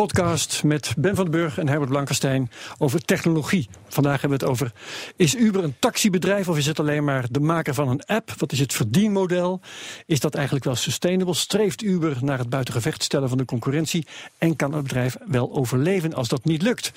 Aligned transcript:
podcast 0.00 0.64
met 0.64 0.94
Ben 0.98 1.14
van 1.14 1.24
den 1.24 1.40
Burg 1.40 1.58
en 1.58 1.68
Herbert 1.68 1.90
Blankenstein 1.90 2.50
over 2.78 3.04
technologie. 3.04 3.68
Vandaag 3.88 4.20
hebben 4.20 4.38
we 4.38 4.44
het 4.44 4.54
over: 4.54 4.72
is 5.16 5.34
Uber 5.34 5.64
een 5.64 5.74
taxibedrijf 5.78 6.48
of 6.48 6.56
is 6.56 6.66
het 6.66 6.80
alleen 6.80 7.04
maar 7.04 7.26
de 7.30 7.40
maker 7.40 7.74
van 7.74 7.88
een 7.88 8.04
app? 8.04 8.34
Wat 8.38 8.52
is 8.52 8.58
het 8.58 8.72
verdienmodel? 8.72 9.60
Is 10.06 10.20
dat 10.20 10.34
eigenlijk 10.34 10.64
wel 10.64 10.74
sustainable? 10.74 11.34
Streeft 11.34 11.82
Uber 11.82 12.16
naar 12.20 12.38
het 12.38 12.48
buitengevecht 12.48 13.02
stellen 13.02 13.28
van 13.28 13.38
de 13.38 13.44
concurrentie? 13.44 14.06
En 14.38 14.56
kan 14.56 14.72
het 14.72 14.82
bedrijf 14.82 15.16
wel 15.26 15.52
overleven 15.52 16.14
als 16.14 16.28
dat 16.28 16.44
niet 16.44 16.62
lukt? 16.62 16.92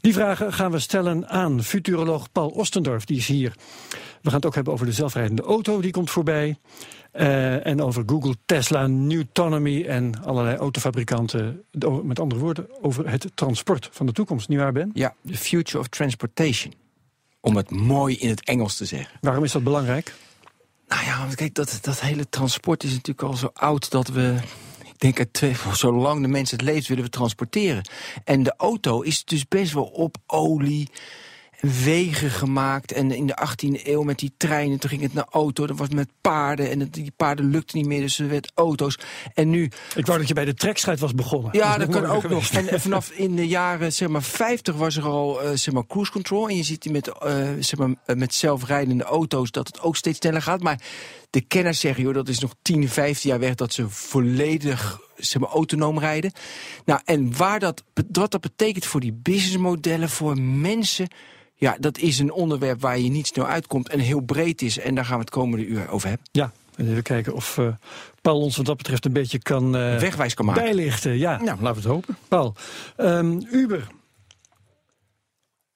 Die 0.00 0.12
vragen 0.12 0.52
gaan 0.52 0.70
we 0.70 0.78
stellen 0.78 1.28
aan 1.28 1.62
futuroloog 1.62 2.32
Paul 2.32 2.48
Ostendorf, 2.48 3.04
die 3.04 3.16
is 3.16 3.26
hier. 3.26 3.52
We 4.22 4.28
gaan 4.28 4.36
het 4.36 4.46
ook 4.46 4.54
hebben 4.54 4.72
over 4.72 4.86
de 4.86 4.92
zelfrijdende 4.92 5.42
auto, 5.42 5.80
die 5.80 5.92
komt 5.92 6.10
voorbij. 6.10 6.56
Uh, 7.12 7.66
en 7.66 7.82
over 7.82 8.02
Google, 8.06 8.34
Tesla, 8.46 8.86
Newtonomy 8.86 9.84
en 9.84 10.24
allerlei 10.24 10.56
autofabrikanten. 10.56 11.64
Met 12.02 12.20
andere 12.20 12.31
woorden, 12.38 12.82
over 12.82 13.10
het 13.10 13.26
transport 13.34 13.88
van 13.92 14.06
de 14.06 14.12
toekomst. 14.12 14.48
Niet 14.48 14.58
waar, 14.58 14.72
Ben? 14.72 14.90
Ja, 14.94 15.14
the 15.26 15.36
future 15.36 15.78
of 15.78 15.88
transportation. 15.88 16.72
Om 17.40 17.56
het 17.56 17.70
mooi 17.70 18.16
in 18.16 18.28
het 18.28 18.44
Engels 18.44 18.76
te 18.76 18.84
zeggen. 18.84 19.18
Waarom 19.20 19.44
is 19.44 19.52
dat 19.52 19.64
belangrijk? 19.64 20.14
Nou 20.88 21.04
ja, 21.04 21.18
want 21.18 21.34
kijk, 21.34 21.54
dat, 21.54 21.78
dat 21.82 22.00
hele 22.00 22.28
transport 22.28 22.82
is 22.82 22.90
natuurlijk 22.90 23.28
al 23.28 23.36
zo 23.36 23.50
oud 23.54 23.90
dat 23.90 24.08
we 24.08 24.40
ik 25.02 25.14
denk 25.14 25.32
twee, 25.32 25.56
zolang 25.72 26.22
de 26.22 26.28
mens 26.28 26.50
het 26.50 26.62
leeft, 26.62 26.88
willen 26.88 27.04
we 27.04 27.10
transporteren. 27.10 27.88
En 28.24 28.42
de 28.42 28.54
auto 28.56 29.00
is 29.00 29.24
dus 29.24 29.48
best 29.48 29.72
wel 29.72 29.84
op 29.84 30.16
olie 30.26 30.88
wegen 31.62 32.30
gemaakt. 32.30 32.92
En 32.92 33.10
in 33.10 33.26
de 33.26 33.48
18e 33.48 33.86
eeuw 33.86 34.02
met 34.02 34.18
die 34.18 34.32
treinen, 34.36 34.78
toen 34.78 34.90
ging 34.90 35.02
het 35.02 35.14
naar 35.14 35.26
auto. 35.30 35.66
Dat 35.66 35.78
was 35.78 35.88
met 35.88 36.08
paarden 36.20 36.70
en 36.70 36.88
die 36.90 37.12
paarden 37.16 37.50
lukten 37.50 37.78
niet 37.78 37.86
meer, 37.86 38.00
dus 38.00 38.18
er 38.18 38.28
werd 38.28 38.52
auto's. 38.54 38.98
En 39.34 39.50
nu... 39.50 39.70
Ik 39.94 40.06
wou 40.06 40.18
dat 40.18 40.28
je 40.28 40.34
bij 40.34 40.44
de 40.44 40.54
trekstrijd 40.54 41.00
was 41.00 41.14
begonnen. 41.14 41.50
Ja, 41.52 41.78
dat, 41.78 41.88
kan 41.88 42.04
ook 42.06 42.28
nog. 42.28 42.50
En, 42.50 42.80
vanaf 42.80 43.10
in 43.10 43.36
de 43.36 43.48
jaren 43.48 43.92
zeg 43.92 44.08
maar, 44.08 44.22
50 44.22 44.74
was 44.74 44.96
er 44.96 45.04
al 45.04 45.44
uh, 45.44 45.50
zeg 45.54 45.74
maar, 45.74 45.86
cruise 45.86 46.12
control. 46.12 46.48
En 46.48 46.56
je 46.56 46.62
ziet 46.62 46.90
met, 46.90 47.08
uh, 47.08 47.48
zeg 47.58 47.78
maar, 47.78 47.94
eh, 48.06 48.16
met 48.16 48.34
zelfrijdende 48.34 49.04
auto's 49.04 49.50
dat 49.50 49.66
het 49.66 49.80
ook 49.80 49.96
steeds 49.96 50.18
sneller 50.18 50.42
gaat. 50.42 50.62
Maar 50.62 50.80
de 51.30 51.40
kenners 51.40 51.80
zeggen, 51.80 52.02
joh, 52.02 52.14
dat 52.14 52.28
is 52.28 52.38
nog 52.38 52.54
10, 52.62 52.88
15 52.88 53.30
jaar 53.30 53.38
weg... 53.38 53.54
dat 53.54 53.72
ze 53.72 53.88
volledig 53.88 55.00
zeg 55.16 55.40
maar, 55.40 55.50
autonoom 55.50 55.98
rijden. 55.98 56.32
Nou, 56.84 57.00
en 57.04 57.36
waar 57.36 57.58
dat, 57.58 57.82
wat 58.12 58.30
dat 58.30 58.40
betekent 58.40 58.86
voor 58.86 59.00
die 59.00 59.12
businessmodellen, 59.12 60.08
voor 60.08 60.40
mensen 60.40 61.08
ja, 61.62 61.76
dat 61.80 61.98
is 61.98 62.18
een 62.18 62.32
onderwerp 62.32 62.80
waar 62.80 62.98
je 62.98 63.10
niet 63.10 63.26
snel 63.26 63.46
uitkomt 63.46 63.88
en 63.88 63.98
heel 63.98 64.20
breed 64.20 64.62
is. 64.62 64.78
En 64.78 64.94
daar 64.94 65.04
gaan 65.04 65.14
we 65.14 65.20
het 65.20 65.30
komende 65.30 65.66
uur 65.66 65.88
over 65.88 66.08
hebben. 66.08 66.26
Ja, 66.32 66.52
even 66.76 67.02
kijken 67.02 67.34
of 67.34 67.56
uh, 67.56 67.68
Paul 68.20 68.40
ons 68.40 68.56
wat 68.56 68.66
dat 68.66 68.76
betreft 68.76 69.04
een 69.04 69.12
beetje 69.12 69.38
kan, 69.38 69.76
uh, 69.76 69.98
Wegwijs 69.98 70.34
kan 70.34 70.44
maken. 70.44 70.62
bijlichten. 70.62 71.18
Ja. 71.18 71.42
Nou, 71.42 71.60
laten 71.60 71.64
we 71.64 71.66
het 71.66 71.84
hopen. 71.84 72.16
Paul, 72.28 72.54
um, 72.96 73.46
Uber. 73.50 73.86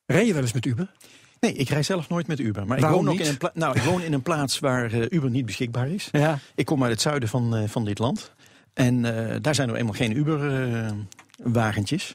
Rij 0.07 0.27
je 0.27 0.33
wel 0.33 0.43
eens 0.43 0.53
met 0.53 0.67
Uber? 0.67 0.93
Nee, 1.41 1.53
ik 1.53 1.69
rij 1.69 1.83
zelf 1.83 2.09
nooit 2.09 2.27
met 2.27 2.39
Uber. 2.39 2.67
Maar 2.67 2.79
ik 2.79 2.85
woon, 2.85 3.09
ook 3.09 3.19
in 3.19 3.27
een 3.27 3.51
nou, 3.55 3.77
ik 3.77 3.83
woon 3.83 4.03
in 4.03 4.13
een 4.13 4.23
plaats 4.23 4.59
waar 4.59 4.95
uh, 4.95 5.07
Uber 5.09 5.31
niet 5.31 5.47
beschikbaar 5.47 5.89
is. 5.89 6.09
Ja. 6.13 6.39
Ik 6.55 6.65
kom 6.65 6.83
uit 6.83 6.93
het 6.93 7.01
zuiden 7.01 7.29
van, 7.29 7.57
uh, 7.57 7.69
van 7.69 7.85
dit 7.85 7.99
land. 7.99 8.33
En 8.75 9.05
uh, 9.05 9.35
daar 9.41 9.55
zijn 9.55 9.69
er 9.69 9.77
eenmaal 9.77 9.95
geen 9.95 10.17
Uber-wagentjes. 10.17 12.15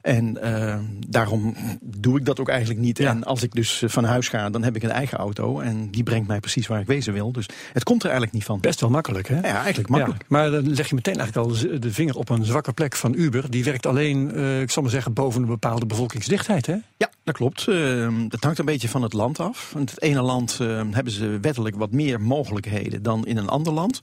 En 0.00 0.38
uh, 0.42 0.78
daarom 1.08 1.56
doe 1.80 2.18
ik 2.18 2.24
dat 2.24 2.40
ook 2.40 2.48
eigenlijk 2.48 2.80
niet. 2.80 2.98
Ja. 2.98 3.10
En 3.10 3.24
als 3.24 3.42
ik 3.42 3.52
dus 3.52 3.82
van 3.86 4.04
huis 4.04 4.28
ga, 4.28 4.50
dan 4.50 4.62
heb 4.62 4.76
ik 4.76 4.82
een 4.82 4.90
eigen 4.90 5.18
auto. 5.18 5.60
En 5.60 5.90
die 5.90 6.02
brengt 6.02 6.28
mij 6.28 6.40
precies 6.40 6.66
waar 6.66 6.80
ik 6.80 6.86
wezen 6.86 7.12
wil. 7.12 7.32
Dus 7.32 7.46
het 7.72 7.82
komt 7.82 8.00
er 8.00 8.08
eigenlijk 8.08 8.32
niet 8.32 8.44
van. 8.44 8.60
Best 8.60 8.80
wel 8.80 8.90
makkelijk, 8.90 9.28
hè? 9.28 9.34
Ja, 9.34 9.42
eigenlijk 9.42 9.88
makkelijk. 9.88 10.20
Ja, 10.20 10.26
maar 10.28 10.50
dan 10.50 10.74
leg 10.74 10.88
je 10.88 10.94
meteen 10.94 11.16
eigenlijk 11.16 11.48
al 11.48 11.80
de 11.80 11.92
vinger 11.92 12.16
op 12.16 12.28
een 12.28 12.44
zwakke 12.44 12.72
plek 12.72 12.96
van 12.96 13.14
Uber. 13.14 13.50
Die 13.50 13.64
werkt 13.64 13.86
alleen, 13.86 14.30
uh, 14.34 14.60
ik 14.60 14.70
zal 14.70 14.82
maar 14.82 14.90
zeggen, 14.90 15.12
boven 15.12 15.42
een 15.42 15.48
bepaalde 15.48 15.86
bevolkingsdichtheid, 15.86 16.66
hè? 16.66 16.76
Ja, 16.96 17.10
dat 17.24 17.34
klopt. 17.34 17.66
Uh, 17.68 18.08
dat 18.28 18.44
hangt 18.44 18.58
een 18.58 18.64
beetje 18.64 18.88
van 18.88 19.02
het 19.02 19.12
land 19.12 19.40
af. 19.40 19.72
In 19.74 19.80
het 19.80 20.02
ene 20.02 20.22
land 20.22 20.58
hebben 20.90 21.12
ze 21.12 21.38
wettelijk 21.40 21.76
wat 21.76 21.92
meer 21.92 22.20
mogelijkheden 22.20 23.02
dan 23.02 23.26
in 23.26 23.36
een 23.36 23.48
ander 23.48 23.72
land. 23.72 24.00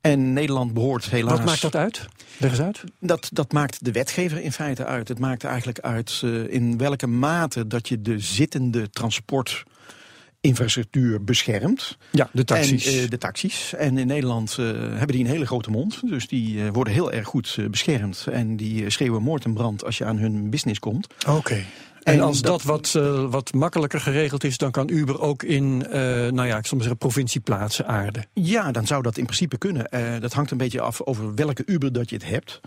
En 0.00 0.32
Nederland 0.32 0.74
behoort 0.74 1.10
helaas... 1.10 1.36
Wat 1.36 1.46
maakt 1.46 1.62
dat 1.62 1.76
uit? 1.76 2.08
Leg 2.36 2.50
eens 2.50 2.60
uit. 2.60 2.84
Dat, 3.00 3.28
dat 3.32 3.52
maakt 3.52 3.84
de 3.84 3.92
wetgever 3.92 4.40
in 4.40 4.52
feite 4.52 4.84
uit. 4.84 5.08
Het 5.08 5.18
maakt 5.18 5.44
eigenlijk 5.44 5.80
uit 5.80 6.20
uh, 6.24 6.52
in 6.52 6.78
welke 6.78 7.06
mate 7.06 7.66
dat 7.66 7.88
je 7.88 8.02
de 8.02 8.18
zittende 8.18 8.90
transportinfrastructuur 8.90 11.24
beschermt. 11.24 11.98
Ja, 12.10 12.30
de 12.32 12.44
taxis. 12.44 12.86
En, 12.86 12.94
uh, 13.02 13.08
de 13.08 13.18
taxis. 13.18 13.74
En 13.74 13.98
in 13.98 14.06
Nederland 14.06 14.56
uh, 14.60 14.70
hebben 14.70 15.16
die 15.16 15.24
een 15.24 15.30
hele 15.30 15.46
grote 15.46 15.70
mond. 15.70 16.00
Dus 16.08 16.28
die 16.28 16.72
worden 16.72 16.92
heel 16.92 17.12
erg 17.12 17.26
goed 17.26 17.58
beschermd. 17.70 18.26
En 18.30 18.56
die 18.56 18.90
schreeuwen 18.90 19.22
moord 19.22 19.44
en 19.44 19.54
brand 19.54 19.84
als 19.84 19.98
je 19.98 20.04
aan 20.04 20.18
hun 20.18 20.50
business 20.50 20.78
komt. 20.78 21.06
Oké. 21.26 21.36
Okay. 21.36 21.64
En 22.12 22.20
als 22.20 22.40
dat, 22.42 22.50
dat 22.50 22.62
wat, 22.62 22.94
uh, 22.96 23.30
wat 23.30 23.52
makkelijker 23.52 24.00
geregeld 24.00 24.44
is, 24.44 24.58
dan 24.58 24.70
kan 24.70 24.90
Uber 24.90 25.20
ook 25.20 25.42
in, 25.42 25.84
uh, 25.86 25.92
nou 25.92 26.46
ja, 26.46 26.56
ik 26.56 26.66
zal 26.66 26.76
maar 26.76 26.86
zeggen, 26.86 26.96
provincieplaatsen 26.96 27.86
aarden. 27.86 28.26
Ja, 28.32 28.72
dan 28.72 28.86
zou 28.86 29.02
dat 29.02 29.16
in 29.18 29.24
principe 29.24 29.58
kunnen. 29.58 29.86
Uh, 29.90 30.20
dat 30.20 30.32
hangt 30.32 30.50
een 30.50 30.56
beetje 30.56 30.80
af 30.80 31.02
over 31.02 31.34
welke 31.34 31.62
Uber 31.66 31.92
dat 31.92 32.10
je 32.10 32.16
het 32.16 32.24
hebt. 32.24 32.60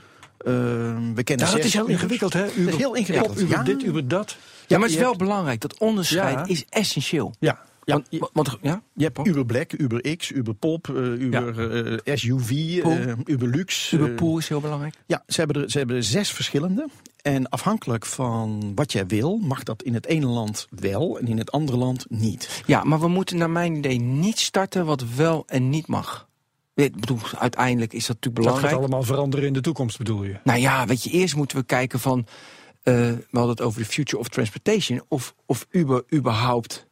we 0.44 1.24
kennen 1.24 1.46
ja, 1.46 1.52
dat 1.52 1.64
is 1.64 1.74
heel 1.74 1.88
ingewikkeld, 1.88 2.34
hè? 2.34 2.46
Uber, 2.46 2.66
dat 2.66 2.74
is 2.74 2.80
heel 2.80 2.96
ingewikkeld. 2.96 3.34
Pop, 3.34 3.44
Uber 3.44 3.58
ja. 3.58 3.64
dit, 3.64 3.84
Uber 3.84 4.08
dat. 4.08 4.36
Ja, 4.68 4.78
maar 4.78 4.88
het 4.88 4.96
is 4.98 5.04
wel 5.04 5.16
belangrijk. 5.16 5.62
Dat 5.62 5.80
onderscheid 5.80 6.36
ja. 6.36 6.46
is 6.46 6.66
essentieel. 6.70 7.34
Ja. 7.40 7.60
Ja, 7.84 7.94
want, 7.94 8.08
je, 8.10 8.30
want, 8.34 8.58
ja? 8.62 8.82
je 8.94 9.04
hebt 9.04 9.28
Uber 9.28 9.46
Black, 9.46 9.72
Uber 9.72 10.18
X, 10.18 10.32
Uber 10.32 10.54
Pop, 10.54 10.88
uh, 10.88 10.98
Uber 10.98 11.72
ja. 11.72 12.00
uh, 12.06 12.16
SUV, 12.16 12.52
uh, 12.52 13.14
Uber 13.26 13.48
Luxe. 13.48 13.96
Uber 13.96 14.10
Pool 14.10 14.38
is 14.38 14.48
heel 14.48 14.62
belangrijk. 14.62 14.96
Ja, 15.06 15.24
ze 15.28 15.40
hebben, 15.40 15.62
er, 15.62 15.72
ze 15.72 15.78
hebben 15.78 15.96
er 15.96 16.04
zes 16.04 16.32
verschillende. 16.32 16.88
En 17.22 17.50
afhankelijk 17.50 18.06
van 18.06 18.72
wat 18.76 18.92
jij 18.92 19.06
wil, 19.06 19.38
mag 19.38 19.64
dat 19.64 19.84
in 19.84 19.94
het 19.94 20.06
ene 20.06 20.26
land 20.26 20.68
wel 20.70 21.20
en 21.20 21.28
in 21.28 21.38
het 21.38 21.52
andere 21.52 21.78
land 21.78 22.06
niet. 22.10 22.64
Ja, 22.66 22.84
maar 22.84 23.00
we 23.00 23.08
moeten 23.08 23.38
naar 23.38 23.50
mijn 23.50 23.76
idee 23.76 24.00
niet 24.00 24.40
starten 24.40 24.86
wat 24.86 25.04
wel 25.16 25.44
en 25.48 25.70
niet 25.70 25.88
mag. 25.88 26.30
Ik 26.76 27.00
bedoel, 27.00 27.20
uiteindelijk 27.38 27.94
is 27.94 28.06
dat 28.06 28.16
natuurlijk 28.16 28.44
belangrijk. 28.44 28.74
Dat 28.74 28.82
gaat 28.82 28.90
allemaal 28.90 29.04
veranderen 29.04 29.48
in 29.48 29.54
de 29.54 29.62
toekomst, 29.62 29.98
bedoel 29.98 30.24
je? 30.24 30.40
Nou 30.44 30.60
ja, 30.60 30.86
weet 30.86 31.04
je, 31.04 31.10
eerst 31.10 31.36
moeten 31.36 31.58
we 31.58 31.64
kijken 31.64 32.00
van... 32.00 32.20
Uh, 32.20 32.96
we 32.96 33.26
hadden 33.32 33.50
het 33.50 33.62
over 33.62 33.80
de 33.80 33.86
future 33.86 34.18
of 34.18 34.28
transportation. 34.28 35.02
Of, 35.08 35.36
of 35.46 35.68
Uber 35.70 36.04
überhaupt 36.14 36.88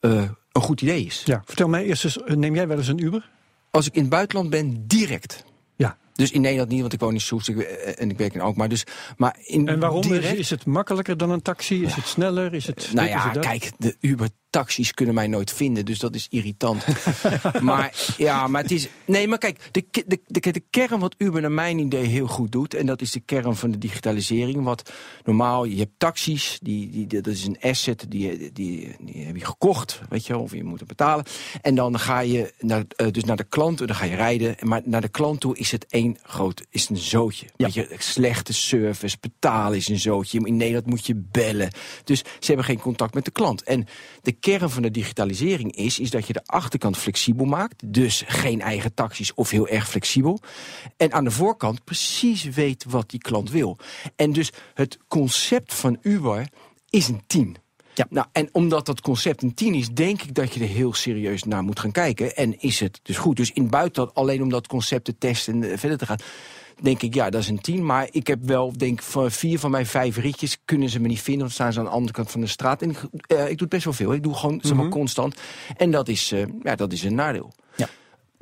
uh, 0.00 0.22
een 0.52 0.62
goed 0.62 0.80
idee 0.80 1.04
is. 1.04 1.22
Ja, 1.24 1.42
vertel 1.44 1.68
mij 1.68 1.84
eerst 1.84 2.04
eens, 2.04 2.18
neem 2.24 2.54
jij 2.54 2.68
wel 2.68 2.78
eens 2.78 2.88
een 2.88 3.04
Uber? 3.04 3.30
Als 3.70 3.86
ik 3.86 3.94
in 3.94 4.00
het 4.00 4.10
buitenland 4.10 4.50
ben, 4.50 4.86
direct. 4.86 5.44
Dus 6.12 6.30
in 6.30 6.40
Nederland 6.40 6.70
niet, 6.70 6.80
want 6.80 6.92
ik 6.92 7.00
woon 7.00 7.12
in 7.12 7.20
Soest 7.20 7.48
en 7.48 8.10
ik 8.10 8.18
werk 8.18 8.34
in 8.34 8.40
Alkmaar. 8.40 8.68
Dus, 8.68 8.84
maar 9.16 9.38
in 9.44 9.68
en 9.68 9.80
waarom 9.80 10.02
direct... 10.02 10.32
is, 10.32 10.38
is 10.38 10.50
het 10.50 10.66
makkelijker 10.66 11.16
dan 11.16 11.30
een 11.30 11.42
taxi? 11.42 11.82
Is 11.82 11.94
het 11.94 12.06
sneller? 12.06 12.54
Is 12.54 12.66
het, 12.66 12.90
nou 12.92 13.08
ja, 13.08 13.30
kijk, 13.30 13.70
de 13.78 13.96
Uber 14.00 14.28
taxis 14.52 14.92
kunnen 14.92 15.14
mij 15.14 15.26
nooit 15.26 15.52
vinden, 15.52 15.84
dus 15.84 15.98
dat 15.98 16.14
is 16.14 16.26
irritant. 16.30 16.84
maar 17.60 18.14
ja, 18.16 18.46
maar 18.46 18.62
het 18.62 18.70
is. 18.70 18.88
Nee, 19.04 19.28
maar 19.28 19.38
kijk, 19.38 19.68
de, 19.70 19.84
de, 19.90 20.20
de, 20.26 20.52
de 20.52 20.62
kern 20.70 20.98
wat 20.98 21.14
Uber 21.18 21.40
naar 21.40 21.52
mijn 21.52 21.78
idee 21.78 22.06
heel 22.06 22.26
goed 22.26 22.52
doet, 22.52 22.74
en 22.74 22.86
dat 22.86 23.00
is 23.00 23.10
de 23.10 23.20
kern 23.20 23.56
van 23.56 23.70
de 23.70 23.78
digitalisering. 23.78 24.64
Wat 24.64 24.92
normaal, 25.24 25.64
je 25.64 25.76
hebt 25.76 25.98
taxis, 25.98 26.58
die, 26.62 26.90
die, 26.90 27.06
dat 27.06 27.26
is 27.26 27.46
een 27.46 27.58
asset, 27.60 28.04
die, 28.08 28.52
die, 28.52 28.96
die 29.00 29.24
heb 29.24 29.36
je 29.36 29.44
gekocht, 29.44 30.00
weet 30.08 30.26
je, 30.26 30.38
of 30.38 30.52
je 30.54 30.64
moet 30.64 30.78
het 30.78 30.88
betalen. 30.88 31.24
En 31.62 31.74
dan 31.74 31.98
ga 31.98 32.20
je 32.20 32.54
naar, 32.60 32.84
uh, 32.96 33.10
dus 33.10 33.24
naar 33.24 33.36
de 33.36 33.44
klant, 33.44 33.78
dan 33.78 33.94
ga 33.94 34.04
je 34.04 34.14
rijden. 34.14 34.56
Maar 34.60 34.80
naar 34.84 35.00
de 35.00 35.08
klant 35.08 35.40
toe 35.40 35.56
is 35.56 35.70
het 35.70 35.86
één 35.86 36.18
groot, 36.22 36.64
is 36.70 36.88
een 36.88 36.96
zootje. 36.96 37.46
Ja. 37.56 37.64
Weet 37.64 37.74
je, 37.74 37.94
slechte 37.98 38.52
service, 38.52 39.16
betalen 39.20 39.76
is 39.76 39.88
een 39.88 39.98
zootje. 39.98 40.40
In 40.44 40.56
Nederland 40.56 40.86
moet 40.86 41.06
je 41.06 41.14
bellen. 41.14 41.70
Dus 42.04 42.18
ze 42.18 42.46
hebben 42.46 42.64
geen 42.64 42.80
contact 42.80 43.14
met 43.14 43.24
de 43.24 43.30
klant. 43.30 43.62
En 43.62 43.86
de 44.22 44.32
kern 44.42 44.70
van 44.70 44.82
de 44.82 44.90
digitalisering 44.90 45.76
is, 45.76 45.98
is 45.98 46.10
dat 46.10 46.26
je 46.26 46.32
de 46.32 46.46
achterkant 46.46 46.96
flexibel 46.96 47.44
maakt. 47.44 47.82
Dus 47.92 48.22
geen 48.26 48.60
eigen 48.60 48.94
taxis 48.94 49.34
of 49.34 49.50
heel 49.50 49.68
erg 49.68 49.88
flexibel. 49.88 50.40
En 50.96 51.12
aan 51.12 51.24
de 51.24 51.30
voorkant 51.30 51.84
precies 51.84 52.44
weet 52.44 52.84
wat 52.88 53.10
die 53.10 53.20
klant 53.20 53.50
wil. 53.50 53.78
En 54.16 54.32
dus 54.32 54.50
het 54.74 54.98
concept 55.08 55.74
van 55.74 55.98
Uber 56.02 56.48
is 56.90 57.08
een 57.08 57.22
team. 57.26 57.54
Ja. 57.94 58.06
Nou, 58.10 58.26
en 58.32 58.48
omdat 58.52 58.86
dat 58.86 59.00
concept 59.00 59.42
een 59.42 59.54
10 59.54 59.74
is, 59.74 59.88
denk 59.88 60.22
ik 60.22 60.34
dat 60.34 60.54
je 60.54 60.60
er 60.60 60.68
heel 60.68 60.94
serieus 60.94 61.44
naar 61.44 61.62
moet 61.62 61.80
gaan 61.80 61.92
kijken. 61.92 62.36
En 62.36 62.60
is 62.60 62.80
het 62.80 63.00
dus 63.02 63.16
goed? 63.16 63.36
Dus 63.36 63.52
in 63.52 63.70
buitenland, 63.70 64.14
alleen 64.14 64.42
om 64.42 64.48
dat 64.48 64.66
concept 64.66 65.04
te 65.04 65.18
testen 65.18 65.62
en 65.62 65.78
verder 65.78 65.98
te 65.98 66.06
gaan. 66.06 66.18
Denk 66.82 67.02
ik, 67.02 67.14
ja, 67.14 67.30
dat 67.30 67.40
is 67.40 67.48
een 67.48 67.60
10. 67.60 67.86
Maar 67.86 68.08
ik 68.10 68.26
heb 68.26 68.38
wel, 68.42 68.72
denk 68.76 68.92
ik, 68.92 69.02
van 69.02 69.30
vier 69.30 69.58
van 69.58 69.70
mijn 69.70 69.86
vijf 69.86 70.16
ritjes 70.16 70.58
kunnen 70.64 70.88
ze 70.88 71.00
me 71.00 71.08
niet 71.08 71.22
vinden. 71.22 71.42
Want 71.42 71.52
staan 71.52 71.72
ze 71.72 71.78
aan 71.78 71.84
de 71.84 71.90
andere 71.90 72.12
kant 72.12 72.30
van 72.30 72.40
de 72.40 72.46
straat. 72.46 72.82
En 72.82 72.90
ik, 72.90 72.98
eh, 73.26 73.48
ik 73.48 73.58
doe 73.58 73.68
best 73.68 73.84
wel 73.84 73.92
veel. 73.92 74.12
Ik 74.12 74.22
doe 74.22 74.34
gewoon 74.34 74.58
zeg 74.62 74.76
maar, 74.76 74.88
constant. 74.88 75.40
En 75.76 75.90
dat 75.90 76.08
is, 76.08 76.32
eh, 76.32 76.42
ja, 76.62 76.74
dat 76.74 76.92
is 76.92 77.02
een 77.02 77.14
nadeel. 77.14 77.52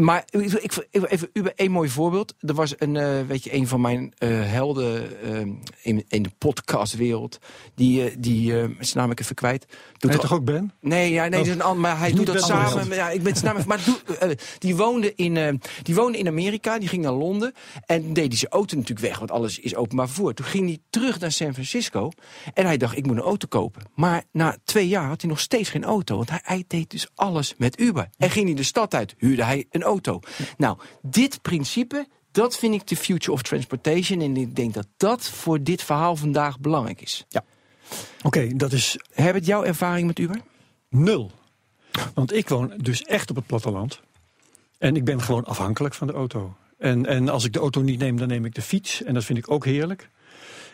Maar 0.01 0.25
ik, 0.31 0.53
ik, 0.53 0.87
even 0.91 1.31
Uber, 1.33 1.53
één 1.57 1.71
mooi 1.71 1.89
voorbeeld. 1.89 2.35
Er 2.39 2.55
was 2.55 2.75
een, 2.79 2.97
eh, 2.97 3.21
weet 3.27 3.45
je, 3.45 3.55
een 3.55 3.67
van 3.67 3.81
mijn 3.81 4.13
eh, 4.19 4.29
helden 4.31 5.23
eh, 5.23 5.41
in, 5.83 6.05
in 6.09 6.23
de 6.23 6.31
podcastwereld. 6.39 7.39
Die, 7.75 8.21
die 8.21 8.53
naam 8.95 9.11
ik 9.11 9.21
even 9.21 9.35
kwijt. 9.35 9.67
Doet 9.99 10.15
er- 10.15 10.21
toch 10.21 10.33
ook 10.33 10.45
Ben? 10.45 10.73
Nee, 10.81 11.13
ja, 11.13 11.23
nee, 11.23 11.31
Oh. 11.31 11.37
dat 11.37 11.47
is 11.47 11.53
een 11.53 11.63
ander, 11.63 11.81
maar 11.81 11.99
hij 11.99 12.13
doet 12.13 12.27
dat 12.27 12.43
samen. 12.43 12.89
Ja, 12.95 13.11
ik 13.11 13.23
ben 13.23 13.33
het 13.33 13.43
naam 13.43 13.57
maar 13.67 13.85
die, 14.59 14.77
woonde 14.77 15.15
in, 15.15 15.61
die 15.83 15.95
woonde 15.95 16.19
in 16.19 16.27
Amerika, 16.27 16.79
die 16.79 16.89
ging 16.89 17.03
naar 17.03 17.13
Londen. 17.13 17.53
En 17.87 18.13
deed 18.13 18.29
hij 18.29 18.37
zijn 18.37 18.51
auto 18.53 18.77
natuurlijk 18.77 19.07
weg, 19.07 19.19
want 19.19 19.31
alles 19.31 19.59
is 19.59 19.75
openbaar 19.75 20.07
vervoer. 20.07 20.35
Toen 20.35 20.47
ging 20.47 20.67
hij 20.67 20.79
terug 20.91 21.21
naar 21.21 21.33
San 21.33 21.53
Francisco. 21.53 22.11
En 22.55 22.65
hij 22.67 22.77
dacht, 22.77 22.97
ik 22.97 23.07
moet 23.07 23.17
een 23.17 23.23
auto 23.23 23.47
kopen. 23.49 23.83
Maar 23.95 24.25
na 24.33 24.57
twee 24.65 24.89
jaar 24.89 25.07
had 25.07 25.21
hij 25.21 25.31
nog 25.31 25.41
steeds 25.41 25.69
geen 25.71 25.85
auto. 25.85 26.17
Want 26.17 26.31
hij, 26.31 26.41
hij 26.43 26.65
deed 26.67 26.91
dus 26.91 27.09
alles 27.15 27.55
met 27.59 27.81
Uber. 27.81 28.09
En 28.19 28.31
ging 28.31 28.47
hij 28.47 28.55
de 28.55 28.63
stad 28.63 28.95
uit, 28.95 29.15
huurde 29.19 29.45
hij 29.45 29.67
een 29.71 29.83
auto. 29.83 29.89
Nou, 30.57 30.79
dit 31.03 31.43
principe, 31.43 32.07
dat 32.31 32.59
vind 32.59 32.75
ik 32.75 32.87
de 32.87 32.97
future 32.97 33.33
of 33.33 33.43
transportation. 33.43 34.21
En 34.21 34.37
ik 34.37 34.57
denk 34.57 34.75
dat 34.75 34.87
dat 34.97 35.29
voor 35.29 35.63
dit 35.63 35.83
verhaal 35.83 36.17
vandaag 36.17 36.61
belangrijk 36.61 37.01
is. 37.01 37.27
Oké, 38.23 38.57
dat 38.57 38.73
is 38.73 38.99
Herbert, 39.13 39.47
jouw 39.47 39.65
ervaring 39.65 40.07
met 40.07 40.19
Uber? 40.19 40.41
nul. 40.91 41.31
Want 42.15 42.33
ik 42.33 42.49
woon 42.49 42.73
dus 42.77 43.03
echt 43.03 43.31
op 43.31 43.37
het 43.37 43.47
platteland. 43.47 44.01
En 44.79 44.97
ik 44.97 45.05
ben 45.05 45.23
gewoon 45.23 45.45
afhankelijk 45.45 45.95
van 45.95 46.07
de 46.07 46.13
auto. 46.13 46.57
En, 46.79 47.07
en 47.07 47.29
als 47.29 47.45
ik 47.45 47.53
de 47.53 47.59
auto 47.59 47.81
niet 47.81 47.99
neem, 47.99 48.17
dan 48.17 48.29
neem 48.29 48.45
ik 48.45 48.55
de 48.55 48.63
fiets. 48.63 49.03
En 49.03 49.15
dat 49.15 49.25
vind 49.25 49.39
ik 49.39 49.51
ook 49.51 49.65
heerlijk. 49.65 50.11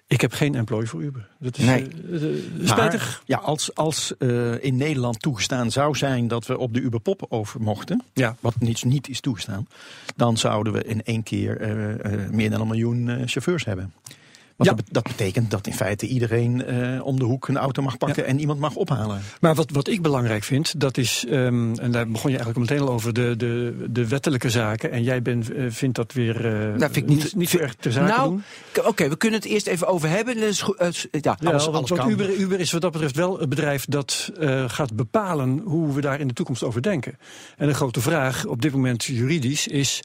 Ik 0.08 0.20
heb 0.20 0.32
geen 0.32 0.54
employ 0.54 0.86
voor 0.86 1.02
Uber. 1.02 1.28
Dat 1.38 1.58
is 1.58 1.64
Nee. 1.64 1.88
eh, 2.12 2.20
spijtig. 2.68 3.02
Maar, 3.06 3.20
ja, 3.24 3.36
als, 3.36 3.74
als 3.74 4.16
eh, 4.18 4.64
in 4.64 4.76
Nederland 4.76 5.20
toegestaan 5.22 5.70
zou 5.70 5.96
zijn 5.96 6.28
dat 6.28 6.46
we 6.46 6.58
op 6.58 6.74
de 6.74 6.80
Uberpop 6.80 7.26
over 7.28 7.60
mochten, 7.62 8.02
Ja. 8.12 8.36
wat 8.40 8.54
niet, 8.60 8.84
niet 8.84 9.08
is 9.08 9.20
toegestaan, 9.20 9.68
dan 10.16 10.36
zouden 10.36 10.72
we 10.72 10.84
in 10.84 11.02
één 11.04 11.22
keer 11.22 11.56
meer 12.30 12.50
dan 12.50 12.60
een 12.60 12.66
miljoen 12.66 13.22
chauffeurs 13.28 13.64
hebben. 13.64 13.92
Want 14.56 14.70
Ja. 14.70 14.76
dat, 14.76 14.84
be- 14.84 14.92
dat 14.92 15.02
betekent 15.02 15.50
dat 15.50 15.66
in 15.66 15.72
feite 15.74 16.06
iedereen 16.06 16.64
eh, 16.64 17.06
om 17.06 17.18
de 17.18 17.24
hoek 17.24 17.48
een 17.48 17.56
auto 17.56 17.82
mag 17.82 17.96
pakken 17.98 18.26
en 18.26 18.40
iemand 18.40 18.60
mag 18.60 18.74
ophalen. 18.74 19.20
Maar 19.40 19.54
wat, 19.54 19.70
wat 19.70 19.88
ik 19.88 20.02
belangrijk 20.02 20.44
vind, 20.44 20.80
dat 20.80 20.96
is, 20.96 21.24
ehm, 21.28 21.74
en 21.74 21.90
daar 21.90 22.08
begon 22.08 22.30
je 22.30 22.36
eigenlijk 22.36 22.70
meteen 22.70 22.86
al 22.86 22.92
over, 22.92 23.12
de, 23.12 23.34
de, 23.36 23.86
de 23.90 24.08
wettelijke 24.08 24.50
zaken. 24.50 24.90
En 24.90 25.02
jij 25.02 25.22
bent, 25.22 25.52
eh, 25.52 25.64
vindt 25.68 25.96
dat 25.96 26.12
weer 26.12 26.46
eh, 26.46 26.70
vind 26.78 26.96
ik 26.96 27.06
niet- 27.06 27.22
niet, 27.22 27.34
niet 27.34 27.48
zo 27.48 27.58
erg 27.58 27.74
ter 27.74 27.92
zake 27.92 28.12
nou, 28.12 28.28
doen. 28.28 28.42
oké, 28.86 29.08
we 29.08 29.16
kunnen 29.16 29.38
het 29.40 29.48
eerst 29.48 29.66
even 29.66 29.86
over 29.86 30.08
hebben. 30.08 30.34
Dat 30.34 30.44
is 30.44 30.62
goed, 30.62 30.76
eh, 30.76 30.88
s- 30.90 31.06
ja, 31.10 31.36
Ja, 31.40 31.48
alles, 31.50 31.64
want, 31.64 31.76
alles 31.76 31.90
want. 31.90 32.10
Uber, 32.10 32.34
Uber 32.36 32.60
is 32.60 32.72
wat 32.72 32.80
dat 32.82 32.92
betreft 32.92 33.16
wel 33.16 33.42
een 33.42 33.48
bedrijf 33.48 33.84
dat 33.88 34.30
eh, 34.40 34.64
gaat 34.68 34.94
bepalen 34.94 35.58
hoe 35.64 35.92
we 35.94 36.00
daar 36.00 36.20
in 36.20 36.28
de 36.28 36.34
toekomst 36.34 36.62
over 36.62 36.82
denken. 36.82 37.18
En 37.56 37.66
de 37.66 37.74
grote 37.74 38.00
vraag 38.00 38.44
op 38.46 38.62
dit 38.62 38.72
moment 38.72 39.04
juridisch 39.04 39.66
is: 39.66 40.02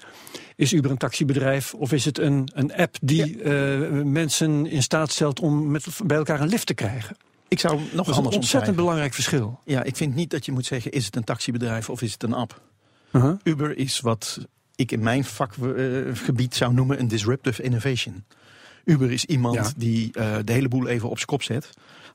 is 0.62 0.74
Uber 0.74 0.92
een 0.92 0.98
taxibedrijf 0.98 1.74
of 1.74 1.92
is 1.92 2.06
het 2.06 2.18
een, 2.20 2.50
een 2.54 2.74
app 2.76 2.96
die 3.02 3.42
eh, 3.44 4.02
mensen 4.04 4.66
in 4.66 4.84
staat 4.84 5.12
stelt 5.12 5.40
om 5.40 5.72
met, 5.72 5.86
bij 6.06 6.18
elkaar 6.18 6.42
een 6.42 6.48
lift 6.48 6.66
te 6.66 6.74
krijgen? 6.74 7.16
Ik 7.48 7.60
zou 7.60 7.80
nog 7.94 8.06
Dat 8.06 8.08
is 8.08 8.18
een 8.18 8.32
ontzettend 8.32 8.76
belangrijk 8.76 9.14
verschil. 9.14 9.60
Ja, 9.66 9.84
ik 9.84 9.96
vind 9.96 10.16
niet 10.16 10.30
dat 10.30 10.46
je 10.46 10.52
moet 10.52 10.66
zeggen, 10.66 10.92
is 10.92 11.06
het 11.06 11.16
een 11.16 11.24
taxibedrijf 11.24 11.90
of 11.90 12.02
is 12.02 12.12
het 12.14 12.24
een 12.24 12.34
app? 12.34 12.62
Uh-huh. 13.12 13.36
Uber 13.44 13.78
is 13.78 14.00
wat 14.00 14.48
ik 14.76 14.92
in 14.92 15.04
mijn 15.04 15.24
vakgebied 15.26 16.56
zou 16.56 16.74
noemen 16.74 17.00
een 17.00 17.08
disruptive 17.08 17.62
innovation. 17.64 18.24
Uber 18.86 19.12
is 19.12 19.26
iemand 19.26 19.56
Ja. 19.56 19.72
die 19.78 20.14
eh, 20.14 20.36
de 20.46 20.52
hele 20.52 20.68
boel 20.68 20.88
even 20.88 21.10
op 21.10 21.16
zijn 21.16 21.28
kop 21.28 21.44
zet. 21.44 21.70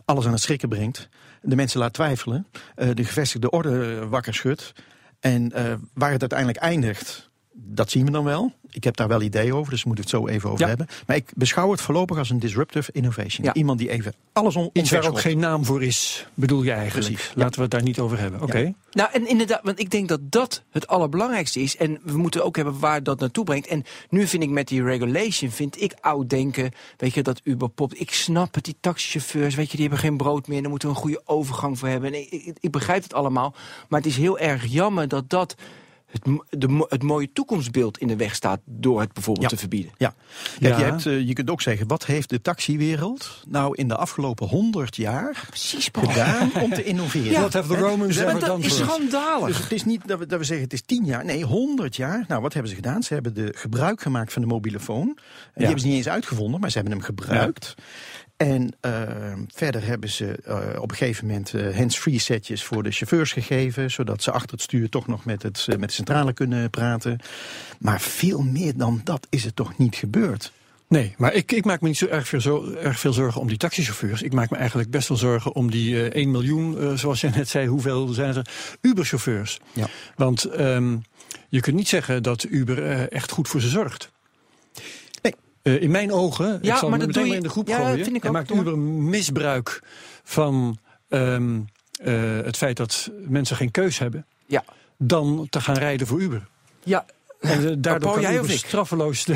Alles 0.04 0.26
aan 0.26 0.32
het 0.32 0.40
schrikken 0.42 0.69
brengt. 0.69 1.08
De 1.42 1.56
mensen 1.56 1.81
laat 1.81 1.92
twijfelen. 1.92 2.46
eh, 2.75 2.88
de 2.94 3.04
gevestigde 3.04 3.50
orde 3.50 3.96
eh, 4.00 4.08
wakker 4.08 4.34
schudt. 4.34 4.72
En 5.20 5.52
eh, 5.52 5.75
waar 5.94 6.10
het 6.10 6.20
uiteindelijk 6.20 6.58
eindigt, 6.58 7.25
dat 7.58 7.91
zien 7.91 8.05
we 8.05 8.11
dan 8.11 8.25
wel. 8.25 8.53
Ik 8.70 8.85
heb 8.85 8.97
daar 8.97 9.08
wel 9.08 9.23
ideeën 9.23 9.53
over, 9.55 9.70
dus 9.70 9.82
we 9.82 9.87
moeten 9.88 10.05
het 10.05 10.14
zo 10.14 10.26
even 10.26 10.49
over 10.50 10.61
Ja. 10.61 10.69
hebben. 10.69 10.87
Maar 11.06 11.17
ik 11.17 11.32
beschouw 11.35 11.70
het 11.70 11.81
voorlopig 11.81 12.19
als 12.19 12.31
een 12.31 12.38
disruptive 12.38 12.91
innovation. 12.93 13.47
Ja. 13.47 13.55
Iemand 13.55 13.79
die 13.79 13.91
even 13.91 14.14
alles 14.32 14.56
om 14.56 14.70
Iets 14.73 14.91
waar 14.91 15.08
ook 15.08 15.20
geen 15.20 15.38
naam 15.38 15.64
voor 15.64 15.82
is, 15.82 16.26
bedoel 16.35 16.62
je 16.62 16.73
eigenlijk. 16.73 17.06
Precies, 17.06 17.26
ja. 17.26 17.32
Laten 17.35 17.55
we 17.56 17.62
het 17.62 17.70
daar 17.70 17.82
niet 17.82 17.99
over 17.99 18.19
hebben. 18.19 18.43
Oké. 18.43 18.75
Nou, 18.91 19.11
en 19.12 19.29
inderdaad, 19.29 19.61
want 19.62 19.79
ik 19.81 19.91
denk 19.91 20.08
dat 20.08 20.20
dat 20.23 20.62
het 20.70 20.87
allerbelangrijkste 20.87 21.61
is. 21.61 21.76
En 21.76 21.99
we 22.03 22.17
moeten 22.17 22.44
ook 22.44 22.56
hebben 22.56 22.79
waar 22.79 23.03
dat 23.03 23.20
naartoe 23.20 23.44
brengt. 23.44 23.67
En 23.67 23.85
nu 24.11 24.26
vind 24.26 24.43
ik 24.43 24.50
met 24.50 24.69
die 24.69 24.82
regulation, 24.82 25.50
vind 25.50 25.81
ik 25.82 25.94
oud 26.00 26.29
denken, 26.31 26.70
weet 26.97 27.14
je, 27.14 27.23
dat 27.23 27.41
Uber 27.44 27.69
popt. 27.69 28.00
Ik 28.00 28.11
snap 28.12 28.55
het, 28.55 28.64
die 28.64 28.76
taxichauffeurs, 28.81 29.55
weet 29.55 29.70
je, 29.70 29.76
die 29.76 29.87
hebben 29.87 30.05
geen 30.05 30.17
brood 30.17 30.49
meer. 30.49 30.61
Daar 30.61 30.70
moeten 30.70 30.88
we 30.88 30.94
een 30.94 31.00
goede 31.00 31.23
overgang 31.25 31.79
voor 31.79 31.88
hebben. 31.88 32.12
En 32.12 32.20
ik, 32.20 32.31
ik, 32.31 32.56
ik 32.61 32.70
begrijp 32.70 33.02
het 33.02 33.14
allemaal. 33.14 33.55
Maar 33.88 34.00
het 34.00 34.09
is 34.09 34.17
heel 34.17 34.38
erg 34.38 34.64
jammer 34.67 35.09
dat 35.09 35.31
dat 35.31 35.55
het, 36.22 36.60
de, 36.60 36.86
het 36.88 37.02
mooie 37.02 37.32
toekomstbeeld 37.32 37.98
in 37.98 38.06
de 38.08 38.16
weg 38.16 38.34
staat 38.34 38.60
door 38.64 39.00
het 39.00 39.12
bijvoorbeeld 39.12 39.44
Ja. 39.50 39.56
te 39.56 39.60
verbieden. 39.60 39.92
Ja, 39.96 40.14
Kijk, 40.60 40.72
Ja. 40.72 40.78
Je, 40.78 40.84
hebt, 40.84 41.06
eh, 41.06 41.26
je 41.26 41.32
kunt 41.32 41.50
ook 41.50 41.62
zeggen, 41.62 41.86
wat 41.86 42.06
heeft 42.06 42.28
de 42.30 42.40
taxiwereld 42.42 43.42
nou 43.48 43.76
in 43.76 43.88
de 43.88 43.96
afgelopen 43.96 44.46
honderd 44.48 44.96
jaar 44.96 45.44
Precies, 45.48 45.88
Paul. 45.88 46.06
gedaan 46.06 46.50
om 46.62 46.70
te 46.74 46.84
innoveren? 46.84 47.30
Ja. 47.30 47.38
What 47.40 47.52
have 47.52 47.68
the 47.74 47.76
Romans 47.80 48.16
ever 48.16 48.32
dat 48.32 48.40
done 48.48 48.64
is 48.64 48.76
schandalig. 48.76 49.46
Dus 49.46 49.58
het 49.58 49.72
is 49.72 49.84
niet 49.84 50.08
dat 50.08 50.18
we, 50.18 50.26
dat 50.26 50.38
we 50.38 50.44
zeggen 50.44 50.64
het 50.64 50.72
is 50.72 50.82
tien 50.86 51.04
jaar, 51.04 51.24
nee, 51.24 51.44
honderd 51.44 51.96
jaar. 51.96 52.24
Nou, 52.28 52.42
wat 52.42 52.52
hebben 52.52 52.70
ze 52.70 52.76
gedaan? 52.76 53.02
Ze 53.02 53.14
hebben 53.14 53.34
de 53.34 53.52
gebruik 53.56 54.00
gemaakt 54.00 54.32
van 54.32 54.42
de 54.42 54.48
mobiele 54.48 54.80
phone. 54.80 55.10
En 55.10 55.16
Die 55.54 55.64
hebben 55.64 55.80
ze 55.80 55.86
niet 55.86 55.96
eens 55.96 56.08
uitgevonden, 56.08 56.60
maar 56.60 56.70
ze 56.70 56.78
hebben 56.78 56.96
hem 56.96 57.04
gebruikt. 57.06 57.74
En 58.37 58.71
eh, 58.81 59.03
verder 59.55 59.87
hebben 59.87 60.11
ze 60.11 60.38
eh, 60.44 60.83
op 60.83 60.91
een 60.91 60.97
gegeven 60.97 61.27
moment 61.27 61.55
eh, 61.55 61.77
hands-free 61.77 62.19
setjes 62.19 62.65
voor 62.65 62.83
de 62.83 62.91
chauffeurs 62.91 63.33
gegeven, 63.33 63.91
zodat 63.91 64.23
ze 64.23 64.31
achter 64.31 64.50
het 64.50 64.62
stuur 64.62 64.88
toch 64.88 65.06
nog 65.06 65.25
met, 65.25 65.43
het, 65.43 65.67
eh, 65.69 65.79
met 65.79 65.88
de 65.88 65.94
centrale 65.94 66.33
kunnen 66.33 66.71
praten. 66.71 67.19
Maar 67.79 68.00
veel 68.00 68.43
meer 68.43 68.77
dan 68.77 69.00
dat 69.05 69.27
is 69.31 69.44
het 69.44 69.56
toch 69.56 69.79
niet 69.79 69.97
gebeurd. 69.97 70.53
Nee, 70.88 71.15
maar 71.19 71.35
ik, 71.35 71.53
ik 71.53 71.65
maak 71.65 71.81
me 71.81 71.88
niet 71.88 71.97
zo 71.97 72.06
erg, 72.06 72.29
veel, 72.29 72.41
zo 72.41 72.73
erg 72.73 72.99
veel 72.99 73.12
zorgen 73.12 73.41
om 73.41 73.49
die 73.49 73.56
taxichauffeurs. 73.56 74.23
Ik 74.23 74.33
maak 74.33 74.50
me 74.50 74.56
eigenlijk 74.56 74.91
best 74.91 75.09
wel 75.09 75.19
zorgen 75.19 75.55
om 75.55 75.71
die 75.71 76.09
eh 76.09 76.23
1 76.23 76.31
miljoen, 76.31 76.99
zoals 76.99 77.21
jij 77.21 77.31
net 77.31 77.49
zei, 77.49 77.67
hoeveel 77.67 78.06
zijn 78.06 78.37
er 78.37 78.47
Uber-chauffeurs? 78.81 79.61
Ja. 79.73 79.87
Want 80.17 80.44
ehm, 80.44 80.97
je 81.49 81.61
kunt 81.61 81.77
niet 81.77 81.88
zeggen 81.88 82.23
dat 82.23 82.44
Uber 82.44 83.09
echt 83.09 83.31
goed 83.31 83.49
voor 83.49 83.61
ze 83.61 83.69
zorgt. 83.69 84.11
Eh, 85.66 85.82
in 85.82 85.90
mijn 85.90 86.12
ogen, 86.12 86.58
Ja, 86.62 86.72
ik 86.72 86.78
zal 86.78 86.88
maar 86.88 86.98
dat 86.98 87.12
doe 87.12 87.26
je- 87.26 87.34
in 87.34 87.42
de 87.42 87.48
groep 87.48 87.68
Ja, 87.68 87.76
gooien, 87.76 88.04
vind 88.04 88.16
ik 88.16 88.22
en 88.22 88.28
ook, 88.28 88.34
maakt. 88.34 88.50
Uber 88.54 88.78
misbruik 88.78 89.82
van 90.24 90.78
ehm, 91.08 91.58
eh, 92.02 92.14
het 92.44 92.56
feit 92.56 92.76
dat 92.76 93.10
mensen 93.28 93.56
geen 93.56 93.70
keus 93.70 93.99
hebben, 93.99 94.26
Ja. 94.46 94.64
dan 94.99 95.46
te 95.50 95.61
gaan 95.61 95.76
rijden 95.78 96.06
voor 96.06 96.20
Uber. 96.20 96.46
Ja, 96.85 97.04
En 97.40 97.50
eh, 97.50 97.75
daardoor 97.78 97.99
Paul, 98.12 98.23
kan 98.23 98.32
jij 98.46 98.56
straffeloos 98.56 99.25
de, 99.25 99.32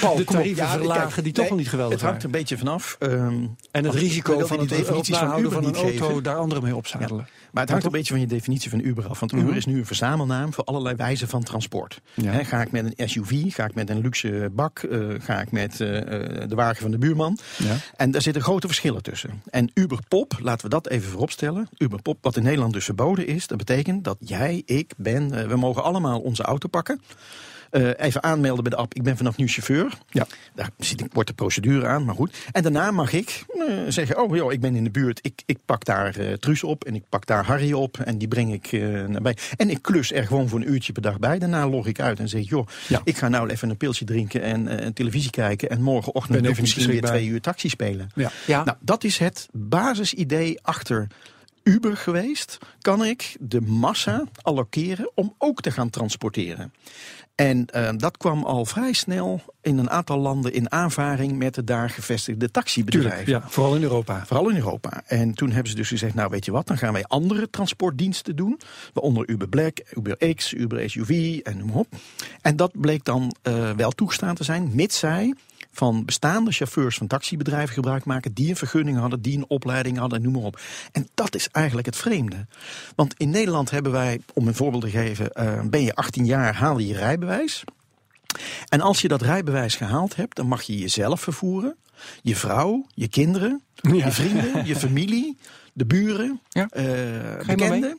Paul, 0.00 0.16
de 0.16 0.24
tarieven 0.24 0.64
Ja, 0.64 0.70
verlagen 0.70 1.08
kijk, 1.12 1.22
die 1.24 1.32
toch 1.32 1.40
nee, 1.42 1.48
nog 1.50 1.58
niet 1.58 1.68
geweldig 1.68 1.94
Het 1.94 2.02
hangt 2.08 2.22
waren. 2.22 2.34
een 2.34 2.40
beetje 2.40 2.58
vanaf. 2.58 2.96
ehm, 2.98 3.44
En 3.70 3.84
het 3.84 3.94
risico 3.94 4.46
van 4.46 4.58
het 4.58 4.68
definities 4.68 5.16
van 5.16 5.24
nahouden 5.26 5.50
Uber 5.52 5.62
van 5.72 5.84
een 5.84 5.98
auto 5.98 6.20
daar 6.20 6.36
anderen 6.36 6.62
mee 6.62 6.76
opzadelen. 6.76 7.28
Maar 7.56 7.64
het 7.64 7.74
hangt 7.74 7.86
een 7.86 7.98
beetje 7.98 8.12
van 8.12 8.22
je 8.22 8.26
definitie 8.28 8.70
van 8.70 8.80
Uber 8.80 9.08
af. 9.08 9.20
Want 9.20 9.32
Mhm. 9.32 9.40
Uber 9.40 9.56
is 9.56 9.66
nu 9.66 9.78
een 9.78 9.86
verzamelnaam 9.86 10.52
voor 10.52 10.64
allerlei 10.64 10.96
wijzen 10.96 11.28
van 11.28 11.42
transport. 11.42 12.00
Ja. 12.14 12.44
Ga 12.44 12.60
ik 12.60 12.70
met 12.70 12.94
een 12.96 13.08
SUV, 13.08 13.54
ga 13.54 13.64
ik 13.64 13.74
met 13.74 13.90
een 13.90 14.00
luxe 14.00 14.50
bak, 14.52 14.78
eh, 14.78 15.00
ga 15.18 15.40
ik 15.40 15.50
met 15.50 15.80
eh, 15.80 15.96
eh, 15.98 16.48
de 16.48 16.54
wagen 16.54 16.82
van 16.82 16.90
de 16.90 16.98
buurman. 16.98 17.38
Ja. 17.56 17.76
En 17.96 18.10
daar 18.10 18.22
zitten 18.22 18.42
grote 18.42 18.66
verschillen 18.66 19.02
tussen. 19.02 19.42
En 19.50 19.70
Uberpop, 19.74 20.38
laten 20.42 20.64
we 20.64 20.70
dat 20.70 20.88
even 20.88 21.10
vooropstellen. 21.10 21.68
Uberpop, 21.78 22.18
wat 22.20 22.36
in 22.36 22.42
Nederland 22.42 22.72
dus 22.72 22.84
verboden 22.84 23.26
is, 23.26 23.46
dat 23.46 23.58
betekent 23.58 24.04
dat 24.04 24.16
jij, 24.20 24.62
ik, 24.64 24.92
ben, 24.96 25.48
we 25.48 25.56
mogen 25.56 25.82
allemaal 25.82 26.20
onze 26.20 26.42
auto 26.42 26.68
pakken. 26.68 27.00
Eh, 27.76 28.06
even 28.06 28.22
aanmelden 28.22 28.62
bij 28.62 28.72
de 28.72 28.78
app. 28.78 28.94
Ik 28.94 29.02
ben 29.02 29.16
vanaf 29.16 29.36
nu 29.36 29.48
chauffeur. 29.48 29.92
Ja. 30.10 30.26
Daar 30.54 30.70
zit 30.78 31.00
een 31.00 31.08
korte 31.08 31.34
procedure 31.34 31.86
aan, 31.86 32.04
maar 32.04 32.14
goed. 32.14 32.36
En 32.52 32.62
daarna 32.62 32.90
mag 32.90 33.12
ik 33.12 33.44
eh, 33.48 33.64
zeggen: 33.88 34.18
Oh, 34.18 34.36
joh, 34.36 34.52
ik 34.52 34.60
ben 34.60 34.76
in 34.76 34.84
de 34.84 34.90
buurt. 34.90 35.18
Ik, 35.22 35.42
ik 35.46 35.58
pak 35.64 35.84
daar 35.84 36.16
eh 36.16 36.32
Truus 36.32 36.64
op 36.64 36.84
en 36.84 36.94
ik 36.94 37.02
pak 37.08 37.26
daar 37.26 37.44
Harry 37.44 37.72
op. 37.72 37.98
En 37.98 38.18
die 38.18 38.28
breng 38.28 38.52
ik 38.52 38.72
eh, 38.72 39.04
naar 39.04 39.22
bij. 39.22 39.36
En 39.56 39.70
ik 39.70 39.82
klus 39.82 40.12
er 40.12 40.26
gewoon 40.26 40.48
voor 40.48 40.58
een 40.58 40.70
uurtje 40.72 40.92
per 40.92 41.02
dag 41.02 41.18
bij. 41.18 41.38
Daarna 41.38 41.68
log 41.68 41.86
ik 41.86 42.00
uit 42.00 42.18
en 42.18 42.28
zeg: 42.28 42.48
Joh, 42.48 42.66
Ja. 42.88 43.00
ik 43.04 43.16
ga 43.16 43.28
nou 43.28 43.48
even 43.50 43.70
een 43.70 43.76
pilsje 43.76 44.04
drinken 44.04 44.42
en 44.42 44.68
eh, 44.68 44.86
televisie 44.86 45.30
kijken. 45.30 45.70
En 45.70 45.82
morgenochtend 45.82 46.38
even 46.38 46.50
ik 46.50 46.60
misschien 46.60 46.86
weer 46.86 47.02
twee 47.02 47.26
uur 47.26 47.40
taxi 47.40 47.68
spelen. 47.68 48.10
Ja. 48.14 48.30
Ja. 48.46 48.64
Nou, 48.64 48.76
dat 48.80 49.04
is 49.04 49.18
het 49.18 49.48
basisidee 49.52 50.58
achter 50.62 51.06
Uber 51.66 51.96
geweest, 51.96 52.58
kan 52.80 53.04
ik 53.04 53.36
de 53.40 53.60
massa 53.60 54.24
allokeren 54.42 55.10
om 55.14 55.34
ook 55.38 55.60
te 55.60 55.70
gaan 55.70 55.90
transporteren. 55.90 56.72
En 57.34 57.66
uh, 57.76 57.88
dat 57.96 58.16
kwam 58.16 58.44
al 58.44 58.64
vrij 58.64 58.92
snel 58.92 59.40
in 59.62 59.78
een 59.78 59.90
aantal 59.90 60.18
landen 60.18 60.52
in 60.52 60.72
aanvaring 60.72 61.36
met 61.36 61.54
de 61.54 61.64
daar 61.64 61.90
gevestigde 61.90 62.50
taxibedrijven. 62.50 63.24
Tuurlijk, 63.24 63.44
ja, 63.44 63.50
vooral 63.50 63.76
in 63.76 63.82
Europa. 63.82 64.26
Vooral 64.26 64.48
in 64.48 64.56
Europa. 64.56 65.02
En 65.06 65.34
toen 65.34 65.50
hebben 65.50 65.70
ze 65.70 65.76
dus 65.76 65.88
gezegd, 65.88 66.14
nou 66.14 66.30
weet 66.30 66.44
je 66.44 66.50
wat, 66.50 66.66
dan 66.66 66.78
gaan 66.78 66.92
wij 66.92 67.04
andere 67.04 67.50
transportdiensten 67.50 68.36
doen. 68.36 68.60
Waaronder 68.92 69.28
Uber 69.28 69.48
Black, 69.48 69.78
Uber 69.96 70.34
X, 70.34 70.52
Uber 70.52 70.90
SUV 70.90 71.38
en 71.42 71.58
noem 71.58 71.70
op. 71.70 71.86
En 72.40 72.56
dat 72.56 72.80
bleek 72.80 73.04
dan 73.04 73.34
uh, 73.42 73.70
wel 73.70 73.90
toegestaan 73.90 74.34
te 74.34 74.44
zijn, 74.44 74.70
mits 74.74 74.98
zij 74.98 75.34
van 75.76 76.04
bestaande 76.04 76.52
chauffeurs 76.52 76.96
van 76.96 77.06
taxibedrijven 77.06 77.74
gebruik 77.74 78.04
maken. 78.04 78.32
die 78.34 78.48
een 78.48 78.56
vergunning 78.56 78.98
hadden, 78.98 79.22
die 79.22 79.36
een 79.36 79.48
opleiding 79.48 79.98
hadden, 79.98 80.22
noem 80.22 80.32
maar 80.32 80.42
op. 80.42 80.60
En 80.92 81.08
dat 81.14 81.34
is 81.34 81.48
eigenlijk 81.48 81.86
het 81.86 81.96
vreemde. 81.96 82.46
Want 82.94 83.14
in 83.16 83.30
Nederland 83.30 83.70
hebben 83.70 83.92
wij, 83.92 84.20
om 84.34 84.46
een 84.46 84.54
voorbeeld 84.54 84.82
te 84.82 84.90
geven. 84.90 85.30
Uh, 85.34 85.60
ben 85.62 85.82
je 85.82 85.94
18 85.94 86.24
jaar, 86.24 86.54
haal 86.54 86.78
je 86.78 86.86
je 86.86 86.96
rijbewijs. 86.96 87.64
En 88.68 88.80
als 88.80 89.00
je 89.00 89.08
dat 89.08 89.22
rijbewijs 89.22 89.76
gehaald 89.76 90.16
hebt, 90.16 90.36
dan 90.36 90.46
mag 90.46 90.62
je 90.62 90.78
jezelf 90.78 91.20
vervoeren. 91.20 91.76
Je 92.22 92.36
vrouw, 92.36 92.86
je 92.94 93.08
kinderen, 93.08 93.62
ja. 93.74 93.94
je 93.94 94.12
vrienden, 94.12 94.66
je 94.66 94.76
familie, 94.86 95.38
de 95.72 95.86
buren, 95.86 96.40
ja. 96.48 96.68
uh, 96.76 97.46
bekenden. 97.46 97.98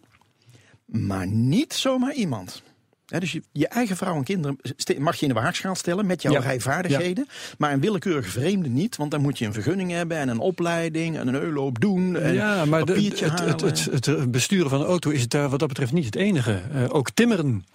Maar 0.86 1.28
niet 1.28 1.74
zomaar 1.74 2.14
iemand 2.14 2.62
dus 3.08 3.32
je, 3.32 3.42
je, 3.52 3.68
eigen 3.68 3.98
vrouw 3.98 4.16
en 4.16 4.24
kinderen 4.24 4.58
mag 4.98 5.16
je 5.16 5.26
in 5.26 5.34
de 5.34 5.40
waagschaal 5.40 5.76
stellen 5.76 6.06
met 6.06 6.22
jouw 6.22 6.42
rijvaardigheden. 6.42 7.28
Maar 7.58 7.74
een 7.74 7.80
willekeurige 7.80 8.30
vreemde 8.30 8.70
niet, 8.70 8.96
want 8.96 9.12
dan 9.12 9.22
moet 9.22 9.40
je 9.40 9.46
een 9.46 9.54
vergunning 9.54 9.92
hebben 9.92 10.18
en 10.18 10.30
een 10.30 10.40
opleiding 10.40 11.18
en 11.18 11.28
een 11.28 11.42
euroop 11.42 11.80
doen. 11.80 12.18
En 12.18 12.34
ja, 12.34 12.66
maar 12.66 12.86
de, 12.86 12.94
het, 12.94 13.62
het, 13.62 14.06
het, 14.06 14.32
besturen 14.32 14.70
van 14.70 14.80
een 14.80 14.88
auto 14.88 15.10
is 15.10 15.28
daar 15.28 15.50
wat 15.50 15.60
dat 15.60 15.68
betreft 15.68 15.92
niet 15.92 16.06
het 16.06 16.16
enige. 16.16 16.62
Uh, 16.76 16.84
ook 16.90 17.12
timmeren 17.12 17.66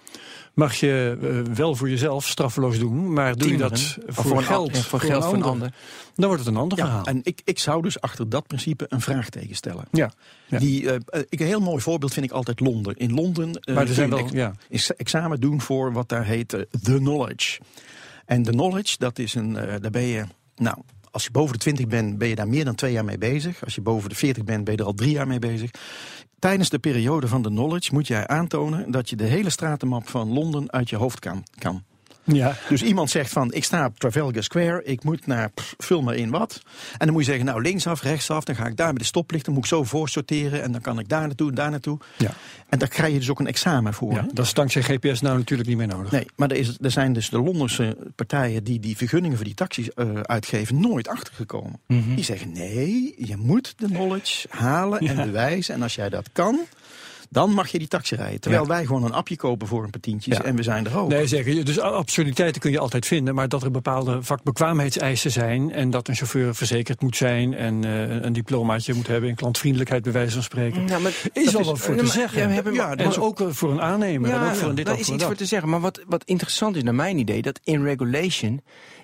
mag 0.53 0.75
je 0.75 1.17
uh, 1.21 1.53
wel 1.53 1.75
voor 1.75 1.89
jezelf 1.89 2.27
straffeloos 2.27 2.79
doen, 2.79 3.13
maar 3.13 3.37
doe 3.37 3.51
je 3.51 3.57
dat 3.57 3.97
voor, 4.07 4.25
voor 4.25 4.43
geld, 4.43 4.71
voor, 4.77 4.83
voor 4.83 4.99
geld 4.99 5.23
van 5.23 5.35
een 5.35 5.43
ander, 5.43 5.73
dan 6.15 6.27
wordt 6.27 6.45
het 6.45 6.53
een 6.53 6.59
ander 6.59 6.77
ja, 6.77 6.85
verhaal. 6.85 7.05
En 7.05 7.19
ik, 7.23 7.41
ik 7.43 7.59
zou 7.59 7.81
dus 7.81 8.01
achter 8.01 8.29
dat 8.29 8.47
principe 8.47 8.85
een 8.89 9.01
vraagteken 9.01 9.55
stellen. 9.55 9.85
Ja. 9.91 10.11
ja. 10.45 10.59
Die, 10.59 10.83
uh, 10.83 10.93
ik, 11.29 11.39
een 11.39 11.45
heel 11.45 11.61
mooi 11.61 11.81
voorbeeld 11.81 12.13
vind 12.13 12.25
ik 12.25 12.31
altijd 12.31 12.59
Londen. 12.59 12.95
In 12.97 13.13
Londen 13.13 13.49
uh, 13.49 13.75
maar 13.75 13.87
er 13.87 13.93
zijn 13.93 14.09
wel, 14.09 14.33
ja. 14.33 14.53
ex 14.69 14.95
examen 14.95 15.39
doen 15.39 15.61
voor 15.61 15.93
wat 15.93 16.09
daar 16.09 16.25
heet 16.25 16.49
The 16.83 16.97
Knowledge. 16.97 17.59
En 18.25 18.43
The 18.43 18.51
Knowledge, 18.51 18.95
dat 18.97 19.19
is 19.19 19.35
een, 19.35 19.53
daar 19.53 19.91
ben 19.91 20.01
je, 20.01 20.25
nou, 20.55 20.77
als 21.13 21.23
je 21.23 21.31
boven 21.31 21.53
de 21.53 21.59
20 21.59 21.87
bent, 21.87 22.17
ben 22.17 22.27
je 22.27 22.35
daar 22.35 22.47
meer 22.47 22.65
dan 22.65 22.75
twee 22.75 22.91
jaar 22.91 23.05
mee 23.05 23.17
bezig. 23.17 23.63
Als 23.63 23.75
je 23.75 23.81
boven 23.81 24.09
de 24.09 24.15
40 24.15 24.43
bent, 24.43 24.63
ben 24.63 24.73
je 24.73 24.79
er 24.79 24.85
al 24.85 24.93
drie 24.93 25.11
jaar 25.11 25.27
mee 25.27 25.39
bezig. 25.39 25.71
Tijdens 26.43 26.69
de 26.69 26.79
periode 26.79 27.27
van 27.27 27.41
de 27.41 27.49
knowledge 27.49 27.93
moet 27.93 28.07
jij 28.07 28.27
aantonen 28.27 28.91
dat 28.91 29.09
je 29.09 29.15
de 29.15 29.23
hele 29.23 29.49
stratenmap 29.49 30.09
van 30.09 30.33
Londen 30.33 30.71
uit 30.71 30.89
je 30.89 30.95
hoofd 30.95 31.19
kan. 31.19 31.43
kan. 31.57 31.83
Ja. 32.23 32.55
Dus 32.69 32.81
iemand 32.83 33.09
zegt 33.09 33.31
van, 33.31 33.53
ik 33.53 33.63
sta 33.63 33.85
op 33.85 33.99
Trafalgar 33.99 34.43
Square, 34.43 34.83
ik 34.83 35.03
moet 35.03 35.27
naar, 35.27 35.49
pff, 35.49 35.73
vul 35.77 36.01
maar 36.01 36.15
in 36.15 36.29
wat. 36.29 36.61
En 36.91 37.05
dan 37.05 37.11
moet 37.11 37.25
je 37.25 37.29
zeggen, 37.29 37.45
nou 37.45 37.61
linksaf, 37.61 38.01
rechtsaf, 38.01 38.43
dan 38.43 38.55
ga 38.55 38.65
ik 38.65 38.77
daar 38.77 38.89
bij 38.89 38.97
de 38.97 39.03
stoplichten, 39.03 39.53
moet 39.53 39.63
ik 39.63 39.69
zo 39.69 39.83
voorsorteren 39.83 40.63
en 40.63 40.71
dan 40.71 40.81
kan 40.81 40.99
ik 40.99 41.09
daar 41.09 41.27
naartoe, 41.27 41.51
daar 41.51 41.69
naartoe. 41.69 41.99
Ja. 42.17 42.31
En 42.69 42.79
daar 42.79 42.87
krijg 42.87 43.13
je 43.13 43.19
dus 43.19 43.29
ook 43.29 43.39
een 43.39 43.47
examen 43.47 43.93
voor. 43.93 44.13
Ja, 44.13 44.27
dat 44.33 44.45
is 44.45 44.53
dankzij 44.53 44.81
GPS 44.81 45.21
nou 45.21 45.37
natuurlijk 45.37 45.69
niet 45.69 45.77
meer 45.77 45.87
nodig. 45.87 46.11
Nee, 46.11 46.25
maar 46.35 46.51
er, 46.51 46.57
is, 46.57 46.77
er 46.81 46.91
zijn 46.91 47.13
dus 47.13 47.29
de 47.29 47.39
Londense 47.39 47.97
partijen 48.15 48.63
die 48.63 48.79
die 48.79 48.97
vergunningen 48.97 49.37
voor 49.37 49.45
die 49.45 49.55
taxis 49.55 49.89
uh, 49.95 50.19
uitgeven 50.21 50.81
nooit 50.81 51.07
achtergekomen. 51.07 51.79
Mm 51.87 52.03
-hmm. 52.03 52.15
Die 52.15 52.23
zeggen, 52.23 52.51
nee, 52.51 53.13
je 53.17 53.37
moet 53.37 53.73
de 53.77 53.87
knowledge 53.87 54.47
halen 54.49 55.03
ja. 55.03 55.11
en 55.11 55.25
bewijzen. 55.25 55.75
En 55.75 55.81
als 55.81 55.95
jij 55.95 56.09
dat 56.09 56.29
kan, 56.31 56.59
dan 57.33 57.51
mag 57.51 57.67
je 57.67 57.79
die 57.79 57.87
taxi 57.87 58.15
rijden. 58.15 58.39
Terwijl 58.39 58.63
ja. 58.63 58.69
wij 58.69 58.85
gewoon 58.85 59.03
een 59.03 59.13
appje 59.13 59.35
kopen 59.35 59.67
voor 59.67 59.83
een 59.83 59.89
paar 59.89 60.01
tientjes 60.01 60.37
ja. 60.37 60.43
en 60.43 60.55
we 60.55 60.63
zijn 60.63 60.85
er 60.85 60.97
ook. 60.97 61.09
Nee, 61.09 61.27
zeker. 61.27 61.65
Dus 61.65 61.79
absurditeiten 61.79 62.61
kun 62.61 62.71
je 62.71 62.79
altijd 62.79 63.05
vinden. 63.05 63.35
Maar 63.35 63.49
dat 63.49 63.63
er 63.63 63.71
bepaalde 63.71 64.23
vakbekwaamheidseisen 64.23 65.31
zijn... 65.31 65.71
en 65.71 65.89
dat 65.89 66.07
een 66.07 66.15
chauffeur 66.15 66.55
verzekerd 66.55 67.01
moet 67.01 67.15
zijn... 67.15 67.53
en 67.53 67.85
uh, 67.85 68.21
een 68.21 68.33
diplomaatje 68.33 68.93
moet 68.93 69.07
hebben 69.07 69.29
in 69.29 69.35
klantvriendelijkheid, 69.35 70.03
bij 70.03 70.11
wijze 70.11 70.33
van 70.33 70.43
spreken... 70.43 70.87
Ja, 70.87 70.99
maar 70.99 71.11
is 71.33 71.45
dat 71.45 71.55
al 71.55 71.63
wat 71.63 71.79
voor 71.79 71.95
te 71.95 72.07
zeggen. 72.07 72.41
Ja, 72.41 72.47
hebben, 72.47 72.73
ja, 72.73 72.95
en 72.95 73.17
ook 73.17 73.43
voor 73.49 73.71
een 73.71 73.81
aannemer. 73.81 74.29
Ja, 74.29 74.41
en 74.41 74.49
ook 74.49 74.55
voor 74.55 74.69
een 74.69 74.75
dit 74.75 74.85
daar 74.85 74.93
is 74.99 74.99
iets 74.99 75.09
dat. 75.09 75.21
voor 75.21 75.35
te 75.35 75.45
zeggen. 75.45 75.69
Maar 75.69 75.79
wat, 75.79 76.01
wat 76.07 76.23
interessant 76.23 76.75
is 76.75 76.83
naar 76.83 76.95
mijn 76.95 77.17
idee... 77.17 77.41
dat 77.41 77.59
in 77.63 77.83
regulation 77.83 78.61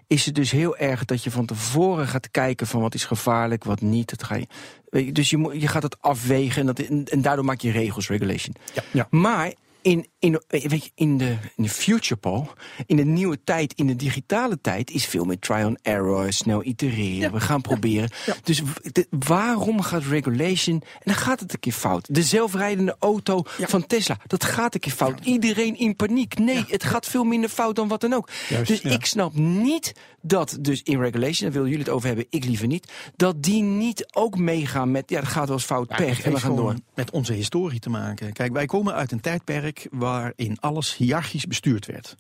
is 0.10 0.26
het 0.26 0.36
dus 0.36 0.52
heel 0.52 0.78
erg 0.78 1.06
dat 1.06 1.24
je 1.24 1.32
van 1.32 1.46
tevoren 1.46 2.08
gaat 2.08 2.32
kijken 2.32 2.68
van 2.68 2.82
wat 2.82 2.94
is 2.94 3.06
gevaarlijk, 3.06 3.64
wat 3.64 3.82
niet. 3.82 4.10
Dat 4.10 4.24
ga 4.24 4.36
je, 4.36 5.12
dus 5.12 5.30
je, 5.30 5.38
moet, 5.38 5.62
je 5.62 5.68
gaat 5.68 5.84
het 5.84 6.02
afwegen 6.02 6.60
en, 6.60 6.66
dat, 6.66 6.80
en 7.10 7.22
daardoor 7.22 7.46
maak 7.46 7.62
je 7.62 7.72
regels, 7.72 8.08
regulation. 8.08 8.56
Ja. 8.74 8.84
ja. 8.92 9.08
Maar 9.10 9.54
in, 9.90 10.08
in, 10.20 10.42
weet 10.48 10.84
je, 10.84 10.92
in, 10.96 11.18
de, 11.18 11.38
in 11.56 11.64
de 11.64 11.70
future, 11.70 12.16
Paul, 12.16 12.52
in 12.86 12.96
de 12.96 13.06
nieuwe 13.06 13.40
tijd, 13.44 13.74
in 13.74 13.88
de 13.88 13.96
digitale 13.96 14.62
tijd, 14.62 14.92
is 14.92 15.06
veel 15.06 15.26
meer 15.26 15.40
try 15.40 15.62
on 15.64 15.78
error, 15.82 16.34
snel 16.34 16.64
itereren. 16.64 17.20
Ja. 17.20 17.32
We 17.32 17.40
gaan 17.40 17.62
proberen. 17.62 18.10
Ja. 18.26 18.36
Dus 18.44 18.62
de, 18.82 19.08
waarom 19.10 19.82
gaat 19.82 20.04
regulation, 20.04 20.82
en 20.82 21.00
dan 21.04 21.16
gaat 21.16 21.40
het 21.40 21.54
een 21.54 21.60
keer 21.60 21.74
fout. 21.74 22.08
De 22.12 22.24
zelfrijdende 22.24 22.96
auto 23.00 23.42
van 23.46 23.88
Tesla, 23.88 24.18
dat 24.28 24.44
gaat 24.44 24.74
een 24.74 24.80
keer 24.80 24.92
fout. 24.92 25.26
Iedereen 25.26 25.78
in 25.78 25.96
paniek. 25.96 26.38
Nee, 26.38 26.64
het 26.68 26.84
gaat 26.84 27.06
veel 27.06 27.24
minder 27.24 27.50
fout 27.50 27.76
dan 27.76 27.88
wat 27.88 28.02
dan 28.02 28.14
ook. 28.14 28.30
Juist, 28.50 28.68
dus 28.68 28.82
ik 28.82 29.06
snap 29.06 29.34
niet 29.34 29.94
dat 30.22 30.58
dus 30.62 30.84
in 30.84 31.00
regulation, 31.00 31.50
daar 31.50 31.52
willen 31.52 31.70
jullie 31.70 31.86
het 31.86 31.94
over 31.94 32.08
hebben, 32.08 32.26
ik 32.30 32.46
liever 32.46 32.68
niet, 32.68 32.92
dat 33.16 33.44
die 33.44 33.64
niet 33.64 34.06
ook 34.14 34.38
meegaan 34.38 34.92
met, 34.92 35.10
ja, 35.10 35.20
dat 35.20 35.30
gaat 35.30 35.48
wel 35.48 35.56
eens 35.56 35.66
fout, 35.66 35.88
pech, 35.88 36.22
en 36.22 36.32
we 36.32 36.40
gaan 36.40 36.56
door. 36.56 36.76
Met 36.96 37.12
onze 37.12 37.34
historie 37.34 37.80
te 37.80 37.90
maken. 37.90 38.34
Kijk, 38.34 38.54
wij 38.54 38.66
komen 38.66 38.94
uit 38.94 39.12
een 39.12 39.22
tijdperk 39.22 39.88
waarin 39.92 40.58
alles 40.60 40.96
hiërarchisch 40.96 41.48
bestuurd 41.48 41.86
werd. 41.86 42.16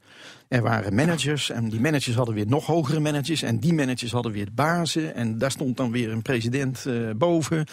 Er 0.48 0.62
waren 0.62 0.96
managers 0.96 1.50
en 1.50 1.70
die 1.70 1.79
managers 1.79 2.15
hadden 2.15 2.36
weer 2.36 2.48
nog 2.48 2.65
hogere 2.65 3.00
managers 3.00 3.41
en 3.41 3.60
die 3.60 3.74
managers 3.74 4.12
hadden 4.12 4.32
weer 4.32 4.48
bazen 4.53 5.15
en 5.15 5.38
daar 5.38 5.51
stond 5.51 5.77
dan 5.77 5.91
weer 5.91 6.12
een 6.12 6.22
president 6.22 6.84
uh, 6.88 7.10
boven. 7.15 7.68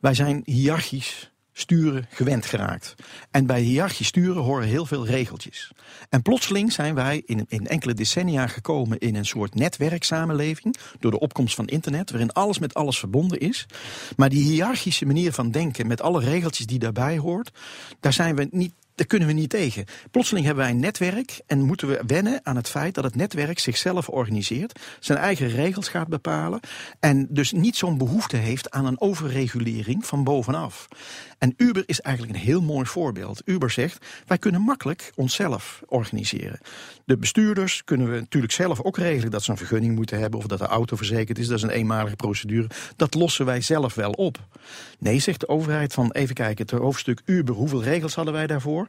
Wij 0.00 0.14
zijn 0.14 0.42
hiërarchisch 0.44 1.29
sturen 1.60 2.06
gewend 2.10 2.46
geraakt. 2.46 2.94
En 3.30 3.46
bij 3.46 3.60
hiërarchisch 3.60 4.06
sturen 4.06 4.42
horen 4.42 4.66
heel 4.66 4.86
veel 4.86 5.06
regeltjes. 5.06 5.72
En 6.08 6.22
plotseling 6.22 6.72
zijn 6.72 6.94
wij 6.94 7.22
in, 7.26 7.44
in 7.48 7.66
enkele 7.66 7.94
decennia 7.94 8.46
gekomen 8.46 8.98
in 8.98 9.14
een 9.14 9.26
soort 9.26 9.54
netwerksamenleving 9.54 10.76
door 10.98 11.10
de 11.10 11.18
opkomst 11.18 11.54
van 11.54 11.66
internet, 11.66 12.10
waarin 12.10 12.32
alles 12.32 12.58
met 12.58 12.74
alles 12.74 12.98
verbonden 12.98 13.38
is. 13.38 13.66
Maar 14.16 14.28
die 14.28 14.42
hiërarchische 14.42 15.06
manier 15.06 15.32
van 15.32 15.50
denken 15.50 15.86
met 15.86 16.00
alle 16.00 16.20
regeltjes 16.20 16.66
die 16.66 16.78
daarbij 16.78 17.18
hoort, 17.18 17.50
daar 18.00 18.12
zijn 18.12 18.36
we 18.36 18.48
niet 18.50 18.72
daar 19.00 19.08
kunnen 19.08 19.28
we 19.28 19.34
niet 19.34 19.50
tegen. 19.50 19.84
Plotseling 20.10 20.46
hebben 20.46 20.64
wij 20.64 20.72
een 20.72 20.80
netwerk 20.80 21.40
en 21.46 21.62
moeten 21.62 21.88
we 21.88 22.02
wennen 22.06 22.40
aan 22.42 22.56
het 22.56 22.68
feit 22.68 22.94
dat 22.94 23.04
het 23.04 23.14
netwerk 23.14 23.58
zichzelf 23.58 24.08
organiseert, 24.08 24.78
zijn 24.98 25.18
eigen 25.18 25.48
regels 25.48 25.88
gaat 25.88 26.08
bepalen 26.08 26.60
en 26.98 27.26
dus 27.30 27.52
niet 27.52 27.76
zo'n 27.76 27.98
behoefte 27.98 28.36
heeft 28.36 28.70
aan 28.70 28.86
een 28.86 29.00
overregulering 29.00 30.06
van 30.06 30.24
bovenaf. 30.24 30.88
En 31.40 31.54
Uber 31.56 31.82
is 31.86 32.00
eigenlijk 32.00 32.36
een 32.36 32.44
heel 32.44 32.62
mooi 32.62 32.86
voorbeeld. 32.86 33.42
Uber 33.44 33.70
zegt, 33.70 34.06
wij 34.26 34.38
kunnen 34.38 34.60
makkelijk 34.60 35.12
onszelf 35.14 35.82
organiseren. 35.86 36.60
De 37.04 37.16
bestuurders 37.16 37.84
kunnen 37.84 38.10
we 38.10 38.18
natuurlijk 38.18 38.52
zelf 38.52 38.82
ook 38.82 38.96
regelen 38.96 39.30
dat 39.30 39.42
ze 39.42 39.50
een 39.50 39.56
vergunning 39.56 39.94
moeten 39.94 40.18
hebben 40.18 40.38
of 40.38 40.46
dat 40.46 40.58
de 40.58 40.66
auto 40.66 40.96
verzekerd 40.96 41.38
is. 41.38 41.46
Dat 41.46 41.56
is 41.56 41.62
een 41.62 41.70
eenmalige 41.70 42.16
procedure. 42.16 42.66
Dat 42.96 43.14
lossen 43.14 43.46
wij 43.46 43.60
zelf 43.60 43.94
wel 43.94 44.10
op. 44.10 44.38
Nee, 44.98 45.18
zegt 45.18 45.40
de 45.40 45.48
overheid 45.48 45.92
van 45.92 46.10
even 46.10 46.34
kijken, 46.34 46.66
het 46.66 46.80
hoofdstuk 46.80 47.20
Uber, 47.24 47.54
hoeveel 47.54 47.82
regels 47.82 48.14
hadden 48.14 48.34
wij 48.34 48.46
daarvoor? 48.46 48.86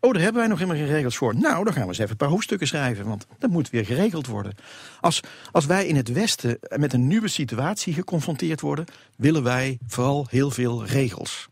Oh, 0.00 0.12
daar 0.12 0.22
hebben 0.22 0.40
wij 0.40 0.50
nog 0.50 0.58
helemaal 0.58 0.80
geen 0.84 0.94
regels 0.94 1.16
voor. 1.16 1.36
Nou, 1.36 1.64
dan 1.64 1.72
gaan 1.72 1.82
we 1.82 1.88
eens 1.88 1.98
even 1.98 2.10
een 2.10 2.16
paar 2.16 2.28
hoofdstukken 2.28 2.66
schrijven, 2.66 3.06
want 3.06 3.26
dat 3.38 3.50
moet 3.50 3.70
weer 3.70 3.84
geregeld 3.84 4.26
worden. 4.26 4.54
Als, 5.00 5.20
als 5.50 5.66
wij 5.66 5.86
in 5.86 5.96
het 5.96 6.12
Westen 6.12 6.58
met 6.76 6.92
een 6.92 7.06
nieuwe 7.06 7.28
situatie 7.28 7.94
geconfronteerd 7.94 8.60
worden, 8.60 8.84
willen 9.16 9.42
wij 9.42 9.78
vooral 9.86 10.26
heel 10.30 10.50
veel 10.50 10.86
regels. 10.86 11.50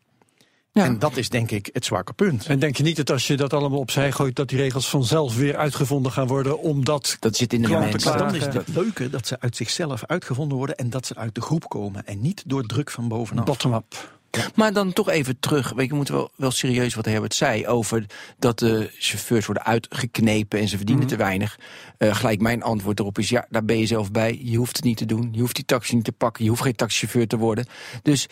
Ja. 0.73 0.85
En 0.85 0.99
dat 0.99 1.17
is 1.17 1.29
denk 1.29 1.51
ik 1.51 1.71
het 1.73 1.85
zwakke 1.85 2.13
punt. 2.13 2.47
En 2.47 2.59
denk 2.59 2.77
je 2.77 2.83
niet 2.83 2.97
dat 2.97 3.11
als 3.11 3.27
je 3.27 3.37
dat 3.37 3.53
allemaal 3.53 3.79
opzij 3.79 4.13
gooit, 4.13 4.37
dat 4.37 4.49
die 4.49 4.59
regels 4.59 4.89
vanzelf 4.89 5.37
weer 5.37 5.57
uitgevonden 5.57 6.13
gaan 6.13 6.27
worden, 6.27 6.59
omdat 6.59 7.17
dat 7.21 7.37
zit 7.37 7.53
in 7.53 7.63
de 7.63 7.69
mensen. 7.69 8.19
Dan 8.19 8.35
is 8.35 8.45
het 8.45 8.69
leuke 8.69 9.11
dat 9.11 9.27
ze 9.27 9.41
uit 9.41 9.57
zichzelf 9.57 10.05
uitgevonden 10.07 10.57
worden 10.57 10.77
en 10.77 10.91
dat 10.91 11.07
ze 11.07 11.15
uit 11.15 11.35
de 11.35 11.41
groep 11.41 11.69
komen 11.69 12.07
en 12.07 12.21
niet 12.21 12.43
door 12.47 12.67
druk 12.67 12.91
van 12.91 13.09
bovenaf. 13.09 13.45
Bottom-up. 13.45 14.19
Ja. 14.31 14.49
Maar 14.55 14.73
dan 14.73 14.93
toch 14.93 15.09
even 15.09 15.41
terug. 15.41 15.73
Weet 15.73 15.85
je, 15.85 15.91
we 15.91 15.97
moeten 15.97 16.15
wel, 16.15 16.31
wel 16.37 16.51
serieus 16.51 16.95
wat 16.95 17.05
Herbert 17.05 17.35
zei 17.35 17.67
over 17.67 18.07
dat 18.39 18.59
de 18.59 18.91
chauffeurs 18.99 19.47
worden 19.47 19.65
uitgeknepen 19.65 20.59
en 20.59 20.69
ze 20.69 20.77
verdienen 20.77 21.05
mm 21.05 21.11
-hmm. 21.11 21.19
te 21.19 21.25
weinig. 21.25 21.59
Uh, 21.99 22.15
gelijk 22.15 22.41
mijn 22.41 22.63
antwoord 22.63 22.99
erop 22.99 23.19
is 23.19 23.29
ja, 23.29 23.47
daar 23.49 23.65
ben 23.65 23.79
je 23.79 23.87
zelf 23.87 24.11
bij. 24.11 24.41
Je 24.43 24.57
hoeft 24.57 24.77
het 24.77 24.85
niet 24.85 24.97
te 24.97 25.07
doen. 25.07 25.29
Je 25.33 25.41
hoeft 25.41 25.55
die 25.55 25.65
taxi 25.65 25.95
niet 25.95 26.05
te 26.05 26.13
pakken. 26.13 26.45
Je 26.45 26.51
hoeft 26.51 26.63
geen 26.63 26.77
taxichauffeur 26.77 27.27
te 27.27 27.37
worden. 27.37 27.67
Dus 28.03 28.29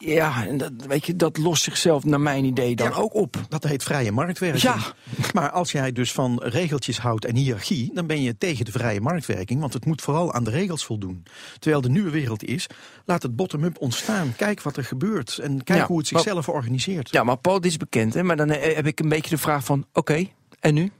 Ja, 0.00 0.46
en 0.46 0.56
dat, 0.56 0.72
weet 0.86 1.06
je, 1.06 1.16
dat 1.16 1.36
lost 1.38 1.62
zichzelf 1.62 2.04
naar 2.04 2.20
mijn 2.20 2.44
idee 2.44 2.76
dan 2.76 2.88
Ja. 2.90 2.96
ook 2.96 3.14
op. 3.14 3.36
Dat 3.48 3.64
heet 3.64 3.82
vrije 3.82 4.12
marktwerking. 4.12 4.62
Ja. 4.62 4.76
Maar 5.34 5.50
als 5.50 5.72
jij 5.72 5.92
dus 5.92 6.12
van 6.12 6.40
regeltjes 6.42 6.98
houdt 6.98 7.24
en 7.24 7.36
hiërarchie, 7.36 7.90
dan 7.94 8.06
ben 8.06 8.22
je 8.22 8.38
tegen 8.38 8.64
de 8.64 8.72
vrije 8.72 9.00
marktwerking, 9.00 9.60
want 9.60 9.72
het 9.72 9.84
moet 9.86 10.02
vooral 10.02 10.32
aan 10.32 10.44
de 10.44 10.50
regels 10.50 10.84
voldoen. 10.84 11.22
Terwijl 11.58 11.82
de 11.82 11.88
nieuwe 11.88 12.10
wereld 12.10 12.44
is, 12.44 12.66
laat 13.04 13.22
het 13.22 13.36
bottom-up 13.36 13.78
ontstaan. 13.80 14.34
Kijk 14.36 14.62
wat 14.62 14.76
er 14.76 14.84
gebeurt 14.84 15.38
en 15.38 15.64
kijk 15.64 15.78
Ja, 15.78 15.86
hoe 15.86 15.98
het 15.98 16.12
maar- 16.12 16.22
zichzelf 16.22 16.48
organiseert. 16.48 17.10
Ja, 17.10 17.22
maar 17.24 17.36
Paul, 17.36 17.60
dit 17.60 17.70
is 17.70 17.76
bekend, 17.76 18.14
hè? 18.14 18.22
Maar 18.22 18.36
dan 18.36 18.50
eh, 18.50 18.74
heb 18.76 18.86
ik 18.86 19.00
een 19.00 19.08
beetje 19.08 19.30
de 19.30 19.38
vraag 19.38 19.64
van, 19.64 19.86
oké, 19.92 20.26
en 20.60 20.74
nu? 20.74 20.90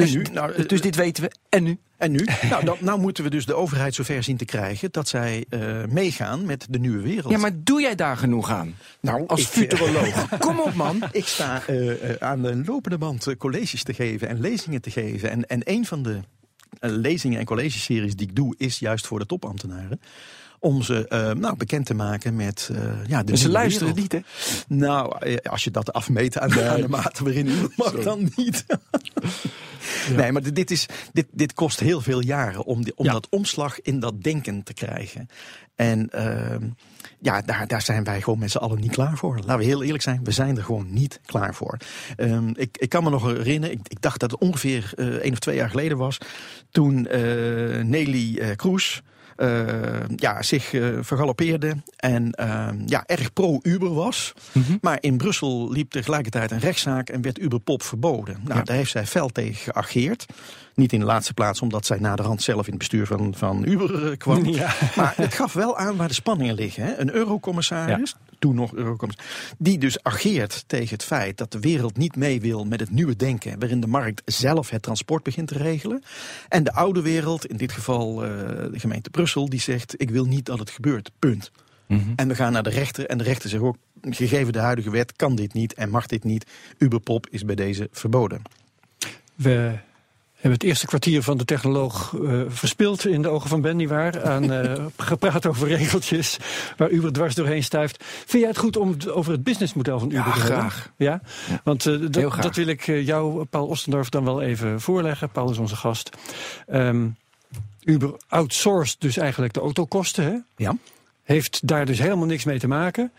Dus, 0.00 0.14
nu? 0.14 0.22
Nou, 0.32 0.52
eh, 0.52 0.68
dus 0.68 0.80
dit 0.80 0.96
weten 0.96 1.22
we, 1.22 1.30
en 1.48 1.62
nu? 1.62 1.78
En 1.96 2.10
nu? 2.12 2.26
nou, 2.50 2.64
dan, 2.64 2.76
nou 2.80 3.00
moeten 3.00 3.24
we 3.24 3.30
dus 3.30 3.46
de 3.46 3.54
overheid 3.54 3.94
zover 3.94 4.22
zien 4.22 4.36
te 4.36 4.44
krijgen 4.44 4.88
dat 4.92 5.08
zij 5.08 5.44
eh, 5.48 5.60
meegaan 5.88 6.46
met 6.46 6.66
de 6.70 6.78
nieuwe 6.78 7.02
wereld. 7.02 7.32
Ja, 7.32 7.38
maar 7.38 7.50
doe 7.54 7.80
jij 7.80 7.94
daar 7.94 8.16
genoeg 8.16 8.50
aan? 8.50 8.74
nou, 9.00 9.26
Als 9.26 9.40
ik, 9.40 9.46
futuroloog. 9.46 10.28
Kom 10.38 10.60
op, 10.60 10.74
man. 10.74 11.02
Ik 11.12 11.26
sta 11.26 11.62
eh, 11.66 12.10
eh, 12.10 12.16
aan 12.18 12.42
de 12.42 12.62
lopende 12.66 12.98
band 12.98 13.26
eh, 13.26 13.36
colleges 13.36 13.82
te 13.82 13.94
geven 13.94 14.28
en 14.28 14.40
lezingen 14.40 14.80
te 14.80 14.90
geven. 14.90 15.30
En, 15.30 15.46
en 15.46 15.60
een 15.64 15.86
van 15.86 16.02
de 16.02 16.20
eh, 16.80 16.90
lezingen 16.90 17.38
en 17.38 17.44
collegeseries 17.44 18.16
die 18.16 18.28
ik 18.28 18.36
doe, 18.36 18.54
is 18.58 18.78
juist 18.78 19.06
voor 19.06 19.18
de 19.18 19.26
topambtenaren. 19.26 20.00
Om 20.62 20.82
ze 20.82 21.08
eh, 21.08 21.30
nou, 21.32 21.56
bekend 21.56 21.86
te 21.86 21.94
maken 21.94 22.36
met 22.36 22.70
eh, 22.72 22.82
ja, 23.06 23.18
de 23.22 23.30
Dus 23.32 23.40
ze 23.40 23.48
luisteren 23.48 23.94
wereld. 23.94 24.12
niet, 24.12 24.24
hè? 24.68 24.74
Nou, 24.76 25.18
eh, 25.18 25.36
als 25.50 25.64
je 25.64 25.70
dat 25.70 25.92
afmeet 25.92 26.38
aan 26.38 26.48
de, 26.48 26.68
aan 26.68 26.80
de 26.80 26.88
mate 26.88 27.24
waarin 27.24 27.46
u 27.46 27.68
mag, 27.76 27.92
dan 27.92 28.30
niet. 28.36 28.64
Nee, 30.16 30.32
maar 30.32 30.52
dit, 30.52 30.70
is, 30.70 30.86
dit, 31.12 31.26
dit 31.32 31.54
kost 31.54 31.80
heel 31.80 32.00
veel 32.00 32.20
jaren 32.20 32.64
om, 32.64 32.84
die, 32.84 32.96
om 32.96 33.04
Ja. 33.04 33.12
dat 33.12 33.26
omslag 33.30 33.80
in 33.80 34.00
dat 34.00 34.22
denken 34.22 34.62
te 34.62 34.74
krijgen. 34.74 35.28
En 35.74 36.08
ehm, 36.10 36.68
ja, 37.20 37.42
daar, 37.42 37.66
daar 37.66 37.82
zijn 37.82 38.04
wij 38.04 38.22
gewoon 38.22 38.38
met 38.38 38.50
z'n 38.50 38.58
allen 38.58 38.80
niet 38.80 38.90
klaar 38.90 39.16
voor. 39.16 39.36
Laten 39.36 39.58
we 39.58 39.64
heel 39.64 39.82
eerlijk 39.82 40.02
zijn, 40.02 40.20
we 40.24 40.30
zijn 40.30 40.56
er 40.56 40.64
gewoon 40.64 40.92
niet 40.92 41.20
klaar 41.24 41.54
voor. 41.54 41.76
Ehm, 42.16 42.48
ik, 42.54 42.78
ik 42.78 42.88
kan 42.88 43.04
me 43.04 43.10
nog 43.10 43.26
herinneren, 43.26 43.76
ik, 43.76 43.88
ik 43.88 44.02
dacht 44.02 44.20
dat 44.20 44.30
het 44.30 44.40
ongeveer 44.40 44.92
eh 44.96 45.06
één 45.06 45.32
of 45.32 45.38
twee 45.38 45.56
jaar 45.56 45.70
geleden 45.70 45.96
was, 45.96 46.18
toen 46.70 47.06
eh, 47.06 47.20
Nelly 47.84 48.38
eh, 48.38 48.56
Kroes 48.56 49.02
ja, 50.16 50.42
zich 50.42 50.72
eh 50.72 50.88
vergalopeerde 51.00 51.76
en 51.96 52.32
ehm, 52.32 52.76
ja, 52.86 53.02
erg 53.06 53.32
pro-Uber 53.32 53.94
was. 53.94 54.32
Maar 54.80 54.98
in 55.00 55.16
Brussel 55.16 55.72
liep 55.72 55.90
tegelijkertijd 55.90 56.50
een 56.50 56.58
rechtszaak 56.58 57.08
en 57.08 57.22
werd 57.22 57.40
Uberpop 57.40 57.82
verboden. 57.82 58.36
Nou, 58.44 58.58
Ja. 58.58 58.64
daar 58.64 58.76
heeft 58.76 58.90
zij 58.90 59.06
fel 59.06 59.28
tegen 59.28 59.72
geageerd. 59.72 60.26
Niet 60.80 60.92
in 60.92 61.00
de 61.00 61.06
laatste 61.06 61.34
plaats 61.34 61.60
omdat 61.60 61.86
zij 61.86 61.98
naderhand 61.98 62.42
zelf 62.42 62.64
in 62.64 62.70
het 62.70 62.78
bestuur 62.78 63.06
van, 63.06 63.34
van 63.34 63.64
Uber 63.64 64.10
eh, 64.10 64.16
kwam. 64.16 64.44
Ja. 64.50 64.74
Maar 64.96 65.12
het 65.16 65.34
gaf 65.34 65.52
wel 65.52 65.76
aan 65.76 65.96
waar 65.96 66.08
de 66.08 66.14
spanningen 66.14 66.54
liggen. 66.54 66.84
Hè. 66.84 66.98
Een 66.98 67.14
eurocommissaris, 67.14 68.14
toen 68.38 68.54
nog 68.54 68.74
eurocommissaris, 68.74 69.52
die 69.58 69.78
dus 69.78 70.02
ageert 70.02 70.64
tegen 70.66 70.94
het 70.94 71.04
feit 71.04 71.38
dat 71.38 71.52
de 71.52 71.60
wereld 71.60 71.96
niet 71.96 72.16
mee 72.16 72.40
wil 72.40 72.64
met 72.64 72.80
het 72.80 72.90
nieuwe 72.90 73.16
denken, 73.16 73.58
waarin 73.58 73.80
de 73.80 73.86
markt 73.86 74.22
zelf 74.24 74.70
het 74.70 74.82
transport 74.82 75.22
begint 75.22 75.48
te 75.48 75.58
regelen. 75.58 76.02
En 76.48 76.64
de 76.64 76.72
oude 76.72 77.02
wereld, 77.02 77.46
in 77.46 77.56
dit 77.56 77.72
geval 77.72 78.24
eh, 78.24 78.30
de 78.72 78.78
gemeente 78.78 79.10
Brussel, 79.10 79.48
die 79.48 79.60
zegt: 79.60 79.94
ik 79.96 80.10
wil 80.10 80.24
niet 80.24 80.46
dat 80.46 80.58
het 80.58 80.70
gebeurt. 80.70 81.10
Punt. 81.18 81.50
En 82.16 82.28
we 82.28 82.34
gaan 82.34 82.52
naar 82.52 82.62
de 82.62 82.70
rechter 82.70 83.06
en 83.06 83.18
de 83.18 83.24
rechter 83.24 83.50
zegt 83.50 83.62
ook: 83.62 83.76
gegeven 84.02 84.52
de 84.52 84.58
huidige 84.58 84.90
wet 84.90 85.16
kan 85.16 85.34
dit 85.34 85.52
niet 85.52 85.74
en 85.74 85.90
mag 85.90 86.06
dit 86.06 86.24
niet. 86.24 86.46
Uberpop 86.78 87.26
is 87.30 87.44
bij 87.44 87.54
deze 87.54 87.88
verboden. 87.92 88.42
We 89.34 89.78
hebben 90.40 90.52
het 90.60 90.62
eerste 90.62 90.86
kwartier 90.86 91.22
van 91.22 91.36
de 91.36 91.44
technoloog 91.44 92.14
eh 92.24 92.40
verspild 92.48 93.06
in 93.06 93.22
de 93.22 93.28
ogen 93.28 93.48
van 93.48 93.60
Ben, 93.60 93.76
nietwaar? 93.76 94.24
Aan 94.24 94.52
eh, 94.52 94.84
gepraat 94.96 95.46
over 95.46 95.68
regeltjes 95.68 96.36
waar 96.76 96.90
Uber 96.90 97.12
dwars 97.12 97.34
doorheen 97.34 97.62
stuift. 97.62 98.04
Vind 98.04 98.42
jij 98.42 98.48
het 98.48 98.58
goed 98.58 98.76
om 98.76 98.90
het 98.90 99.10
over 99.10 99.32
het 99.32 99.42
businessmodel 99.42 99.98
van 99.98 100.08
Uber 100.10 100.26
Ja, 100.26 100.32
te 100.32 100.38
hebben? 100.38 100.56
graag. 100.56 100.92
Ja? 100.96 101.20
Want 101.64 101.86
eh, 101.86 101.94
graag. 102.10 102.36
dat 102.36 102.56
wil 102.56 102.66
ik 102.66 102.86
jou, 102.86 103.44
Paul 103.44 103.66
Ostendorf, 103.66 104.08
dan 104.08 104.24
wel 104.24 104.42
even 104.42 104.80
voorleggen. 104.80 105.30
Paul 105.30 105.50
is 105.50 105.58
onze 105.58 105.76
gast. 105.76 106.10
Ehm, 106.66 107.08
Uber 107.84 108.14
outsourced 108.28 109.00
dus 109.00 109.16
eigenlijk 109.16 109.52
de 109.52 109.60
autokosten, 109.60 110.24
hè? 110.24 110.36
Ja. 110.56 110.76
heeft 111.22 111.68
daar 111.68 111.86
dus 111.86 111.98
helemaal 111.98 112.26
niks 112.26 112.44
mee 112.44 112.58
te 112.58 112.68
maken. 112.68 113.12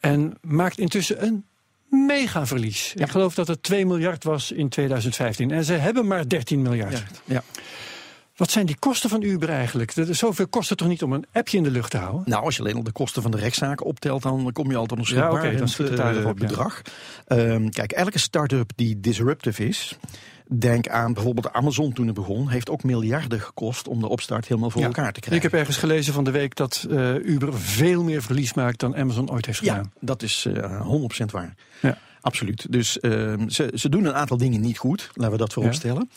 En 0.00 0.38
maakt 0.40 0.78
intussen 0.78 1.24
een 1.24 1.44
mega 1.94 2.46
verlies. 2.46 2.92
Ik 2.96 3.10
geloof 3.10 3.34
dat 3.34 3.48
het 3.48 3.62
2 3.62 3.86
miljard 3.86 4.24
was 4.24 4.52
in 4.52 4.68
2015. 4.68 5.50
En 5.50 5.64
ze 5.64 5.72
hebben 5.72 6.06
maar 6.06 6.28
13 6.28 6.62
miljard. 6.62 7.02
Ja. 7.24 7.42
Wat 8.36 8.50
zijn 8.50 8.66
die 8.66 8.76
kosten 8.78 9.10
van 9.10 9.22
Uber 9.22 9.48
eigenlijk? 9.48 9.94
Dat 9.94 10.08
is 10.08 10.18
zoveel 10.18 10.48
kost 10.48 10.68
het 10.68 10.78
toch 10.78 10.88
niet 10.88 11.02
om 11.02 11.12
een 11.12 11.26
appje 11.32 11.56
in 11.56 11.62
de 11.62 11.70
lucht 11.70 11.90
te 11.90 11.96
houden? 11.96 12.22
Nou, 12.24 12.44
als 12.44 12.56
je 12.56 12.62
alleen 12.62 12.76
al 12.76 12.82
de 12.82 12.92
kosten 12.92 13.22
van 13.22 13.30
de 13.30 13.36
rechtszaak 13.36 13.84
optelt, 13.84 14.22
dan 14.22 14.52
kom 14.52 14.70
je 14.70 14.76
altijd 14.76 15.00
op 15.00 15.06
een 15.06 15.16
Ja, 15.16 15.28
dan 15.30 15.68
het 15.90 16.38
ja. 16.38 16.46
bedrag. 16.46 16.82
Ehm, 17.26 17.68
kijk, 17.68 17.92
elke 17.92 18.18
start-up 18.18 18.70
die 18.76 19.00
disruptive 19.00 19.66
is, 19.66 19.98
denk 20.58 20.88
aan 20.88 21.12
bijvoorbeeld 21.12 21.52
Amazon 21.52 21.92
toen 21.92 22.06
het 22.06 22.14
begon, 22.14 22.48
heeft 22.48 22.70
ook 22.70 22.82
miljarden 22.82 23.40
gekost 23.40 23.88
om 23.88 24.00
de 24.00 24.08
opstart 24.08 24.48
helemaal 24.48 24.70
voor 24.70 24.80
Ja. 24.80 24.86
elkaar 24.86 25.12
te 25.12 25.16
Ik 25.18 25.22
krijgen. 25.22 25.50
heb 25.50 25.58
ergens 25.60 25.76
gelezen 25.76 26.12
van 26.14 26.24
de 26.24 26.30
week 26.30 26.54
dat 26.56 26.86
eh, 26.90 27.14
Uber 27.14 27.54
veel 27.60 28.02
meer 28.02 28.22
verlies 28.22 28.54
maakt 28.54 28.80
dan 28.80 28.96
Amazon 28.96 29.30
ooit 29.30 29.46
heeft 29.46 29.60
Ja, 29.64 29.74
gedaan. 29.74 29.92
dat 30.00 30.22
is 30.22 30.44
eh 30.44 30.80
100% 31.22 31.24
waar. 31.30 31.54
Ja. 31.82 31.98
Absoluut. 32.20 32.66
Dus 32.72 33.00
ehm, 33.00 33.48
ze, 33.48 33.70
ze 33.74 33.88
doen 33.88 34.04
een 34.04 34.14
aantal 34.14 34.36
dingen 34.36 34.60
niet 34.60 34.78
goed, 34.78 35.10
laten 35.14 35.32
we 35.32 35.38
dat 35.38 35.52
vooropstellen. 35.52 36.10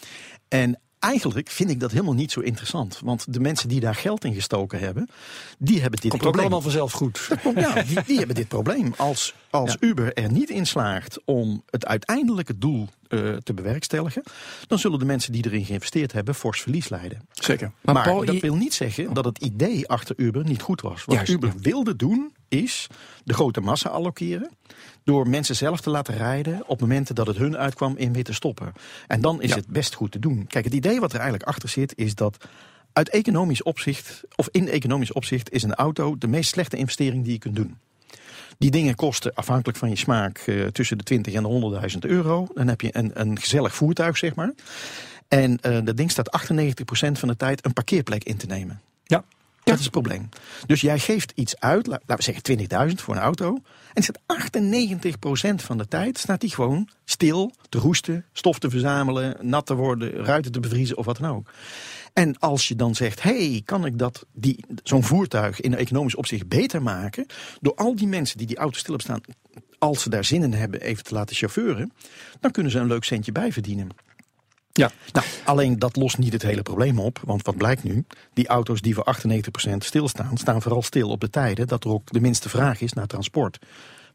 En 0.48 0.80
eigenlijk 1.00 1.50
vind 1.50 1.70
ik 1.70 1.80
dat 1.80 1.92
helemaal 1.92 2.14
niet 2.14 2.32
zo 2.32 2.40
interessant. 2.40 3.00
Want 3.04 3.34
de 3.34 3.40
mensen 3.40 3.70
die 3.70 3.80
daar 3.80 3.96
geld 3.96 4.24
in 4.24 4.34
gestoken 4.34 4.80
hebben, 4.80 5.10
die 5.58 5.82
hebben 5.82 6.00
dit 6.00 6.10
Komt 6.10 6.22
probleem. 6.22 6.42
allemaal 6.44 6.62
vanzelf 6.62 6.92
goed. 6.92 7.28
Ja, 7.56 7.84
die, 7.84 8.04
die 8.06 8.18
hebben 8.18 8.36
dit 8.36 8.48
probleem. 8.48 8.94
Als, 8.98 9.34
als 9.50 9.78
Uber 9.80 10.14
er 10.14 10.32
niet 10.32 10.50
in 10.50 10.66
slaagt 10.68 11.20
om 11.26 11.64
het 11.70 11.86
uiteindelijke 11.86 12.58
doel 12.58 12.88
eh, 13.10 13.34
te 13.36 13.54
bewerkstelligen, 13.54 14.24
dan 14.68 14.80
zullen 14.80 15.00
de 15.00 15.06
mensen 15.06 15.32
die 15.32 15.46
erin 15.46 15.66
geïnvesteerd 15.66 16.12
hebben 16.12 16.36
fors 16.36 16.62
verlies 16.62 16.90
lijden. 16.90 17.22
Zeker. 17.32 17.72
Maar, 17.82 17.94
Maar 17.94 18.04
Paul, 18.04 18.26
dat 18.26 18.36
je- 18.36 18.42
wil 18.42 18.56
niet 18.56 18.74
zeggen 18.74 19.14
dat 19.14 19.26
het 19.26 19.38
idee 19.38 19.88
achter 19.88 20.16
Uber 20.18 20.44
niet 20.44 20.62
goed 20.62 20.82
was. 20.82 21.06
Wat 21.06 21.16
Juist, 21.16 21.32
Uber 21.32 21.54
wilde 21.62 21.96
doen, 21.96 22.32
is 22.48 22.88
de 23.24 23.34
grote 23.34 23.62
massa 23.62 23.90
allokeren. 23.90 24.50
Door 25.04 25.30
mensen 25.30 25.56
zelf 25.56 25.82
te 25.82 25.90
laten 25.90 26.18
rijden 26.18 26.64
op 26.68 26.82
momenten 26.82 27.16
dat 27.16 27.28
het 27.28 27.38
hun 27.38 27.58
uitkwam 27.58 27.98
in 27.98 28.14
weer 28.14 28.24
te 28.24 28.34
stoppen. 28.34 28.74
En 29.08 29.22
dan 29.22 29.42
is 29.42 29.50
Ja. 29.50 29.56
het 29.56 29.68
best 29.68 29.94
goed 29.94 30.12
te 30.12 30.20
doen. 30.20 30.48
Kijk, 30.48 30.66
het 30.66 30.74
idee 30.74 31.00
wat 31.00 31.10
er 31.14 31.20
eigenlijk 31.20 31.50
achter 31.50 31.70
zit, 31.70 31.94
is 31.98 32.16
dat 32.16 32.46
uit 32.94 33.10
economisch 33.10 33.64
opzicht, 33.64 34.24
of 34.36 34.48
in 34.52 34.68
economisch 34.70 35.12
opzicht, 35.14 35.52
is 35.52 35.64
een 35.64 35.76
auto 35.76 36.18
de 36.18 36.28
meest 36.28 36.50
slechte 36.50 36.78
investering 36.78 37.24
die 37.24 37.34
je 37.34 37.40
kunt 37.40 37.56
doen. 37.56 37.78
Die 38.58 38.72
dingen 38.72 38.96
kosten 38.96 39.34
afhankelijk 39.34 39.78
van 39.78 39.90
je 39.90 39.96
smaak 39.96 40.38
eh, 40.38 40.66
tussen 40.66 40.98
de 40.98 41.04
20 41.04 41.34
en 41.34 41.44
de 41.44 41.90
100.000 41.94 41.98
euro. 42.00 42.48
Dan 42.54 42.68
heb 42.68 42.82
je 42.82 42.90
een, 42.92 43.12
een 43.14 43.40
gezellig 43.40 43.76
voertuig, 43.76 44.18
zeg 44.18 44.36
maar. 44.36 44.54
En 45.28 45.58
eh, 45.62 45.78
dat 45.84 45.98
ding 45.98 46.12
staat 46.12 46.50
98% 46.50 47.12
van 47.12 47.28
de 47.28 47.38
tijd 47.38 47.66
een 47.66 47.74
parkeerplek 47.74 48.24
in 48.24 48.38
te 48.38 48.46
nemen. 48.46 48.82
Ja. 49.04 49.24
Dat 49.68 49.78
is 49.78 49.84
het 49.84 49.92
probleem. 49.92 50.30
Dus 50.66 50.82
jij 50.82 51.00
geeft 51.00 51.32
iets 51.36 51.60
uit, 51.60 51.88
la- 51.88 52.00
laten 52.06 52.26
we 52.26 52.42
zeggen 52.44 52.90
20.000 52.90 52.94
voor 53.04 53.16
een 53.16 53.22
auto. 53.22 53.58
En 53.94 54.04
staat 54.04 54.20
98% 54.28 55.56
van 55.56 55.78
de 55.78 55.88
tijd 55.88 56.18
staat 56.18 56.42
die 56.42 56.50
gewoon 56.50 56.90
stil 57.06 57.52
te 57.70 57.78
roesten, 57.78 58.26
stof 58.34 58.60
te 58.60 58.70
verzamelen, 58.70 59.38
nat 59.42 59.66
te 59.66 59.76
worden, 59.76 60.12
ruiten 60.12 60.52
te 60.52 60.60
bevriezen 60.60 60.98
of 60.98 61.06
wat 61.06 61.18
dan 61.18 61.30
ook. 61.30 61.50
En 62.14 62.40
als 62.40 62.68
je 62.68 62.76
dan 62.76 62.96
zegt, 62.96 63.24
hey, 63.24 63.62
kan 63.66 63.86
ik 63.86 63.98
dat, 63.98 64.26
die, 64.34 64.66
zo'n 64.84 65.04
voertuig 65.04 65.62
in 65.62 65.76
economisch 65.76 66.16
opzicht 66.16 66.48
beter 66.48 66.82
maken, 66.82 67.26
door 67.62 67.76
al 67.76 67.96
die 67.96 68.08
mensen 68.08 68.38
die 68.38 68.48
die 68.48 68.58
auto 68.58 68.78
stil 68.78 68.96
hebben 68.96 69.22
staan, 69.22 69.36
als 69.78 70.02
ze 70.02 70.10
daar 70.10 70.26
zin 70.26 70.44
in 70.44 70.54
hebben, 70.54 70.82
even 70.82 71.04
te 71.04 71.14
laten 71.14 71.36
chauffeuren, 71.36 71.92
dan 72.40 72.52
kunnen 72.52 72.72
ze 72.72 72.80
een 72.80 72.88
leuk 72.88 73.04
centje 73.04 73.32
bijverdienen. 73.32 73.90
Ja. 74.78 74.92
Nou, 75.12 75.26
alleen 75.44 75.80
dat 75.80 75.96
lost 75.96 76.18
niet 76.18 76.34
het 76.34 76.42
hele 76.42 76.62
probleem 76.62 77.00
op. 77.00 77.20
Want 77.26 77.46
wat 77.46 77.58
blijkt 77.58 77.84
nu? 77.84 78.06
Die 78.34 78.48
auto's 78.48 78.82
die 78.82 78.96
voor 78.96 79.16
98% 79.72 79.78
stilstaan, 79.78 80.38
staan 80.38 80.62
vooral 80.62 80.82
stil 80.82 81.10
op 81.10 81.22
de 81.22 81.30
tijden 81.30 81.68
dat 81.68 81.84
er 81.84 81.90
ook 81.90 82.12
de 82.12 82.20
minste 82.20 82.50
vraag 82.50 82.82
is 82.82 82.94
naar 82.94 83.08
transport. 83.08 83.60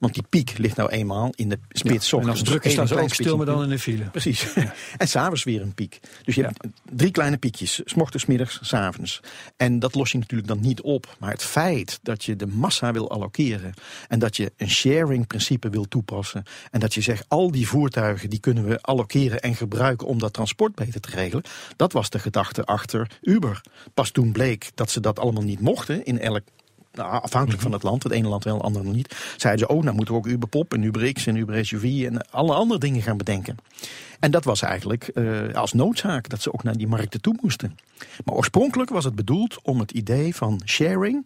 Want 0.03 0.15
die 0.15 0.23
piek 0.29 0.59
ligt 0.59 0.77
nou 0.77 0.91
eenmaal 0.91 1.33
in 1.35 1.49
de 1.49 1.59
spits. 1.69 2.13
en 2.13 2.29
als 2.29 2.43
druk 2.43 2.65
is, 2.65 2.73
ze 2.75 2.99
ook 2.99 3.15
stil, 3.15 3.37
maar 3.37 3.47
met 3.47 3.55
dan 3.55 3.65
in 3.65 3.69
de 3.69 3.79
file. 3.79 4.05
Precies. 4.05 4.53
en 4.99 5.09
s'avonds 5.09 5.45
weer 5.45 5.61
een 5.63 5.75
piek. 5.75 6.01
Dus 6.25 6.35
je 6.35 6.41
Ja. 6.41 6.47
hebt 6.47 6.67
drie 6.91 7.11
kleine 7.11 7.37
piekjes. 7.37 7.81
S 7.85 7.95
ochtends, 7.95 8.27
middags, 8.27 8.59
s'avonds. 8.63 9.21
En 9.57 9.79
dat 9.79 9.95
los 9.95 10.13
je 10.13 10.19
natuurlijk 10.19 10.49
dan 10.49 10.61
niet 10.61 10.81
op. 10.81 11.17
Maar 11.19 11.31
het 11.31 11.43
feit 11.43 11.99
dat 12.03 12.25
je 12.25 12.37
de 12.37 12.47
massa 12.47 12.93
wil 12.93 13.11
allokeren. 13.11 13.75
En 14.09 14.19
dat 14.19 14.37
je 14.37 14.53
een 14.57 14.71
sharing 14.71 15.27
principe 15.27 15.69
wil 15.69 15.89
toepassen. 15.89 16.43
En 16.71 16.81
dat 16.81 16.95
je 16.95 17.01
zegt, 17.01 17.25
al 17.29 17.51
die 17.51 17.69
voertuigen 17.69 18.31
die 18.31 18.41
kunnen 18.41 18.65
we 18.65 18.81
allokeren 18.81 19.41
en 19.41 19.55
gebruiken 19.55 20.07
om 20.07 20.19
dat 20.19 20.33
transport 20.33 20.75
beter 20.75 21.01
te 21.01 21.11
regelen. 21.11 21.45
Dat 21.77 21.93
was 21.93 22.11
de 22.11 22.19
gedachte 22.19 22.65
achter 22.65 23.11
Uber. 23.21 23.61
Pas 23.95 24.11
toen 24.11 24.33
bleek 24.33 24.71
dat 24.75 24.91
ze 24.91 25.01
dat 25.01 25.19
allemaal 25.19 25.43
niet 25.43 25.61
mochten 25.61 26.05
in 26.05 26.21
elk 26.21 26.43
nou, 26.93 27.23
afhankelijk 27.23 27.63
van 27.63 27.73
het 27.73 27.83
land, 27.83 28.03
het 28.03 28.13
ene 28.13 28.29
land 28.29 28.45
wel, 28.45 28.55
het 28.55 28.65
andere 28.65 28.85
niet, 28.85 29.35
zeiden 29.37 29.67
ze, 29.67 29.75
oh, 29.75 29.83
nou 29.83 29.97
moeten 29.97 30.15
we 30.15 30.21
ook 30.21 30.27
Uber 30.27 30.49
Pop 30.49 30.73
en 30.75 30.83
Uber 30.83 31.13
X 31.13 31.27
en 31.27 31.37
Uber 31.37 31.67
SUV 31.67 32.05
en 32.07 32.31
alle 32.31 32.55
andere 32.55 32.81
dingen 32.81 33.03
gaan 33.03 33.17
bedenken. 33.17 33.57
En 34.21 34.31
dat 34.31 34.45
was 34.45 34.63
eigenlijk 34.63 35.09
eh, 35.09 35.55
als 35.55 35.73
noodzaak 35.73 36.29
dat 36.29 36.43
ze 36.43 36.53
ook 36.53 36.63
naar 36.63 36.77
die 36.77 36.89
markten 36.89 37.21
toe 37.21 37.39
moesten. 37.41 37.79
Maar 38.25 38.35
oorspronkelijk 38.35 38.91
was 38.91 39.05
het 39.05 39.15
bedoeld 39.15 39.59
om 39.63 39.79
het 39.79 39.91
idee 39.91 40.35
van 40.35 40.61
sharing 40.65 41.25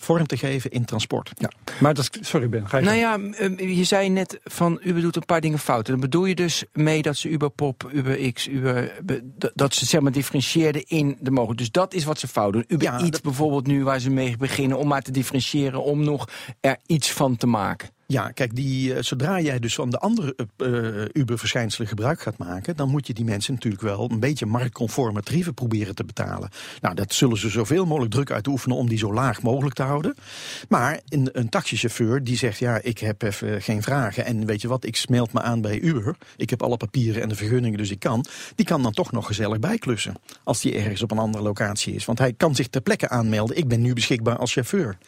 vorm 0.00 0.26
te 0.26 0.36
geven 0.36 0.70
in 0.70 0.84
transport. 0.84 1.30
Ja. 1.36 1.50
Maar 1.80 1.94
dat, 1.94 2.18
sorry 2.20 2.48
Ben, 2.48 2.68
ga 2.68 2.78
je 2.78 2.84
Nou 2.84 2.96
ja, 2.96 3.18
eh, 3.32 3.76
je 3.76 3.84
zei 3.84 4.08
net 4.08 4.40
van 4.44 4.80
Uber 4.82 5.02
doet 5.02 5.16
een 5.16 5.24
paar 5.24 5.40
dingen 5.40 5.58
fout. 5.58 5.86
Dan 5.86 6.00
bedoel 6.00 6.24
je 6.24 6.34
dus 6.34 6.64
mee 6.72 7.02
dat 7.02 7.16
ze 7.16 7.28
Uberpop, 7.30 7.90
UberX, 7.92 8.48
Uber, 8.48 8.92
be- 9.04 9.22
dat- 9.38 9.52
dat 9.54 9.74
ze 9.74 9.86
zeg 9.86 10.00
maar 10.00 10.12
differentieerden 10.12 10.84
in 10.86 11.16
de 11.20 11.30
mogelijk. 11.30 11.58
Dus 11.58 11.70
dat 11.70 11.94
is 11.94 12.04
wat 12.04 12.18
ze 12.18 12.28
fout 12.28 12.52
doen. 12.52 12.64
Uber 12.68 12.86
Ja, 12.86 12.98
dat- 13.08 13.22
bijvoorbeeld 13.22 13.66
nu 13.66 13.84
waar 13.84 14.00
ze 14.00 14.10
mee 14.10 14.36
beginnen 14.36 14.78
om 14.78 14.88
maar 14.88 15.02
te 15.02 15.10
differentiëren, 15.10 15.82
om 15.82 16.04
nog 16.04 16.28
er 16.60 16.76
iets 16.86 17.12
van 17.12 17.36
te 17.36 17.46
maken. 17.46 17.88
Ja, 18.10 18.30
kijk, 18.30 18.56
die, 18.56 18.94
eh, 18.94 19.02
zodra 19.02 19.40
jij 19.40 19.58
dus 19.58 19.74
van 19.74 19.90
de 19.90 19.98
andere 19.98 20.34
eh, 20.56 21.02
eh, 21.02 21.08
Uber-verschijnselen 21.12 21.88
gebruik 21.88 22.20
gaat 22.20 22.38
maken, 22.38 22.76
dan 22.76 22.88
moet 22.88 23.06
je 23.06 23.12
die 23.12 23.24
mensen 23.24 23.54
natuurlijk 23.54 23.82
wel 23.82 24.10
een 24.10 24.20
beetje 24.20 24.46
marktconforme 24.46 25.22
tarieven 25.22 25.54
proberen 25.54 25.94
te 25.94 26.04
betalen. 26.04 26.50
Nou, 26.80 26.94
dat 26.94 27.14
zullen 27.14 27.38
ze 27.38 27.48
zoveel 27.48 27.86
mogelijk 27.86 28.12
druk 28.12 28.30
uitoefenen 28.30 28.76
om 28.76 28.88
die 28.88 28.98
zo 28.98 29.12
laag 29.12 29.42
mogelijk 29.42 29.74
te 29.74 29.82
houden. 29.82 30.14
Maar 30.68 31.00
een, 31.08 31.28
een 31.32 31.48
taxichauffeur 31.48 32.24
die 32.24 32.36
zegt, 32.36 32.58
ja, 32.58 32.80
ik 32.82 32.98
heb 32.98 33.22
even 33.22 33.62
geen 33.62 33.82
vragen 33.82 34.24
en 34.24 34.46
weet 34.46 34.60
je 34.60 34.68
wat, 34.68 34.84
ik 34.84 34.96
smelt 34.96 35.32
me 35.32 35.40
aan 35.40 35.60
bij 35.60 35.80
Uber. 35.80 36.16
Ik 36.36 36.50
heb 36.50 36.62
alle 36.62 36.76
papieren 36.76 37.22
en 37.22 37.28
de 37.28 37.34
vergunningen, 37.34 37.78
dus 37.78 37.90
ik 37.90 38.00
kan. 38.00 38.24
Die 38.54 38.66
kan 38.66 38.82
dan 38.82 38.92
toch 38.92 39.12
nog 39.12 39.26
gezellig 39.26 39.58
bijklussen 39.58 40.14
als 40.44 40.60
die 40.60 40.74
ergens 40.74 41.02
op 41.02 41.10
een 41.10 41.18
andere 41.18 41.44
locatie 41.44 41.94
is. 41.94 42.04
Want 42.04 42.18
hij 42.18 42.32
kan 42.32 42.54
zich 42.54 42.68
ter 42.68 42.80
plekke 42.80 43.08
aanmelden. 43.08 43.56
Ik 43.56 43.68
ben 43.68 43.80
nu 43.80 43.92
beschikbaar 43.92 44.36
als 44.36 44.52
chauffeur. 44.52 44.98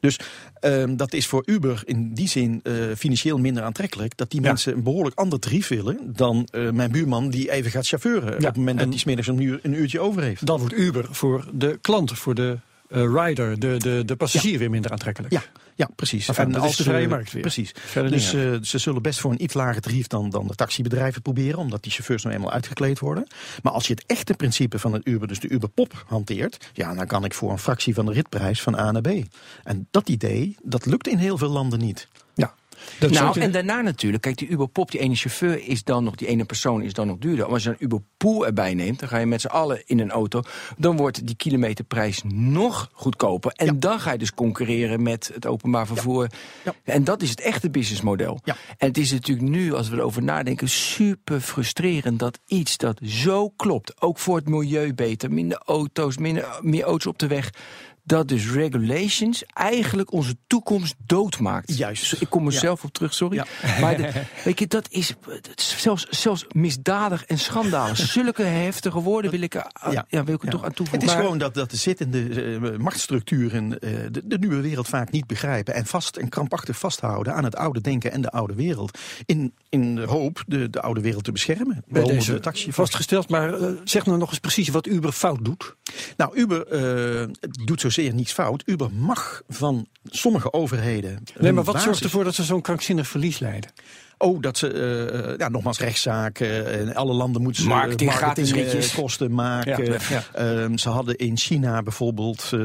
Dus 0.00 0.18
ehm, 0.60 0.96
dat 0.96 1.12
is 1.12 1.26
voor 1.26 1.42
Uber 1.46 1.82
in 1.84 2.14
die 2.14 2.28
zin 2.28 2.60
eh, 2.62 2.72
financieel 2.96 3.38
minder 3.38 3.62
aantrekkelijk. 3.62 4.16
Dat 4.16 4.30
die 4.30 4.40
Ja. 4.40 4.46
mensen 4.46 4.72
een 4.72 4.82
behoorlijk 4.82 5.16
ander 5.18 5.38
tarief 5.38 5.68
willen 5.68 5.98
dan 6.16 6.48
eh, 6.50 6.70
mijn 6.70 6.90
buurman 6.90 7.30
die 7.30 7.50
even 7.50 7.70
gaat 7.70 7.86
chauffeuren. 7.86 8.34
Op 8.36 8.42
het 8.44 8.56
moment 8.56 8.76
en- 8.78 8.82
dat 8.84 8.88
hij 8.88 8.98
smiddags 8.98 9.28
een, 9.28 9.40
uur, 9.40 9.58
een 9.62 9.74
uurtje 9.74 10.00
over 10.00 10.22
heeft. 10.22 10.46
Dan 10.46 10.58
wordt 10.58 10.74
Uber 10.78 11.06
voor 11.10 11.44
de 11.52 11.78
klant, 11.80 12.12
voor 12.18 12.34
de 12.34 12.58
eh, 12.88 13.02
rider, 13.02 13.58
de, 13.58 13.76
de, 13.76 14.04
de 14.04 14.16
passagier 14.16 14.58
weer 14.58 14.70
minder 14.70 14.90
aantrekkelijk. 14.90 15.32
Ja, 15.32 15.42
ja 15.74 15.88
precies. 15.96 16.28
Enfin, 16.28 16.52
dat 16.52 16.64
is 16.64 16.76
de 16.76 16.82
vrije 16.82 17.08
markt 17.08 17.32
weer. 17.32 17.42
Precies. 17.42 17.72
Verder 17.74 18.10
Dus 18.12 18.34
eh, 18.34 18.52
ze 18.62 18.78
zullen 18.78 19.02
best 19.02 19.20
voor 19.20 19.30
een 19.30 19.42
iets 19.42 19.54
lager 19.54 19.82
tarief 19.82 20.06
dan, 20.06 20.30
dan 20.30 20.46
de 20.46 20.54
taxibedrijven 20.54 21.22
proberen, 21.22 21.58
omdat 21.58 21.82
die 21.82 21.92
chauffeurs 21.92 22.22
nou 22.22 22.34
eenmaal 22.34 22.52
uitgekleed 22.52 22.98
worden. 22.98 23.26
Maar 23.62 23.72
als 23.72 23.86
je 23.86 23.94
het 23.94 24.04
echte 24.06 24.34
principe 24.34 24.78
van 24.78 24.92
het 24.92 25.06
Uber, 25.06 25.28
dus 25.28 25.40
de 25.40 25.52
Uberpop, 25.52 26.04
hanteert, 26.06 26.70
ja, 26.72 26.94
dan 26.94 27.06
kan 27.06 27.24
ik 27.24 27.34
voor 27.34 27.50
een 27.50 27.58
fractie 27.58 27.94
van 27.94 28.06
de 28.06 28.12
ritprijs 28.12 28.62
van 28.62 28.78
A 28.78 28.90
naar 28.90 29.02
B. 29.02 29.08
En 29.64 29.88
dat 29.90 30.08
idee, 30.08 30.56
dat 30.62 30.86
lukt 30.86 31.08
in 31.08 31.18
heel 31.18 31.38
veel 31.38 31.48
landen 31.48 31.78
niet. 31.78 32.08
Dat 32.98 33.10
nou, 33.10 33.40
en 33.40 33.50
daarna 33.50 33.80
natuurlijk, 33.80 34.22
kijk, 34.22 34.36
die 34.36 34.48
Uberpop, 34.48 34.90
die 34.90 35.00
ene 35.00 35.14
chauffeur 35.14 35.66
is 35.68 35.84
dan 35.84 36.04
nog, 36.04 36.14
die 36.14 36.28
ene 36.28 36.44
persoon 36.44 36.82
is 36.82 36.92
dan 36.92 37.06
nog 37.06 37.18
duurder. 37.18 37.44
Maar 37.44 37.54
als 37.54 37.62
je 37.62 37.68
een 37.70 37.76
Uberpool 37.78 38.46
erbij 38.46 38.74
neemt, 38.74 39.00
dan 39.00 39.08
ga 39.08 39.18
je 39.18 39.26
met 39.26 39.40
z'n 39.40 39.46
allen 39.46 39.82
in 39.86 39.98
een 40.00 40.10
auto, 40.10 40.42
dan 40.76 40.96
wordt 40.96 41.26
die 41.26 41.36
kilometerprijs 41.36 42.22
nog 42.34 42.90
goedkoper. 42.92 43.52
En 43.52 43.66
Ja. 43.66 43.72
dan 43.72 44.00
ga 44.00 44.12
je 44.12 44.18
dus 44.18 44.34
concurreren 44.34 45.02
met 45.02 45.30
het 45.34 45.46
openbaar 45.46 45.86
vervoer. 45.86 46.28
Ja. 46.64 46.74
En 46.84 47.04
dat 47.04 47.22
is 47.22 47.30
het 47.30 47.40
echte 47.40 47.70
businessmodel. 47.70 48.40
En 48.44 48.54
het 48.88 48.98
is 48.98 49.12
natuurlijk 49.12 49.48
nu, 49.48 49.72
als 49.74 49.88
we 49.88 49.96
erover 49.96 50.22
nadenken, 50.22 50.68
super 50.68 51.40
frustrerend 51.40 52.18
dat 52.18 52.38
iets 52.46 52.76
dat 52.76 53.00
zo 53.04 53.48
klopt, 53.48 54.02
ook 54.02 54.18
voor 54.18 54.36
het 54.36 54.48
milieu 54.48 54.94
beter, 54.94 55.32
minder 55.32 55.60
auto's, 55.64 56.16
minder, 56.18 56.58
meer 56.62 56.84
auto's 56.84 57.06
op 57.06 57.18
de 57.18 57.26
weg. 57.26 57.50
Dat 58.08 58.28
dus 58.28 58.50
regulations 58.50 59.44
eigenlijk 59.54 60.12
onze 60.12 60.36
toekomst 60.46 60.94
doodmaakt. 61.06 61.76
Juist. 61.76 62.10
Dus 62.10 62.20
ik 62.20 62.30
kom 62.30 62.46
er 62.46 62.52
Ja. 62.52 62.58
zelf 62.58 62.84
op 62.84 62.92
terug, 62.92 63.14
sorry. 63.14 63.36
Ja. 63.36 63.46
Maar 63.80 63.96
de- 63.96 64.12
weet 64.44 64.58
je, 64.58 64.66
dat 64.66 64.86
is, 64.90 65.14
dat 65.26 65.48
is 65.54 65.74
zelfs, 65.78 66.06
zelfs 66.10 66.44
misdadig 66.52 67.24
en 67.24 67.38
schandalig. 67.38 67.96
Zulke 68.18 68.42
heftige 68.42 69.00
woorden 69.00 69.30
wil 69.30 69.40
ik 69.40 69.54
er, 69.54 69.66
ja. 69.90 70.04
Ja. 70.08 70.24
wil 70.24 70.34
ik 70.34 70.40
er 70.40 70.46
Ja. 70.46 70.50
toch 70.52 70.60
aan 70.60 70.66
Het 70.66 70.76
toevoegen. 70.76 71.08
is 71.08 71.14
Maar- 71.14 71.22
gewoon 71.22 71.38
dat, 71.38 71.54
dat 71.54 71.70
de 71.70 71.76
zittende 71.76 72.42
eh, 72.72 72.78
machtsstructuren 72.78 73.78
eh, 73.78 73.90
de, 74.10 74.22
de 74.24 74.38
nieuwe 74.38 74.60
wereld 74.60 74.88
vaak 74.88 75.10
niet 75.10 75.26
begrijpen. 75.26 75.74
En 75.74 75.86
vast 75.86 76.16
en 76.16 76.28
krampachtig 76.28 76.78
vasthouden 76.78 77.34
aan 77.34 77.44
het 77.44 77.56
oude 77.56 77.80
denken 77.80 78.12
en 78.12 78.20
de 78.20 78.30
oude 78.30 78.54
wereld. 78.54 78.98
In, 79.26 79.54
in 79.68 79.94
de 79.94 80.02
hoop 80.06 80.42
de, 80.46 80.70
de 80.70 80.80
oude 80.82 81.00
wereld 81.00 81.24
te 81.24 81.32
beschermen. 81.32 81.84
bij 81.88 82.02
deze 82.04 82.32
de 82.32 82.40
taxi 82.40 82.72
vastgesteld, 82.72 83.28
maar 83.28 83.54
eh, 83.54 83.70
zeg 83.84 84.06
nou 84.06 84.18
nog 84.18 84.28
eens 84.30 84.38
precies 84.38 84.68
wat 84.68 84.86
Uber 84.86 85.12
fout 85.12 85.44
doet. 85.44 85.74
Nou, 86.16 86.36
Uber 86.38 86.66
eh, 86.66 87.28
doet 87.64 87.80
niets 88.02 88.32
fout. 88.32 88.62
Uber 88.66 88.92
mag 88.92 89.42
van 89.48 89.86
sommige 90.04 90.52
overheden. 90.52 91.22
Nee, 91.38 91.52
maar 91.52 91.64
wat 91.64 91.74
basis- 91.74 91.82
zorgt 91.88 92.04
ervoor 92.04 92.24
dat 92.24 92.34
ze 92.34 92.44
zo'n 92.44 92.60
krankzinnig 92.60 93.08
verlies 93.08 93.38
leiden? 93.38 93.70
Oh, 94.18 94.40
dat 94.42 94.58
ze, 94.58 94.68
eh, 94.72 95.36
ja, 95.38 95.48
nogmaals, 95.48 95.78
rechtszaken. 95.78 96.66
en 96.78 96.94
alle 96.94 97.12
landen 97.12 97.42
moeten 97.42 97.62
ze 97.62 97.68
Marketing, 97.68 98.10
eh, 98.56 98.90
eh, 98.90 98.94
kosten 98.94 99.34
maken. 99.34 99.84
Ja, 99.84 99.98
ja. 100.10 100.22
Ehm, 100.32 100.76
ze 100.76 100.88
hadden 100.88 101.16
in 101.16 101.36
China 101.36 101.82
bijvoorbeeld 101.82 102.50
eh, 102.52 102.58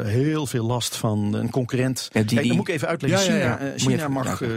eh, 0.00 0.06
heel 0.06 0.46
veel 0.46 0.66
last 0.66 0.96
van 0.96 1.34
een 1.34 1.50
concurrent. 1.50 2.08
Ja, 2.12 2.22
die- 2.22 2.36
dat 2.48 2.56
moet 2.56 2.68
ik 2.68 2.74
even 2.74 2.88
uitleggen. 2.88 3.20
China, 3.32 3.58
eh, 3.58 3.66
China 3.76 3.94
even 3.94 4.12
mag 4.12 4.42
eh, 4.42 4.48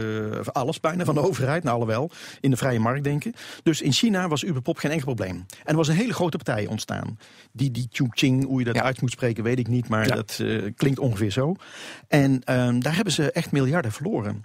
alles 0.52 0.80
bijna 0.80 1.04
van 1.04 1.14
de 1.14 1.20
overheid, 1.20 1.62
nou 1.62 1.74
alhoewel, 1.74 2.10
in 2.40 2.50
de 2.50 2.56
vrije 2.56 2.78
markt 2.78 3.04
denken. 3.04 3.32
Dus 3.62 3.80
in 3.82 3.92
China 3.92 4.28
was 4.28 4.42
Uberpop 4.44 4.76
geen 4.78 4.90
enkel 4.90 5.14
probleem. 5.14 5.36
En 5.36 5.46
er 5.64 5.76
was 5.76 5.88
een 5.88 5.96
hele 5.96 6.12
grote 6.14 6.36
partij 6.36 6.66
ontstaan. 6.66 7.18
Die, 7.52 7.70
die 7.70 7.88
Ching, 8.10 8.44
hoe 8.44 8.58
je 8.58 8.64
dat 8.64 8.78
uit 8.78 9.00
moet 9.00 9.10
spreken, 9.10 9.44
weet 9.44 9.58
ik 9.58 9.68
niet, 9.68 9.88
maar 9.88 10.08
dat 10.08 10.38
eh, 10.42 10.58
klinkt 10.76 10.98
ongeveer 10.98 11.30
zo. 11.30 11.54
En 12.08 12.40
ehm, 12.44 12.80
daar 12.80 12.94
hebben 12.94 13.12
ze 13.12 13.32
echt 13.32 13.52
miljarden 13.52 13.92
verloren. 13.92 14.42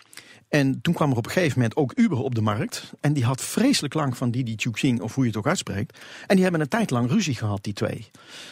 En 0.50 0.82
toen 0.82 0.94
kwam 0.94 1.12
er 1.12 1.18
op 1.18 1.26
een 1.26 1.32
gegeven 1.32 1.60
moment 1.60 1.76
ook 1.76 1.92
Uber 1.96 2.18
op 2.18 2.36
de 2.36 2.42
markt. 2.42 2.94
En 3.00 3.14
die 3.14 3.26
had 3.26 3.42
vreselijk 3.42 3.94
lang 3.94 4.18
van 4.18 4.32
Didi 4.32 4.54
Chuxing, 4.56 5.02
of 5.02 5.16
hoe 5.16 5.24
je 5.24 5.30
het 5.30 5.40
ook 5.40 5.48
uitspreekt. 5.48 5.98
En 6.28 6.34
die 6.34 6.44
hebben 6.44 6.62
een 6.62 6.68
tijd 6.68 6.90
lang 6.90 7.10
ruzie 7.10 7.36
gehad, 7.36 7.64
die 7.64 7.74
twee. 7.74 8.10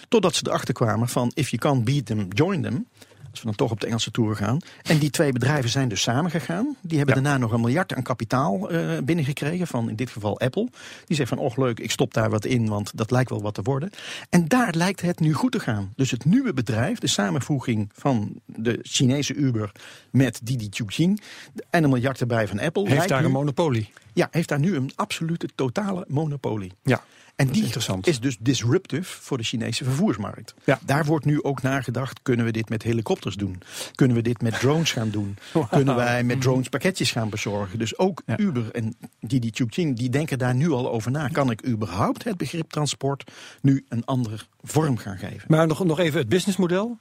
Totdat 0.07 0.35
ze 0.35 0.43
erachter 0.47 0.73
kwamen 0.73 1.07
van, 1.07 1.31
if 1.33 1.49
you 1.49 1.61
can't 1.61 1.83
beat 1.85 2.05
them, 2.05 2.27
join 2.29 2.61
them. 2.61 2.87
Als 3.35 3.43
we 3.43 3.49
dan 3.49 3.67
toch 3.67 3.71
op 3.71 3.79
de 3.79 3.85
Engelse 3.85 4.11
tour 4.11 4.35
gaan. 4.35 4.57
En 4.81 4.97
die 4.97 5.09
twee 5.09 5.31
bedrijven 5.31 5.69
zijn 5.69 5.89
dus 5.89 6.01
samengegaan. 6.01 6.75
Die 6.81 6.97
hebben 6.97 7.15
daarna 7.15 7.37
nog 7.37 7.51
een 7.51 7.61
miljard 7.61 7.93
aan 7.93 8.03
kapitaal 8.03 8.69
eh, 8.69 8.97
binnengekregen. 9.03 9.67
Van 9.67 9.89
in 9.89 9.95
dit 9.95 10.09
geval 10.09 10.39
Apple. 10.39 10.69
Die 11.05 11.15
zegt 11.15 11.29
van, 11.29 11.37
och 11.37 11.57
leuk, 11.57 11.79
ik 11.79 11.91
stop 11.91 12.13
daar 12.13 12.29
wat 12.29 12.45
in, 12.45 12.67
want 12.67 12.97
dat 12.97 13.11
lijkt 13.11 13.29
wel 13.29 13.41
wat 13.41 13.53
te 13.53 13.61
worden. 13.61 13.89
En 14.29 14.47
daar 14.47 14.73
lijkt 14.73 15.01
het 15.01 15.19
nu 15.19 15.33
goed 15.33 15.51
te 15.51 15.59
gaan. 15.59 15.93
Dus 15.95 16.11
het 16.11 16.25
nieuwe 16.25 16.53
bedrijf, 16.53 16.99
de 16.99 17.07
samenvoeging 17.07 17.89
van 17.93 18.41
de 18.45 18.79
Chinese 18.81 19.33
Uber 19.33 19.71
met 20.11 20.39
Didi 20.43 20.67
Chuxing. 20.69 21.21
En 21.69 21.83
een 21.83 21.89
miljard 21.89 22.19
erbij 22.19 22.47
van 22.47 22.59
Apple. 22.59 22.89
Heeft 22.89 23.07
daar 23.07 23.19
nu- 23.19 23.25
een 23.25 23.31
monopolie? 23.31 23.89
ja, 24.13 24.27
heeft 24.31 24.49
daar 24.49 24.59
nu 24.59 24.75
een 24.75 24.91
absolute 24.95 25.49
totale 25.55 26.05
monopolie. 26.07 26.71
Ja. 26.83 27.03
En 27.35 27.47
die 27.47 27.73
is 28.01 28.19
dus 28.19 28.37
disruptive 28.39 29.21
voor 29.21 29.37
de 29.37 29.43
Chinese 29.43 29.83
vervoersmarkt. 29.83 30.53
Ja. 30.63 30.79
Daar 30.85 31.05
wordt 31.05 31.25
nu 31.25 31.43
ook 31.43 31.61
nagedacht, 31.61 32.19
kunnen 32.21 32.45
we 32.45 32.51
dit 32.51 32.69
met 32.69 32.83
helikopters 32.83 33.35
doen? 33.35 33.61
Kunnen 33.95 34.15
we 34.15 34.23
dit 34.23 34.41
met 34.41 34.59
drones 34.59 34.91
gaan 34.91 35.09
doen? 35.09 35.37
Kunnen 35.69 35.95
wij 35.95 36.23
met 36.23 36.41
drones 36.41 36.69
pakketjes 36.69 37.11
gaan 37.11 37.29
bezorgen? 37.29 37.79
Dus 37.79 37.97
ook 37.97 38.21
Ja. 38.25 38.37
Uber 38.37 38.71
en 38.71 38.95
Didi 39.19 39.49
Chuxing, 39.53 39.97
die 39.97 40.09
denken 40.09 40.37
daar 40.37 40.55
nu 40.55 40.71
al 40.71 40.91
over 40.91 41.11
na. 41.11 41.27
Kan 41.27 41.51
ik 41.51 41.67
überhaupt 41.67 42.23
het 42.23 42.37
begrip 42.37 42.69
transport 42.69 43.31
nu 43.61 43.85
een 43.89 44.05
andere 44.05 44.37
vorm 44.63 44.97
gaan 44.97 45.17
geven? 45.17 45.43
Maar 45.47 45.67
nog, 45.67 45.85
nog 45.85 45.99
even 45.99 46.19
het 46.19 46.29
businessmodel. 46.29 46.97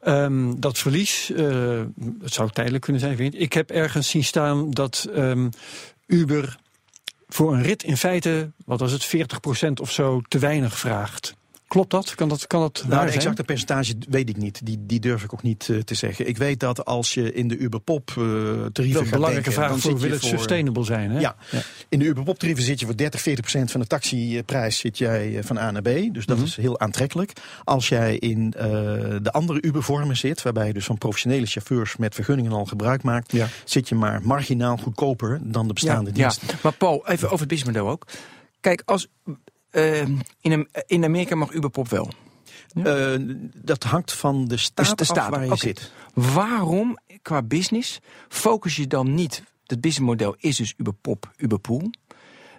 Ehm, 0.00 0.54
dat 0.56 0.78
verlies, 0.78 1.32
eh, 1.32 1.82
het 2.20 2.32
zou 2.32 2.50
tijdelijk 2.50 2.82
kunnen 2.82 3.02
zijn. 3.02 3.16
vind 3.16 3.34
ik. 3.34 3.40
Ik 3.40 3.52
heb 3.52 3.70
ergens 3.70 4.08
zien 4.10 4.24
staan 4.24 4.70
dat 4.70 5.08
ehm, 5.14 5.48
Uber 6.06 6.58
voor 7.28 7.52
een 7.52 7.62
rit 7.62 7.82
in 7.82 7.96
feite, 7.96 8.52
wat 8.64 8.80
was 8.80 8.92
het, 8.92 9.06
40% 9.68 9.72
of 9.80 9.92
zo 9.92 10.20
te 10.28 10.38
weinig 10.38 10.78
vraagt. 10.78 11.36
Klopt 11.68 11.90
dat? 11.90 12.14
Kan 12.14 12.28
dat, 12.28 12.46
kan 12.46 12.60
dat 12.60 12.74
Nou, 12.76 12.88
waar 12.88 13.00
de 13.00 13.06
zijn? 13.06 13.20
exacte 13.22 13.44
percentage 13.44 13.94
weet 14.08 14.28
ik 14.28 14.36
niet. 14.36 14.66
Die, 14.66 14.78
die 14.86 15.00
durf 15.00 15.22
ik 15.24 15.32
ook 15.32 15.42
niet 15.42 15.68
eh, 15.68 15.78
te 15.78 15.94
zeggen. 15.94 16.28
Ik 16.28 16.36
weet 16.36 16.60
dat 16.60 16.84
als 16.84 17.14
je 17.14 17.32
in 17.32 17.48
de 17.48 17.56
Uberpop 17.58 18.08
eh 18.10 18.14
tarieven 18.16 18.72
Dat 18.72 18.78
is 18.78 18.92
gaat 18.94 19.02
een 19.02 19.10
belangrijke 19.10 19.32
denken, 19.34 19.52
vraag 19.52 19.68
dan 19.70 19.78
voor 19.80 19.90
zit 19.90 20.00
je 20.00 20.06
wil 20.06 20.16
het 20.16 20.26
voor- 20.28 20.38
sustainable 20.38 20.84
zijn. 20.84 21.10
Hè? 21.10 21.20
Ja. 21.20 21.36
In 21.88 21.98
de 21.98 22.04
Uberpop 22.04 22.38
tarieven 22.38 22.64
zit 22.64 22.80
je 22.80 22.86
voor 22.86 22.96
30, 22.96 23.20
40 23.20 23.40
procent 23.44 23.70
van 23.70 23.80
de 23.80 23.86
taxiprijs 23.86 24.78
zit 24.78 24.98
jij 24.98 25.36
eh, 25.38 25.44
van 25.44 25.58
A 25.58 25.70
naar 25.70 25.82
B. 25.82 25.88
Dus 26.12 26.26
dat 26.26 26.36
Mhm. 26.36 26.46
is 26.46 26.56
heel 26.56 26.80
aantrekkelijk. 26.80 27.32
Als 27.64 27.88
jij 27.88 28.16
in 28.16 28.52
eh, 28.56 28.64
de 29.22 29.30
andere 29.32 29.62
Ubervormen 29.62 30.16
zit, 30.16 30.42
waarbij 30.42 30.66
je 30.66 30.72
dus 30.72 30.84
van 30.84 30.98
professionele 30.98 31.46
chauffeurs 31.46 31.96
met 31.96 32.14
vergunningen 32.14 32.52
al 32.52 32.64
gebruik 32.64 33.02
maakt, 33.02 33.32
Ja. 33.32 33.48
zit 33.64 33.88
je 33.88 33.94
maar 33.94 34.20
marginaal 34.22 34.76
goedkoper 34.76 35.40
dan 35.42 35.66
de 35.66 35.72
bestaande 35.72 36.10
ja, 36.10 36.16
dienst. 36.16 36.42
Ja. 36.46 36.54
Maar 36.62 36.72
Paul, 36.72 37.06
even 37.08 37.26
over 37.26 37.38
het 37.40 37.48
businessmodel 37.48 37.90
ook. 37.92 38.06
Kijk, 38.60 38.82
als, 38.84 39.08
eh, 39.70 40.00
in, 40.40 40.52
Am- 40.52 40.66
in 40.86 41.04
Amerika 41.04 41.34
mag 41.34 41.52
Uberpop 41.52 41.88
wel. 41.88 42.10
Eh, 42.74 43.14
dat 43.54 43.82
hangt 43.82 44.12
van 44.12 44.48
de 44.48 44.56
staat, 44.56 44.76
Dus 44.76 44.94
de 44.94 45.00
af 45.00 45.06
staat, 45.06 45.30
waar 45.30 45.46
je 45.46 45.56
zit. 45.56 45.92
Waarom, 46.14 46.98
qua 47.22 47.42
business, 47.42 48.00
focus 48.28 48.76
je 48.76 48.86
dan 48.86 49.14
niet... 49.14 49.42
Het 49.66 49.80
businessmodel 49.80 50.34
is 50.38 50.56
dus 50.56 50.74
Uberpop, 50.76 51.32
Uberpool. 51.36 51.90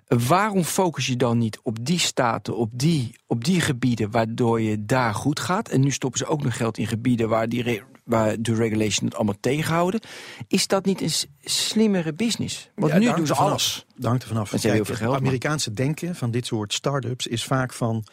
Waarom 0.08 0.64
focus 0.64 1.08
je 1.08 1.16
dan 1.16 1.38
niet 1.38 1.60
op 1.64 1.86
die 1.86 2.00
staten, 2.00 2.58
op 2.58 2.70
die, 2.74 3.16
op 3.28 3.44
die 3.44 3.62
gebieden... 3.62 4.12
waardoor 4.12 4.62
je 4.62 4.86
daar 4.86 5.14
goed 5.14 5.40
gaat? 5.40 5.70
En 5.70 5.82
nu 5.82 5.92
stoppen 5.92 6.20
ze 6.20 6.26
ook 6.26 6.44
nog 6.44 6.58
geld 6.58 6.78
in 6.78 6.88
gebieden... 6.88 7.30
waar, 7.30 7.50
die 7.50 7.84
waar 8.10 8.42
de 8.42 8.54
regulation 8.56 9.06
het 9.08 9.16
allemaal 9.16 9.38
tegenhouden. 9.40 10.00
Is 10.48 10.68
dat 10.68 10.86
niet 10.86 11.02
een 11.02 11.12
slimmere 11.44 12.14
business? 12.14 12.70
Want 12.76 12.94
Ja, 12.94 13.00
nu 13.00 13.14
doen 13.14 13.28
ze 13.28 13.34
alles. 13.34 13.86
hangt 14.02 14.22
er 14.22 14.28
vanaf. 14.28 14.52
Heel 14.52 14.60
veel 14.60 14.84
het 14.86 14.96
geld, 14.96 15.16
Amerikaanse 15.16 15.74
denken 15.74 16.16
van 16.16 16.32
dit 16.32 16.46
soort 16.46 16.74
start-ups 16.74 17.28
is 17.28 17.44
vaak 17.44 17.74
van... 17.74 18.04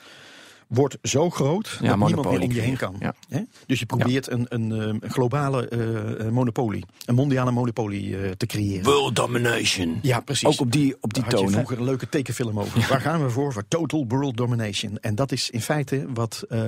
wordt 0.67 0.99
zo 1.03 1.31
groot 1.31 1.79
Ja, 1.81 1.97
dat 1.97 2.07
niemand 2.07 2.31
meer 2.31 2.41
om 2.41 2.53
je 2.53 2.61
heen 2.61 2.77
kan. 2.77 2.97
Ja. 3.01 3.15
Hè? 3.29 3.41
Dus 3.67 3.79
je 3.79 3.87
probeert 3.87 4.31
een, 4.31 4.47
een, 4.49 4.73
eh, 4.73 4.79
een 4.87 5.03
globale 5.11 5.69
eh, 5.69 6.27
eh, 6.27 6.33
monopolie, 6.33 6.85
een 7.05 7.15
mondiale 7.15 7.51
monopolie 7.51 8.17
eh, 8.19 8.31
te 8.31 8.47
creëren. 8.47 8.85
World 8.85 9.17
domination. 9.17 9.99
Ja, 10.03 10.21
precies. 10.21 10.49
Ook 10.49 10.61
op 10.61 10.73
die, 10.73 10.97
op 11.01 11.15
die 11.15 11.23
Daar 11.23 11.31
had 11.33 11.41
je 11.41 11.47
toon. 11.47 11.55
vroeger 11.55 11.79
een 11.79 11.85
leuke 11.85 12.09
tekenfilm 12.09 12.59
over. 12.61 12.87
Waar 12.89 13.01
gaan 13.01 13.23
we 13.23 13.31
voor? 13.31 13.53
Voor 13.53 13.65
total 13.69 14.05
world 14.09 14.37
domination. 14.37 14.99
En 15.01 15.15
dat 15.15 15.33
is 15.33 15.51
in 15.51 15.61
feite 15.61 16.07
wat 16.15 16.45
eh, 16.49 16.61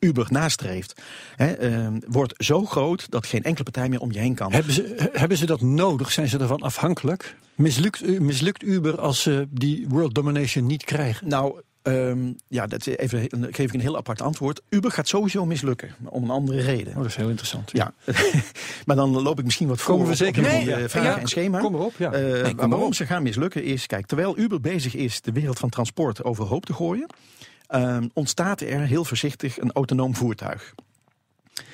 Uber 0.00 0.26
nastreeft. 0.30 1.00
Hè, 1.36 1.52
eh, 1.52 1.86
wordt 2.08 2.34
zo 2.44 2.64
groot 2.64 3.10
dat 3.10 3.26
geen 3.26 3.42
enkele 3.42 3.64
partij 3.64 3.88
meer 3.88 4.00
om 4.00 4.12
je 4.12 4.18
heen 4.18 4.34
kan. 4.34 4.52
Hebben 4.52 4.72
ze, 4.74 5.10
hebben 5.12 5.36
ze 5.38 5.46
dat 5.46 5.60
nodig? 5.60 6.12
Zijn 6.12 6.28
ze 6.28 6.38
ervan 6.38 6.60
afhankelijk? 6.60 7.36
Mislukt, 7.54 8.20
mislukt 8.20 8.62
Uber 8.62 9.00
als 9.00 9.22
ze 9.22 9.48
die 9.50 9.86
world 9.88 10.14
domination 10.14 10.66
niet 10.66 10.84
krijgen? 10.84 11.28
Nou, 11.28 11.60
ehm, 11.82 12.32
ja, 12.48 12.66
dat 12.66 12.86
is 12.86 12.96
even, 12.96 13.28
dan 13.28 13.46
geef 13.50 13.66
ik 13.66 13.72
een 13.74 13.80
heel 13.80 13.96
apart 13.96 14.22
antwoord. 14.22 14.60
Uber 14.68 14.90
gaat 14.90 15.08
sowieso 15.08 15.46
mislukken, 15.46 15.94
om 16.04 16.22
een 16.24 16.30
andere 16.30 16.60
reden. 16.60 16.88
Oh, 16.92 16.96
dat 16.98 17.06
is 17.06 17.16
heel 17.16 17.28
interessant. 17.28 17.70
Ja, 17.72 17.92
maar 18.86 18.96
dan 18.96 19.22
loop 19.22 19.38
ik 19.38 19.44
misschien 19.44 19.68
wat 19.68 19.80
voor 19.80 19.94
Komen 19.94 20.08
we 20.08 20.14
zeker 20.14 20.42
op 20.42 20.48
eh, 20.48 20.64
vragen 20.88 21.02
Ja, 21.10 21.18
en 21.18 21.26
schema. 21.28 21.58
Kom 21.60 21.74
erop, 21.74 21.94
ja. 21.96 22.12
Eh, 22.12 22.42
kom 22.44 22.56
waarom 22.56 22.82
op. 22.88 22.94
ze 22.94 23.06
gaan 23.06 23.22
mislukken 23.22 23.64
is, 23.64 23.86
kijk, 23.86 24.06
terwijl 24.06 24.38
Uber 24.38 24.60
bezig 24.60 24.94
is 24.94 25.20
de 25.20 25.32
wereld 25.32 25.58
van 25.58 25.68
transport 25.68 26.24
overhoop 26.24 26.66
te 26.66 26.72
gooien, 26.72 27.06
ehm, 27.66 28.08
ontstaat 28.12 28.60
er 28.60 28.80
heel 28.80 29.04
voorzichtig 29.04 29.58
een 29.60 29.72
autonoom 29.72 30.14
voertuig. 30.14 30.74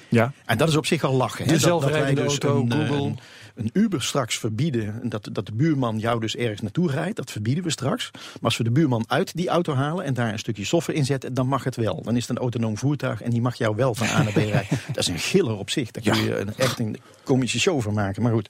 ja. 0.08 0.32
En 0.46 0.58
dat 0.58 0.68
is 0.68 0.76
op 0.76 0.86
zich 0.86 1.04
al 1.04 1.14
lachen. 1.14 1.44
hè, 1.46 1.52
De 1.52 1.58
dat- 1.60 1.70
dat 1.70 1.80
wij 1.80 1.90
zelfrijdende 1.90 2.22
dus 2.22 2.38
auto, 2.40 2.60
een, 2.60 2.72
eh, 2.72 2.88
Google. 2.88 3.06
Een, 3.06 3.18
een 3.56 3.70
Uber 3.72 4.02
straks 4.02 4.38
verbieden, 4.38 5.02
en 5.02 5.08
dat, 5.08 5.28
dat 5.32 5.46
de 5.46 5.52
buurman 5.52 5.98
jou 5.98 6.20
dus 6.20 6.36
ergens 6.36 6.60
naartoe 6.60 6.90
rijdt, 6.90 7.16
dat 7.16 7.30
verbieden 7.30 7.64
we 7.64 7.70
straks. 7.70 8.10
Maar 8.12 8.22
als 8.40 8.56
we 8.56 8.64
de 8.64 8.70
buurman 8.70 9.04
uit 9.08 9.36
die 9.36 9.48
auto 9.48 9.74
halen 9.74 10.04
en 10.04 10.14
daar 10.14 10.32
een 10.32 10.38
stukje 10.38 10.64
software 10.64 10.98
in 10.98 11.04
zetten, 11.04 11.34
dan 11.34 11.46
mag 11.46 11.64
het 11.64 11.76
wel. 11.76 12.02
Dan 12.02 12.16
is 12.16 12.20
het 12.20 12.30
een 12.30 12.42
autonoom 12.42 12.78
voertuig 12.78 13.22
en 13.22 13.30
die 13.30 13.40
mag 13.40 13.54
jou 13.54 13.76
wel 13.76 13.94
van 13.94 14.06
A 14.06 14.22
naar 14.22 14.32
B 14.32 14.36
rijden. 14.52 14.78
Dat 14.86 14.96
is 14.96 15.06
een 15.06 15.18
giller 15.18 15.56
op 15.56 15.70
zich. 15.70 15.90
Daar 15.90 16.02
kun 16.02 16.24
je 16.24 16.38
een, 16.38 16.54
echt 16.56 16.78
een 16.78 16.96
komische 17.24 17.60
show 17.60 17.80
van 17.80 17.94
maken. 17.94 18.22
Maar 18.22 18.32
goed, 18.32 18.48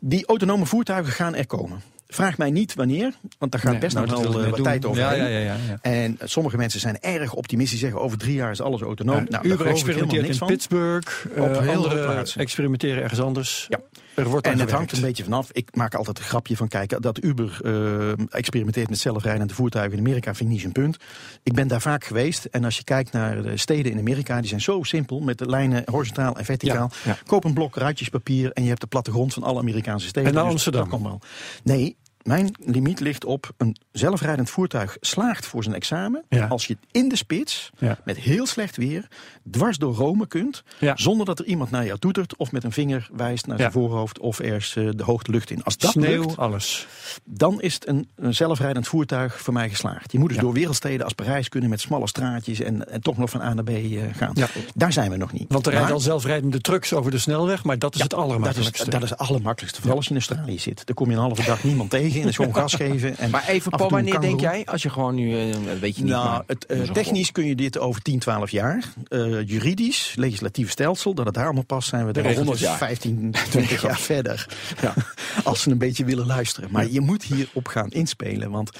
die 0.00 0.26
autonome 0.26 0.66
voertuigen 0.66 1.12
gaan 1.12 1.34
er 1.34 1.46
komen. 1.46 1.82
Vraag 2.08 2.38
mij 2.38 2.50
niet 2.50 2.74
wanneer, 2.74 3.12
want 3.38 3.52
daar 3.52 3.60
gaat 3.60 3.70
Nee, 3.70 3.80
best 3.80 3.94
nou, 3.94 4.06
nog 4.06 4.16
dat 4.16 4.32
wel 4.32 4.38
eh, 4.42 4.46
wat 4.46 4.56
doen. 4.56 4.64
tijd 4.64 4.84
over. 4.84 5.00
Ja, 5.00 5.12
ja, 5.12 5.26
ja. 5.38 5.56
En 5.82 6.18
sommige 6.22 6.56
mensen 6.56 6.80
zijn 6.80 7.00
erg 7.00 7.34
optimistisch, 7.34 7.78
zeggen 7.80 8.00
over 8.00 8.18
drie 8.18 8.34
jaar 8.34 8.50
is 8.50 8.60
alles 8.60 8.80
autonoom. 8.80 9.26
Nou, 9.28 9.48
Uber 9.48 9.66
experimenteert 9.66 10.26
in 10.26 10.34
van. 10.34 10.46
Pittsburgh. 10.48 11.26
Op 11.36 11.54
eh, 11.54 11.68
andere 11.68 12.02
plaatsen. 12.02 12.40
experimenteren 12.40 13.02
ergens 13.02 13.20
anders. 13.20 13.66
Ja. 13.68 13.80
Er 14.14 14.28
wordt 14.28 14.46
En 14.46 14.58
het 14.58 14.70
hangt 14.70 14.92
een 14.92 15.00
beetje 15.00 15.24
vanaf. 15.24 15.48
Ik 15.52 15.76
maak 15.76 15.94
altijd 15.94 16.18
een 16.18 16.24
grapje 16.24 16.56
van 16.56 16.68
kijken 16.68 17.02
dat 17.02 17.24
Uber 17.24 17.58
eh, 17.64 18.26
experimenteert 18.28 18.88
met 18.88 18.98
zelfrijdende 18.98 19.54
voertuigen 19.54 19.98
in 19.98 20.04
Amerika. 20.04 20.34
Vind 20.34 20.40
ik 20.40 20.48
niet 20.48 20.60
zijn 20.60 20.72
punt. 20.72 20.96
Ik 21.42 21.52
ben 21.52 21.68
daar 21.68 21.80
vaak 21.80 22.04
geweest. 22.04 22.44
En 22.44 22.64
als 22.64 22.76
je 22.76 22.84
kijkt 22.84 23.12
naar 23.12 23.42
de 23.42 23.56
steden 23.56 23.92
in 23.92 23.98
Amerika, 23.98 24.40
die 24.40 24.48
zijn 24.48 24.60
zo 24.60 24.82
simpel 24.82 25.20
met 25.20 25.38
de 25.38 25.46
lijnen 25.46 25.82
horizontaal 25.90 26.36
en 26.36 26.44
verticaal. 26.44 26.90
Ja, 27.04 27.10
ja. 27.10 27.18
Koop 27.26 27.44
een 27.44 27.54
blok 27.54 27.76
ruitjespapier 27.76 28.52
en 28.52 28.62
je 28.62 28.68
hebt 28.68 28.80
de 28.80 28.86
plattegrond 28.86 29.34
van 29.34 29.42
alle 29.42 29.60
Amerikaanse 29.60 30.06
steden. 30.06 30.28
En 30.28 30.34
naar 30.34 30.44
Dus 30.44 30.52
Amsterdam? 30.52 30.90
Dat 30.90 30.90
kan 30.90 31.02
wel. 31.02 31.20
Nee. 31.62 31.96
Mijn 32.24 32.54
limiet 32.58 33.00
ligt 33.00 33.24
op 33.24 33.52
een 33.56 33.76
zelfrijdend 33.92 34.50
voertuig 34.50 34.96
slaagt 35.00 35.46
voor 35.46 35.62
zijn 35.62 35.74
examen. 35.74 36.24
Ja. 36.28 36.46
Als 36.46 36.66
je 36.66 36.76
in 36.90 37.08
de 37.08 37.16
spits, 37.16 37.70
Ja. 37.78 37.98
met 38.04 38.16
heel 38.16 38.46
slecht 38.46 38.76
weer, 38.76 39.08
dwars 39.50 39.78
door 39.78 39.94
Rome 39.94 40.26
kunt. 40.26 40.62
Ja. 40.78 40.96
Zonder 40.96 41.26
dat 41.26 41.38
er 41.38 41.44
iemand 41.44 41.70
naar 41.70 41.84
jou 41.86 41.98
toetert 41.98 42.36
of 42.36 42.52
met 42.52 42.64
een 42.64 42.72
vinger 42.72 43.08
wijst 43.12 43.46
naar 43.46 43.58
zijn 43.58 43.72
voorhoofd 43.72 44.18
of 44.18 44.40
ergens 44.40 44.76
eh, 44.76 44.88
de 44.96 45.02
hoogte 45.04 45.30
lucht 45.30 45.50
in. 45.50 45.62
Als 45.64 45.76
dat 45.76 45.90
Sneeuw, 45.90 46.20
lukt, 46.20 46.36
alles. 46.36 46.86
dan 47.24 47.60
is 47.60 47.74
het 47.74 47.88
een, 47.88 48.08
een 48.16 48.34
zelfrijdend 48.34 48.88
voertuig 48.88 49.40
voor 49.40 49.52
mij 49.52 49.68
geslaagd. 49.68 50.12
Je 50.12 50.18
moet 50.18 50.28
dus 50.28 50.38
door 50.38 50.52
wereldsteden 50.52 51.04
als 51.04 51.12
Parijs 51.12 51.48
kunnen 51.48 51.70
met 51.70 51.80
smalle 51.80 52.08
straatjes 52.08 52.60
en, 52.60 52.90
en 52.90 53.00
toch 53.00 53.16
nog 53.16 53.30
van 53.30 53.40
A 53.40 53.54
naar 53.54 53.64
B 53.64 53.68
eh, 53.68 54.02
gaan. 54.12 54.34
Daar 54.74 54.92
zijn 54.92 55.10
we 55.10 55.16
nog 55.16 55.32
niet. 55.32 55.44
Want 55.48 55.66
er 55.66 55.72
rijden 55.72 55.92
al 55.92 56.00
zelfrijdende 56.00 56.60
trucks 56.60 56.92
over 56.92 57.10
de 57.10 57.18
snelweg, 57.18 57.64
maar 57.64 57.78
dat 57.78 57.94
is 57.94 58.00
het 58.00 58.10
dat 58.10 58.18
is, 58.18 58.24
allermakkelijkste. 58.24 58.90
dat 58.90 59.02
is 59.02 59.10
het 59.10 59.18
allermakkelijkste. 59.18 59.80
Vooral 59.80 59.96
als 59.98 60.08
je 60.08 60.14
in 60.14 60.20
Australië 60.20 60.58
zit. 60.58 60.86
Dan 60.86 60.94
kom 60.94 61.08
je 61.10 61.14
een 61.16 61.22
halve 61.22 61.44
dag 61.44 61.64
niemand 61.64 61.90
tegen 61.90 62.12
is 62.22 62.36
gewoon 62.36 62.54
gas 62.54 62.74
geven. 62.74 63.16
En 63.16 63.30
Maar 63.30 63.48
even, 63.48 63.70
Paul, 63.70 63.84
een 63.84 63.90
wanneer 63.90 64.20
denk 64.20 64.40
jij? 64.40 64.64
Als 64.64 64.82
je 64.82 64.90
gewoon 64.90 65.14
nu, 65.14 65.50
eh, 65.50 65.56
weet 65.80 65.96
je 65.96 66.02
niet, 66.02 66.12
Nou, 66.12 66.42
het, 66.46 66.66
eh, 66.66 66.78
een 66.78 66.92
technisch 66.92 67.32
kun 67.32 67.46
je 67.46 67.54
dit 67.54 67.78
over 67.78 68.02
10, 68.02 68.18
12 68.18 68.50
jaar. 68.50 68.84
Eh, 69.08 69.48
juridisch, 69.48 70.12
legislatief 70.16 70.70
stelsel, 70.70 71.14
dat 71.14 71.26
het 71.26 71.34
daar 71.34 71.44
allemaal 71.44 71.64
past, 71.64 71.88
zijn 71.88 72.06
we 72.06 72.12
er 72.12 72.22
regelt 72.22 72.46
115, 72.46 73.34
20 73.50 73.82
jaar 73.82 73.98
verder. 74.14 74.48
Als 75.44 75.62
ze 75.62 75.70
een 75.70 75.78
beetje 75.78 76.04
willen 76.04 76.26
luisteren. 76.26 76.68
Maar 76.72 76.90
je 76.90 77.00
moet 77.00 77.22
hierop 77.22 77.68
gaan 77.68 77.90
inspelen, 77.90 78.50
want 78.50 78.70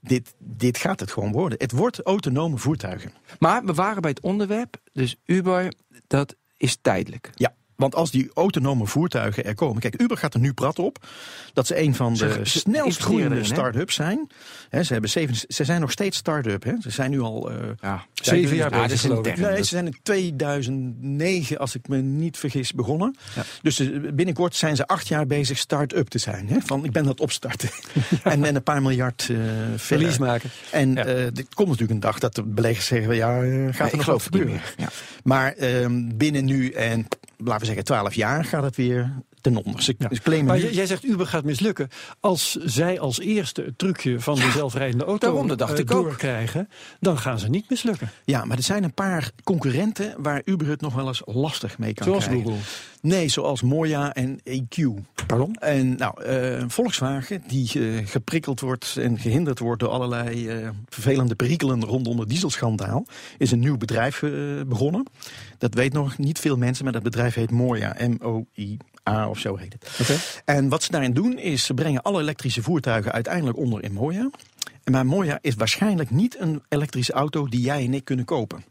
dit, 0.00 0.34
dit 0.38 0.78
gaat 0.78 1.00
het 1.00 1.12
gewoon 1.12 1.32
worden. 1.32 1.58
Het 1.58 1.72
wordt 1.72 2.02
autonome 2.02 2.58
voertuigen. 2.58 3.12
Maar 3.38 3.64
we 3.64 3.74
waren 3.74 4.02
bij 4.02 4.10
het 4.10 4.20
onderwerp, 4.20 4.76
dus 4.92 5.16
Uber, 5.24 5.72
dat 6.06 6.34
is 6.56 6.78
tijdelijk. 6.82 7.30
Ja. 7.34 7.54
Want 7.76 7.94
als 7.94 8.10
die 8.10 8.30
autonome 8.34 8.86
voertuigen 8.86 9.44
er 9.44 9.54
komen. 9.54 9.80
Kijk, 9.80 10.00
Uber 10.00 10.16
gaat 10.16 10.34
er 10.34 10.40
nu 10.40 10.52
prat 10.52 10.78
op. 10.78 11.06
Dat 11.52 11.66
ze 11.66 11.80
een 11.80 11.94
van 11.94 12.14
de 12.14 12.18
ze 12.42 12.58
snelst 12.58 13.00
groeiende 13.02 13.44
start-ups 13.44 13.94
zijn. 13.94 14.28
Ze, 14.70 14.92
hebben 14.92 15.10
zeven, 15.10 15.36
ze 15.48 15.64
zijn 15.64 15.80
nog 15.80 15.90
steeds 15.90 16.16
start-up. 16.16 16.64
Ze 16.80 16.90
zijn 16.90 17.10
nu 17.10 17.20
al. 17.20 17.50
eh, 17.50 17.56
Ja. 17.80 18.04
Zeven 18.14 18.56
jaar 18.56 18.70
bezig. 18.70 19.08
Nee, 19.36 19.56
ze 19.56 19.64
zijn 19.64 19.86
in 19.86 19.96
2009, 20.02 21.58
als 21.58 21.74
ik 21.74 21.88
me 21.88 21.96
niet 21.96 22.36
vergis, 22.38 22.72
begonnen. 22.72 23.16
Ja. 23.34 23.42
Dus 23.62 23.78
eh, 23.78 23.88
binnenkort 24.12 24.54
zijn 24.56 24.76
ze 24.76 24.86
acht 24.86 25.08
jaar 25.08 25.26
bezig 25.26 25.58
start-up 25.58 26.08
te 26.08 26.18
zijn. 26.18 26.62
Van, 26.66 26.84
ik 26.84 26.92
ben 26.92 27.04
dat 27.04 27.20
opstarten. 27.20 27.68
en, 28.22 28.44
en 28.44 28.54
een 28.54 28.62
paar 28.62 28.82
miljard 28.82 29.28
eh 29.30 29.36
verlies 29.76 30.18
maken. 30.18 30.50
En 30.70 30.92
Ja. 30.94 31.04
komt 31.54 31.68
natuurlijk 31.68 31.90
een 31.90 32.00
dag 32.00 32.18
dat 32.18 32.34
de 32.34 32.42
beleggers 32.42 32.86
zeggen... 32.86 33.14
ja, 33.14 33.40
gaat 33.72 33.90
er 33.90 33.96
nog 33.96 34.06
wat 34.06 34.22
gebeuren? 34.22 34.60
Maar 35.24 35.52
ehm, 35.52 36.08
binnen 36.14 36.44
nu 36.44 36.68
en, 36.70 37.06
laten 37.36 37.60
we 37.60 37.66
zeggen, 37.66 37.84
12 37.84 38.14
jaar 38.14 38.44
gaat 38.44 38.62
het 38.62 38.76
weer 38.76 39.12
ten 39.44 39.64
onder. 39.64 39.82
Ze, 39.82 39.94
Ja. 39.98 40.08
ze 40.12 40.20
claimen 40.22 40.46
Maar 40.46 40.58
nu- 40.64 40.70
jij 40.70 40.86
zegt 40.86 41.04
Uber 41.04 41.26
gaat 41.26 41.44
mislukken. 41.44 41.88
Als 42.20 42.52
zij 42.64 43.00
als 43.00 43.18
eerste 43.20 43.62
het 43.62 43.78
trucje 43.78 44.20
van 44.20 44.34
de 44.34 44.50
zelfrijdende 44.50 45.04
auto 45.04 45.26
daarom, 45.26 45.48
dat 45.48 45.58
dacht 45.58 45.72
eh, 45.72 45.78
ik 45.78 45.88
doorkrijgen, 45.88 46.68
dan 47.00 47.18
gaan 47.18 47.38
ze 47.38 47.48
niet 47.48 47.70
mislukken. 47.70 48.10
Ja, 48.24 48.44
maar 48.44 48.56
er 48.56 48.62
zijn 48.62 48.84
een 48.84 48.94
paar 48.94 49.30
concurrenten 49.42 50.14
waar 50.18 50.42
Uber 50.44 50.68
het 50.68 50.80
nog 50.80 50.94
wel 50.94 51.06
eens 51.06 51.22
lastig 51.24 51.78
mee 51.78 51.94
kan 51.94 52.06
Zoals 52.06 52.24
krijgen. 52.24 52.44
Google. 52.46 52.60
Nee, 53.00 53.28
zoals 53.28 53.62
Moya 53.62 54.12
en 54.14 54.40
EQ. 54.44 54.84
Pardon? 55.26 55.54
En 55.54 55.96
nou, 55.96 56.22
eh, 56.24 56.64
Volkswagen, 56.68 57.42
die 57.46 57.70
eh, 57.74 58.06
geprikkeld 58.06 58.60
wordt 58.60 58.96
en 59.00 59.18
gehinderd 59.18 59.58
wordt 59.58 59.80
door 59.80 59.90
allerlei 59.90 60.50
vervelende 60.88 61.34
perikelen 61.34 61.84
rondom 61.84 62.18
het 62.18 62.28
dieselschandaal, 62.28 63.06
is 63.38 63.50
een 63.50 63.58
nieuw 63.58 63.76
bedrijf 63.76 64.20
begonnen. 64.66 65.06
Dat 65.58 65.74
weet 65.74 65.92
nog 65.92 66.18
niet 66.18 66.38
veel 66.38 66.56
mensen, 66.56 66.84
maar 66.84 66.92
dat 66.92 67.02
bedrijf 67.02 67.34
heet 67.34 67.50
Moya, 67.50 67.96
M-O-I-A 69.04 69.28
of 69.28 69.38
zo 69.38 69.56
heet 69.56 69.76
het. 69.78 70.42
En 70.44 70.68
wat 70.68 70.82
ze 70.82 70.90
daarin 70.90 71.12
doen, 71.12 71.38
is 71.38 71.64
ze 71.64 71.74
brengen 71.74 72.02
alle 72.02 72.20
elektrische 72.20 72.62
voertuigen 72.62 73.12
uiteindelijk 73.12 73.56
onder 73.56 73.82
in 73.84 73.92
Moya. 73.92 74.30
En 74.84 74.92
maar 74.92 75.06
Moya 75.06 75.38
is 75.40 75.54
waarschijnlijk 75.54 76.10
niet 76.10 76.40
een 76.40 76.62
elektrische 76.68 77.12
auto 77.12 77.46
die 77.48 77.60
jij 77.60 77.84
en 77.84 77.94
ik 77.94 78.04
kunnen 78.04 78.24
kopen. 78.24 78.64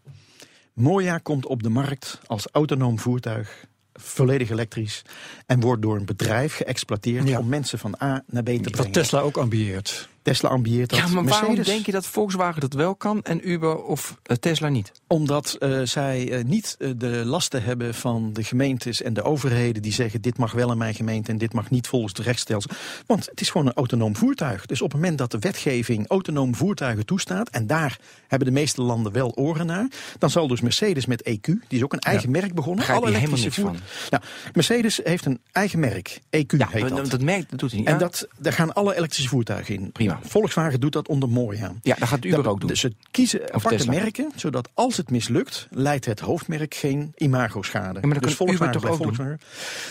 Moya 0.73 1.17
komt 1.17 1.45
op 1.45 1.63
de 1.63 1.69
markt 1.69 2.19
als 2.25 2.47
autonoom 2.51 2.99
voertuig, 2.99 3.65
volledig 3.93 4.49
elektrisch. 4.49 5.01
En 5.45 5.59
wordt 5.59 5.81
door 5.81 5.95
een 5.95 6.05
bedrijf 6.05 6.55
geëxploiteerd 6.55 7.27
Ja. 7.27 7.39
om 7.39 7.47
mensen 7.47 7.79
van 7.79 7.95
A 8.01 8.23
naar 8.27 8.43
B 8.43 8.45
te 8.47 8.53
Wat 8.61 8.71
brengen. 8.71 8.91
Tesla 8.91 9.19
ook 9.19 9.37
ambieert. 9.37 10.09
Tesla 10.23 10.49
ambieert 10.49 10.89
dat. 10.89 10.99
Ja, 10.99 11.07
maar 11.07 11.23
waarom 11.23 11.63
denk 11.63 11.85
je 11.85 11.91
dat 11.91 12.05
Volkswagen 12.05 12.61
dat 12.61 12.73
wel 12.73 12.95
kan 12.95 13.23
en 13.23 13.49
Uber 13.49 13.83
of 13.83 14.17
eh, 14.23 14.37
Tesla 14.37 14.69
niet? 14.69 14.91
Omdat 15.07 15.55
eh, 15.59 15.81
zij 15.83 16.31
eh, 16.31 16.43
niet 16.43 16.77
de 16.97 17.07
lasten 17.25 17.63
hebben 17.63 17.93
van 17.93 18.33
de 18.33 18.43
gemeentes 18.43 19.01
en 19.01 19.13
de 19.13 19.23
overheden 19.23 19.81
die 19.81 19.91
zeggen 19.93 20.21
dit 20.21 20.37
mag 20.37 20.51
wel 20.51 20.71
in 20.71 20.77
mijn 20.77 20.93
gemeente 20.93 21.31
en 21.31 21.37
dit 21.37 21.53
mag 21.53 21.69
niet 21.69 21.87
volgens 21.87 22.13
de 22.13 22.21
rechtsstelsel. 22.21 22.71
Want 23.05 23.25
het 23.25 23.41
is 23.41 23.49
gewoon 23.49 23.67
een 23.67 23.73
autonoom 23.73 24.15
voertuig. 24.15 24.65
Dus 24.65 24.81
op 24.81 24.91
het 24.91 25.01
moment 25.01 25.17
dat 25.17 25.31
de 25.31 25.39
wetgeving 25.39 26.07
autonoom 26.07 26.55
voertuigen 26.55 27.05
toestaat, 27.05 27.49
en 27.49 27.67
daar 27.67 27.99
hebben 28.27 28.47
de 28.47 28.53
meeste 28.53 28.81
landen 28.81 29.11
wel 29.11 29.35
oren 29.35 29.65
naar, 29.65 29.87
dan 30.19 30.29
zal 30.29 30.47
dus 30.47 30.61
Mercedes 30.61 31.05
met 31.05 31.29
EQ, 31.29 31.41
die 31.41 31.57
is 31.67 31.83
ook 31.83 31.93
een 31.93 31.99
eigen 31.99 32.31
merk 32.31 32.53
begonnen. 32.53 32.85
Helemaal 32.85 33.09
elektrische 33.09 33.45
niks 33.45 33.55
voer- 33.57 33.75
Nou, 34.09 34.23
Mercedes 34.53 34.99
heeft 35.03 35.25
een 35.25 35.39
eigen 35.51 35.79
merk, 35.79 36.19
EQ 36.29 36.57
Ja, 36.57 36.67
heet 36.69 36.81
dat, 36.81 36.89
dat. 36.89 37.09
dat 37.09 37.59
doet 37.59 37.71
hij 37.71 37.79
niet. 37.79 37.87
En 37.87 37.97
dat, 37.97 38.27
daar 38.37 38.53
gaan 38.53 38.73
alle 38.73 38.95
elektrische 38.95 39.29
voertuigen 39.29 39.75
in. 39.75 39.91
Prima. 39.91 40.12
Volkswagen 40.21 40.79
doet 40.79 40.93
dat 40.93 41.07
onder 41.07 41.29
mooi 41.29 41.59
aan. 41.59 41.79
ja, 41.81 41.95
dat 41.99 42.07
gaat 42.07 42.25
Uber 42.25 42.43
Dat- 42.43 42.47
ook 42.53 42.59
doen. 42.59 42.69
Dus 42.69 42.79
ze 42.79 42.93
kiezen 43.11 43.53
aparte 43.53 43.77
Tesla. 43.77 43.91
merken, 43.91 44.31
zodat 44.35 44.69
als 44.73 44.97
het 44.97 45.11
mislukt, 45.11 45.67
leidt 45.71 46.05
het 46.05 46.19
hoofdmerk 46.19 46.73
geen 46.75 47.11
imago-schade. 47.15 47.93
maar 47.93 48.01
dan 48.01 48.09
dus 48.09 48.19
kan 48.19 48.47
Uber 48.47 48.57
Volkswagen 48.57 48.73
toch 48.81 48.83
ook 48.91 48.97
doen? 48.97 49.15
Volkswagen. 49.15 49.39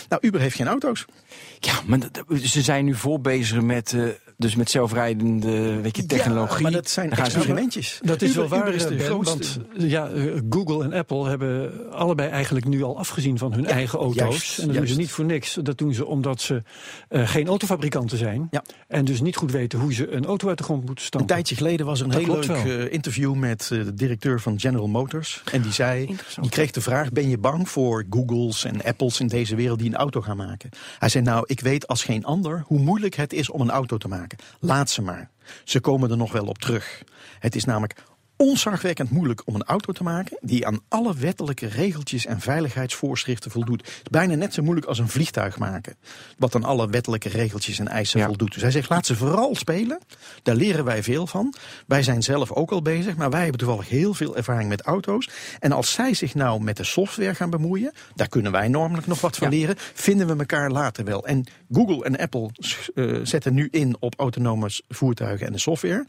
Nou, 0.09 0.21
Uber 0.25 0.41
heeft 0.41 0.55
geen 0.55 0.67
auto's. 0.67 1.05
Ja, 1.59 1.73
maar 1.85 1.99
ze 2.43 2.61
zijn 2.61 2.85
nu 2.85 2.95
vol 2.95 3.19
bezig 3.19 3.61
met 3.61 3.93
eh, 3.93 4.03
dus 4.37 4.55
met 4.55 4.69
zelfrijdende 4.69 5.81
weet 5.81 5.97
je, 5.97 6.05
technologie. 6.05 6.55
Ja, 6.55 6.61
maar 6.61 6.71
dat 6.71 6.89
zijn 6.89 7.11
experimentjes. 7.11 7.99
Dat 8.03 8.21
is 8.21 8.35
wel 8.35 8.47
waar, 8.47 8.59
Uber 8.59 8.73
is 8.73 8.83
de 8.87 8.95
Ben, 8.95 9.05
grootste. 9.05 9.37
want 9.37 9.91
ja, 9.91 10.07
eh, 10.09 10.23
Google 10.49 10.83
en 10.83 10.93
Apple 10.93 11.27
hebben 11.29 11.71
allebei 11.91 12.29
eigenlijk 12.29 12.65
nu 12.65 12.83
al 12.83 12.97
afgezien 12.97 13.37
van 13.37 13.53
hun 13.53 13.65
eigen 13.65 13.99
auto's. 13.99 14.17
juist, 14.17 14.57
en 14.59 14.67
dat 14.67 14.75
doen 14.75 14.87
ze 14.87 14.95
niet 14.95 15.11
voor 15.11 15.25
niks. 15.25 15.57
Dat 15.61 15.77
doen 15.77 15.93
ze 15.93 16.05
omdat 16.05 16.41
ze 16.41 16.63
eh, 17.09 17.27
geen 17.27 17.47
autofabrikanten 17.47 18.17
zijn. 18.17 18.47
Ja. 18.51 18.63
En 18.87 19.05
dus 19.05 19.21
niet 19.21 19.35
goed 19.35 19.51
weten 19.51 19.79
hoe 19.79 19.93
ze 19.93 20.07
een 20.13 20.25
auto 20.25 20.47
uit 20.49 20.57
de 20.57 20.63
grond 20.63 20.79
moeten 20.79 20.97
Een 21.01 21.07
stampen. 21.07 21.29
tijdje 21.29 21.55
geleden 21.55 21.85
was 21.85 21.99
er 21.99 22.05
een 22.05 22.11
Dat 22.11 22.21
heel 22.21 22.33
leuk 22.33 22.45
wel. 22.45 22.85
eh, 22.85 22.93
interview 22.93 23.33
met 23.35 23.61
eh, 23.71 23.83
de 23.83 23.93
directeur 23.93 24.41
van 24.41 24.59
General 24.59 24.87
Motors. 24.87 25.41
En 25.51 25.61
die 25.61 25.71
zei, 25.71 26.05
die 26.41 26.49
kreeg 26.49 26.71
de 26.71 26.81
vraag, 26.81 27.11
ben 27.11 27.29
je 27.29 27.37
bang 27.37 27.69
voor 27.69 28.05
Googles 28.09 28.63
en 28.63 28.83
Apples 28.83 29.19
in 29.19 29.27
deze 29.27 29.55
wereld 29.55 29.79
die 29.79 29.87
een 29.89 29.95
auto 29.95 30.21
gaan 30.21 30.37
maken? 30.37 30.69
Hij 30.99 31.09
zei, 31.09 31.23
nou, 31.23 31.43
ik 31.47 31.59
weet 31.59 31.87
als 31.87 32.03
geen 32.03 32.25
ander 32.25 32.63
hoe 32.65 32.79
moeilijk 32.79 33.15
het 33.15 33.33
is 33.33 33.49
om 33.49 33.61
een 33.61 33.71
auto 33.71 33.97
te 33.97 34.07
maken. 34.07 34.37
Laat 34.59 34.89
ze 34.89 35.01
maar. 35.01 35.29
Ze 35.63 35.79
komen 35.79 36.11
er 36.11 36.17
nog 36.17 36.31
wel 36.31 36.45
op 36.45 36.57
terug. 36.57 37.03
Het 37.39 37.55
is 37.55 37.63
namelijk 37.65 38.03
onzagwekkend 38.37 39.09
moeilijk 39.11 39.41
om 39.45 39.55
een 39.55 39.63
auto 39.63 39.93
te 39.93 40.03
maken 40.03 40.37
die 40.41 40.67
aan 40.67 40.79
alle 40.87 41.15
wettelijke 41.15 41.67
regeltjes 41.67 42.25
en 42.25 42.39
veiligheidsvoorschriften 42.39 43.51
voldoet. 43.51 43.81
Het 43.81 43.89
is 43.89 44.01
bijna 44.11 44.35
net 44.35 44.53
zo 44.53 44.61
moeilijk 44.63 44.87
als 44.87 44.99
een 44.99 45.09
vliegtuig 45.09 45.57
maken, 45.57 45.95
wat 46.37 46.55
aan 46.55 46.63
alle 46.63 46.89
wettelijke 46.89 47.29
regeltjes 47.29 47.79
en 47.79 47.87
eisen 47.87 48.19
Ja. 48.19 48.25
voldoet. 48.25 48.53
Dus 48.53 48.61
hij 48.61 48.71
zegt, 48.71 48.89
laat 48.89 49.05
ze 49.05 49.15
vooral 49.15 49.55
spelen. 49.55 49.99
Daar 50.43 50.55
leren 50.55 50.85
wij 50.85 51.03
veel 51.03 51.27
van. 51.27 51.53
Wij 51.87 52.03
zijn 52.03 52.23
zelf 52.23 52.51
ook 52.51 52.71
al 52.71 52.81
bezig, 52.81 53.15
maar 53.15 53.29
wij 53.29 53.41
hebben 53.41 53.59
toevallig 53.59 53.89
heel 53.89 54.13
veel 54.13 54.35
ervaring 54.35 54.69
met 54.69 54.81
auto's. 54.81 55.29
En 55.59 55.71
als 55.71 55.91
zij 55.91 56.13
zich 56.13 56.35
nou 56.35 56.61
met 56.63 56.77
de 56.77 56.83
software 56.83 57.35
gaan 57.35 57.49
bemoeien, 57.49 57.93
daar 58.15 58.29
kunnen 58.29 58.51
wij 58.51 58.67
normelijk 58.67 59.07
nog 59.07 59.21
wat 59.21 59.37
van 59.37 59.51
Ja. 59.51 59.57
leren, 59.57 59.75
vinden 59.77 60.27
we 60.27 60.35
elkaar 60.37 60.71
later 60.71 61.05
wel. 61.05 61.25
En 61.25 61.43
Google 61.73 62.03
en 62.05 62.17
Apple 62.17 62.49
eh, 62.95 63.19
zetten 63.23 63.53
nu 63.53 63.67
in 63.71 63.95
op 63.99 64.13
autonome 64.19 64.69
voertuigen 64.89 65.47
en 65.47 65.53
de 65.53 65.59
software. 65.59 66.05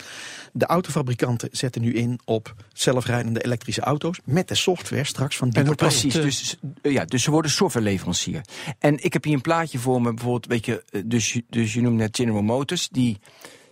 De 0.53 0.66
autofabrikanten 0.66 1.48
zetten 1.53 1.83
nu 1.83 1.92
in 1.94 2.18
op 2.24 2.55
zelfrijdende 2.72 3.44
elektrische 3.44 3.81
auto's 3.81 4.20
met 4.24 4.48
de 4.48 4.55
software 4.55 5.05
straks 5.05 5.37
van 5.37 5.48
die 5.48 5.62
En. 5.62 5.77
Precies, 6.12 6.14
dus, 6.38 6.57
eh, 6.83 6.92
ja, 6.92 7.05
dus 7.05 7.22
ze 7.22 7.31
worden 7.31 7.50
softwareleverancier. 7.50 8.40
En 8.79 9.05
ik 9.05 9.12
heb 9.12 9.24
hier 9.24 9.35
een 9.35 9.40
plaatje 9.40 9.79
voor 9.79 10.03
me, 10.03 10.14
bijvoorbeeld, 10.14 10.46
weet 10.46 10.66
je, 10.66 10.85
eh, 10.90 11.03
dus, 11.05 11.33
je- 11.33 11.44
dus 11.50 11.74
je 11.74 11.81
noemt 11.81 11.96
net 11.96 12.16
General 12.16 12.42
Motors, 12.42 12.88
die, 12.88 13.18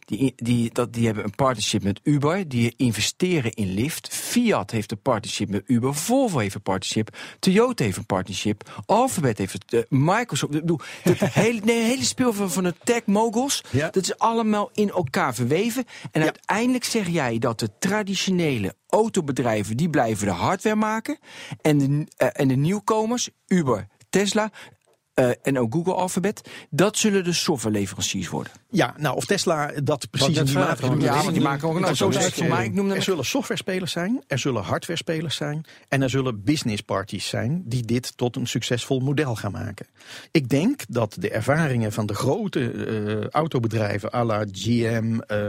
die, 0.04 0.32
die, 0.36 0.70
dat, 0.72 0.92
die 0.92 1.06
hebben 1.06 1.24
een 1.24 1.34
partnership 1.34 1.82
met 1.82 2.00
Uber, 2.02 2.48
die 2.48 2.74
investeren 2.76 3.52
in 3.52 3.74
Lyft. 3.74 4.08
Fiat 4.14 4.70
heeft 4.70 4.90
een 4.90 5.00
partnership 5.02 5.48
met 5.48 5.62
Uber, 5.66 5.94
Volvo 5.94 6.38
heeft 6.38 6.54
een 6.54 6.62
partnership, 6.62 7.16
Toyota 7.38 7.84
heeft 7.84 7.96
een 7.96 8.06
partnership, 8.06 8.82
Alphabet 8.86 9.38
heeft 9.38 9.52
het, 9.52 9.72
eh, 9.72 9.80
Microsoft. 9.88 10.54
Ik 10.54 10.60
bedoel, 10.60 10.80
het 11.02 11.20
hele, 11.20 11.60
nee, 11.64 11.82
hele 11.82 12.04
speel 12.04 12.32
van, 12.32 12.50
van 12.50 12.62
de 12.64 12.74
tech 12.84 13.06
moguls, 13.06 13.64
Ja. 13.70 13.90
dat 13.90 14.02
is 14.02 14.18
allemaal 14.18 14.70
in 14.74 14.90
elkaar 14.90 15.34
verweven. 15.34 15.84
En 16.10 16.20
Ja. 16.20 16.26
uiteindelijk 16.26 16.84
zeg 16.84 17.08
jij 17.08 17.38
dat 17.38 17.58
de 17.58 17.70
traditionele 17.78 18.74
autobedrijven, 18.88 19.76
die 19.76 19.90
blijven 19.90 20.26
de 20.26 20.32
hardware 20.32 20.76
maken. 20.76 21.18
En 21.62 21.78
de, 21.78 22.06
eh, 22.16 22.28
en 22.32 22.48
de 22.48 22.56
nieuwkomers, 22.56 23.28
Uber, 23.46 23.88
Tesla 24.10 24.50
eh, 25.14 25.30
en 25.42 25.58
ook 25.58 25.72
Google 25.74 25.94
Alphabet, 25.94 26.48
dat 26.70 26.96
zullen 26.96 27.24
de 27.24 27.32
softwareleveranciers 27.32 28.28
worden. 28.28 28.52
Ja, 28.70 28.94
nou, 28.98 29.16
of 29.16 29.24
Tesla 29.24 29.70
dat 29.84 30.10
precies 30.10 30.28
net 30.28 30.38
in 30.38 30.44
die 30.44 30.54
vragen, 30.54 30.70
mate 30.70 30.86
want 30.86 31.00
doet, 31.00 31.08
ja, 31.08 31.14
want 31.14 31.24
die 31.24 31.32
niet. 31.32 31.42
maken 31.42 31.68
ook 31.68 31.76
een 31.76 31.84
auto, 31.84 32.10
dus 32.10 32.36
maar 32.36 32.64
ik 32.64 32.90
Er 32.90 33.02
zullen 33.02 33.24
softwarespelers 33.24 33.92
zijn, 33.92 34.22
er 34.26 34.38
zullen 34.38 34.62
hardwarespelers 34.62 35.36
zijn... 35.36 35.64
en 35.88 36.02
er 36.02 36.10
zullen 36.10 36.44
business 36.44 36.82
parties 36.82 37.28
zijn 37.28 37.62
die 37.64 37.82
dit 37.82 38.16
tot 38.16 38.36
een 38.36 38.46
succesvol 38.46 39.00
model 39.00 39.34
gaan 39.36 39.52
maken. 39.52 39.86
Ik 40.30 40.48
denk 40.48 40.80
dat 40.88 41.16
de 41.18 41.30
ervaringen 41.30 41.92
van 41.92 42.06
de 42.06 42.14
grote 42.14 42.70
eh, 42.70 43.28
autobedrijven... 43.28 44.14
à 44.14 44.24
la 44.24 44.44
GM, 44.52 45.18
eh, 45.26 45.46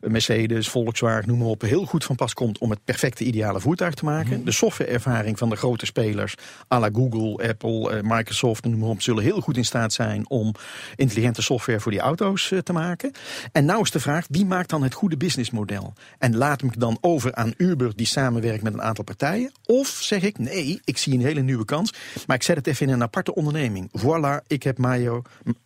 Mercedes, 0.00 0.68
Volkswagen, 0.68 1.28
noem 1.28 1.38
maar 1.38 1.48
op... 1.48 1.62
heel 1.62 1.84
goed 1.84 2.04
van 2.04 2.16
pas 2.16 2.34
komt 2.34 2.58
om 2.58 2.70
het 2.70 2.84
perfecte 2.84 3.24
ideale 3.24 3.60
voertuig 3.60 3.94
te 3.94 4.04
maken. 4.04 4.44
De 4.44 4.52
softwareervaring 4.52 5.38
van 5.38 5.48
de 5.48 5.56
grote 5.56 5.86
spelers... 5.86 6.34
à 6.72 6.80
la 6.80 6.88
Google, 6.92 7.48
Apple, 7.48 7.90
eh, 7.90 8.02
Microsoft, 8.02 8.64
noem 8.64 8.78
maar 8.78 8.88
op... 8.88 8.91
zullen 9.00 9.22
heel 9.22 9.40
goed 9.40 9.56
in 9.56 9.64
staat 9.64 9.92
zijn 9.92 10.30
om 10.30 10.54
intelligente 10.96 11.42
software 11.42 11.80
voor 11.80 11.90
die 11.92 12.00
auto's 12.00 12.50
eh, 12.50 12.58
te 12.58 12.72
maken. 12.72 13.12
En 13.52 13.64
nou 13.64 13.80
is 13.82 13.90
de 13.90 14.00
vraag, 14.00 14.26
wie 14.28 14.46
maakt 14.46 14.70
dan 14.70 14.82
het 14.82 14.94
goede 14.94 15.16
businessmodel? 15.16 15.92
En 16.18 16.36
laat 16.36 16.60
hem 16.60 16.70
dan 16.78 16.98
over 17.00 17.34
aan 17.34 17.54
Uber, 17.56 17.96
die 17.96 18.06
samenwerkt 18.06 18.62
met 18.62 18.72
een 18.72 18.82
aantal 18.82 19.04
partijen? 19.04 19.52
Of 19.66 19.88
zeg 19.88 20.22
ik, 20.22 20.38
nee, 20.38 20.80
ik 20.84 20.98
zie 20.98 21.14
een 21.14 21.24
hele 21.24 21.40
nieuwe 21.42 21.64
kans, 21.64 21.92
maar 22.26 22.36
ik 22.36 22.42
zet 22.42 22.56
het 22.56 22.66
even 22.66 22.86
in 22.86 22.92
een 22.92 23.02
aparte 23.02 23.34
onderneming. 23.34 23.90
Voilà, 23.98 24.46
ik 24.46 24.62
heb 24.62 24.78
Mayo, 24.78 25.22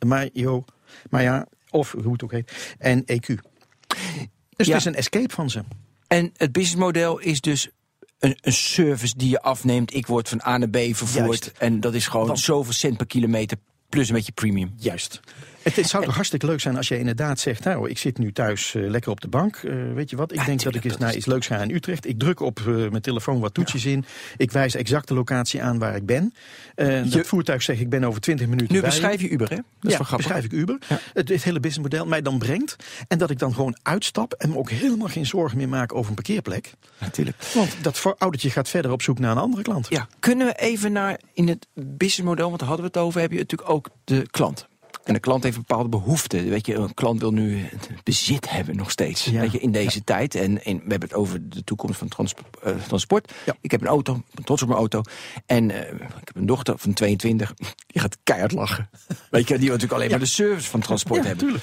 Mayo, 0.06 0.64
Maya, 1.10 1.46
of 1.70 1.92
hoe 2.02 2.12
het 2.12 2.24
ook 2.24 2.32
heet, 2.32 2.74
en 2.78 3.02
EQ. 3.02 3.26
Dus 4.56 4.66
Ja. 4.66 4.72
het 4.72 4.80
is 4.80 4.84
een 4.84 4.94
escape 4.94 5.34
van 5.34 5.50
ze. 5.50 5.62
En 6.06 6.32
het 6.36 6.52
businessmodel 6.52 7.18
is 7.18 7.40
dus 7.40 7.68
een, 8.18 8.38
een 8.40 8.52
service 8.52 9.14
die 9.16 9.28
je 9.28 9.40
afneemt. 9.42 9.94
Ik 9.94 10.06
word 10.06 10.28
van 10.28 10.40
A 10.46 10.58
naar 10.58 10.68
B 10.68 10.76
vervoerd. 10.76 11.26
Juist. 11.26 11.52
En 11.58 11.80
dat 11.80 11.94
is 11.94 12.06
gewoon 12.06 12.26
Want- 12.26 12.38
zoveel 12.38 12.72
cent 12.72 12.96
per 12.96 13.06
kilometer 13.06 13.56
plus 13.88 14.08
een 14.08 14.14
beetje 14.14 14.32
premium. 14.32 14.74
Juist. 14.76 15.20
Het, 15.66 15.76
het 15.76 15.88
zou 15.88 16.04
toch 16.04 16.14
hartstikke 16.14 16.46
leuk 16.46 16.60
zijn 16.60 16.76
als 16.76 16.88
je 16.88 16.98
inderdaad 16.98 17.40
zegt... 17.40 17.64
nou, 17.64 17.90
ik 17.90 17.98
zit 17.98 18.18
nu 18.18 18.32
thuis 18.32 18.74
eh, 18.74 18.88
lekker 18.88 19.10
op 19.10 19.20
de 19.20 19.28
bank. 19.28 19.56
Eh, 19.56 19.74
weet 19.94 20.10
je 20.10 20.16
wat, 20.16 20.32
ik 20.32 20.38
Ja, 20.38 20.44
denk 20.44 20.62
dat 20.62 20.74
ik 20.74 20.84
eens 20.84 20.96
naar 20.96 21.08
is- 21.10 21.16
iets 21.16 21.26
leuks 21.26 21.46
ga 21.46 21.58
in 21.62 21.70
Utrecht. 21.74 22.06
Ik 22.06 22.18
druk 22.18 22.40
op 22.40 22.58
eh, 22.58 22.66
mijn 22.66 23.00
telefoon 23.00 23.40
wat 23.40 23.54
toetsjes 23.54 23.84
in. 23.84 24.04
Ik 24.36 24.50
wijs 24.52 24.74
exact 24.74 25.08
de 25.08 25.14
locatie 25.14 25.62
aan 25.62 25.78
waar 25.78 25.96
ik 25.96 26.06
ben. 26.06 26.34
Je- 26.76 27.06
dat 27.10 27.26
voertuig 27.26 27.62
zeg 27.62 27.80
ik 27.80 27.88
ben 27.90 28.04
over 28.04 28.20
20 28.20 28.46
minuten 28.46 28.74
Nu 28.74 28.80
bij 28.80 28.90
beschrijf 28.90 29.20
je 29.20 29.28
Uber, 29.28 29.48
hè? 29.50 29.56
Dat 29.80 29.92
is 29.92 29.98
wel 30.08 30.16
beschrijf 30.16 30.44
ik 30.44 30.52
Uber. 30.52 30.78
Het, 31.14 31.28
het 31.28 31.42
hele 31.42 31.60
businessmodel 31.60 32.06
mij 32.06 32.22
dan 32.22 32.38
brengt. 32.38 32.76
En 33.08 33.18
dat 33.18 33.30
ik 33.30 33.38
dan 33.38 33.54
gewoon 33.54 33.78
uitstap 33.82 34.32
en 34.32 34.50
me 34.50 34.56
ook 34.56 34.70
helemaal 34.70 35.08
geen 35.08 35.26
zorgen 35.26 35.56
meer 35.58 35.68
maak 35.68 35.94
over 35.94 36.08
een 36.08 36.14
parkeerplek. 36.14 36.72
Natuurlijk. 36.98 37.36
Want 37.54 37.76
dat 37.82 38.02
oudertje 38.18 38.50
gaat 38.50 38.68
verder 38.68 38.90
op 38.90 39.02
zoek 39.02 39.18
naar 39.18 39.30
een 39.30 39.38
andere 39.42 39.62
klant. 39.62 39.86
Ja, 39.88 40.06
kunnen 40.20 40.46
we 40.46 40.52
even 40.54 40.92
naar 40.92 41.20
in 41.32 41.48
het 41.48 41.66
businessmodel, 41.74 42.46
want 42.46 42.58
daar 42.58 42.68
hadden 42.68 42.86
we 42.86 42.92
het 42.98 43.06
over, 43.06 43.20
heb 43.20 43.30
je 43.32 43.38
natuurlijk 43.38 43.70
ook 43.70 43.88
de 44.04 44.26
klant. 44.30 44.66
En 45.06 45.12
de 45.12 45.20
klant 45.20 45.42
heeft 45.42 45.56
bepaalde 45.56 45.88
behoeften. 45.88 46.48
Weet 46.48 46.66
je, 46.66 46.74
een 46.74 46.94
klant 46.94 47.20
wil 47.20 47.30
nu 47.32 47.68
bezit 48.02 48.50
hebben 48.50 48.76
nog 48.76 48.90
steeds. 48.90 49.24
Ja. 49.24 49.40
Weet 49.40 49.52
je, 49.52 49.58
in 49.58 49.72
deze 49.72 50.04
tijd. 50.04 50.34
En, 50.34 50.64
en 50.64 50.76
we 50.76 50.90
hebben 50.90 51.08
het 51.08 51.14
over 51.14 51.48
de 51.48 51.64
toekomst 51.64 51.98
van 51.98 52.08
trans- 52.08 52.34
eh, 52.62 52.72
transport. 52.86 53.32
Ja. 53.44 53.56
Ik 53.60 53.70
heb 53.70 53.80
een 53.80 53.86
auto, 53.86 54.14
ik 54.14 54.34
ben 54.34 54.44
trots 54.44 54.62
op 54.62 54.68
mijn 54.68 54.80
auto. 54.80 55.02
En 55.46 55.70
eh, 55.70 55.92
ik 55.92 56.26
heb 56.26 56.36
een 56.36 56.46
dochter 56.46 56.74
van 56.78 56.92
22, 56.92 57.54
die 57.92 58.00
gaat 58.00 58.18
keihard 58.22 58.52
lachen. 58.52 58.90
Weet 59.30 59.48
je, 59.48 59.54
die 59.58 59.68
wil 59.68 59.72
natuurlijk 59.76 59.92
alleen 59.92 60.10
maar 60.10 60.18
de 60.18 60.26
service 60.26 60.68
van 60.70 60.80
transport 60.80 61.22
Ja, 61.22 61.28
hebben. 61.28 61.60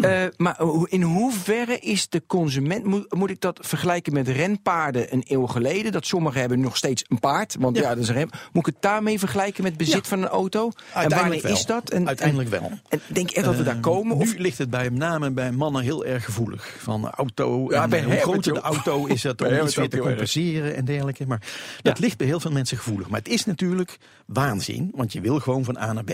Eh, 0.00 0.24
maar 0.36 0.60
in 0.84 1.02
hoeverre 1.02 1.78
is 1.78 2.08
de 2.08 2.22
consument, 2.26 2.84
moet, 2.84 3.14
moet 3.14 3.30
ik 3.30 3.40
dat 3.40 3.58
vergelijken 3.62 4.12
met 4.12 4.28
renpaarden 4.28 5.12
een 5.12 5.22
eeuw 5.26 5.46
geleden? 5.46 5.92
Dat 5.92 6.06
sommigen 6.06 6.40
hebben 6.40 6.60
nog 6.60 6.76
steeds 6.76 7.04
een 7.08 7.20
paard, 7.20 7.56
want 7.58 7.76
ja, 7.76 7.88
dat 7.88 7.98
is 7.98 8.08
een 8.08 8.14
rem. 8.14 8.28
Moet 8.52 8.66
ik 8.66 8.74
het 8.74 8.82
daarmee 8.82 9.18
vergelijken 9.18 9.62
met 9.62 9.76
bezit 9.76 10.06
van 10.08 10.22
een 10.22 10.28
auto? 10.28 10.66
en 10.66 10.72
Uiteindelijk 10.94 11.22
wanneer 11.22 11.42
wel. 11.42 11.52
is 11.52 11.66
dat? 11.66 11.90
En, 11.90 12.06
Uiteindelijk 12.06 12.48
wel. 12.48 12.70
En, 12.88 13.00
en 13.08 13.14
denk 13.14 13.30
je 13.30 13.36
echt 13.36 13.44
dat 13.44 13.56
we 13.56 13.62
daar 13.62 13.74
Eh, 13.74 13.80
komen? 13.80 14.16
Of, 14.16 14.34
Nu 14.34 14.40
ligt 14.40 14.58
het 14.58 14.70
bij 14.70 14.82
met 14.90 14.98
name 14.98 15.30
bij 15.30 15.52
mannen 15.52 15.82
heel 15.82 16.04
erg 16.04 16.24
gevoelig. 16.24 16.76
Van 16.78 17.10
auto, 17.10 17.66
Ja, 17.70 17.82
en 17.82 17.90
bij 17.90 18.02
hoe 18.04 18.16
groter 18.16 18.54
de 18.54 18.60
auto 18.60 19.06
is 19.06 19.22
het 19.22 19.36
Bij 19.46 19.60
om 19.60 19.66
iets 19.66 19.74
weer 19.76 19.88
te 19.88 19.98
compenseren 19.98 20.76
en 20.76 20.84
dergelijke. 20.84 21.26
Maar 21.26 21.42
dat 21.82 21.98
ligt 21.98 22.16
bij 22.18 22.26
heel 22.26 22.40
veel 22.40 22.50
mensen 22.52 22.76
gevoelig. 22.76 23.08
Maar 23.08 23.18
het 23.18 23.28
is 23.28 23.44
natuurlijk 23.44 23.98
waanzin, 24.26 24.90
want 24.94 25.12
je 25.12 25.20
wil 25.20 25.40
gewoon 25.40 25.64
van 25.64 25.78
A 25.78 25.92
naar 25.92 26.04
B. 26.04 26.12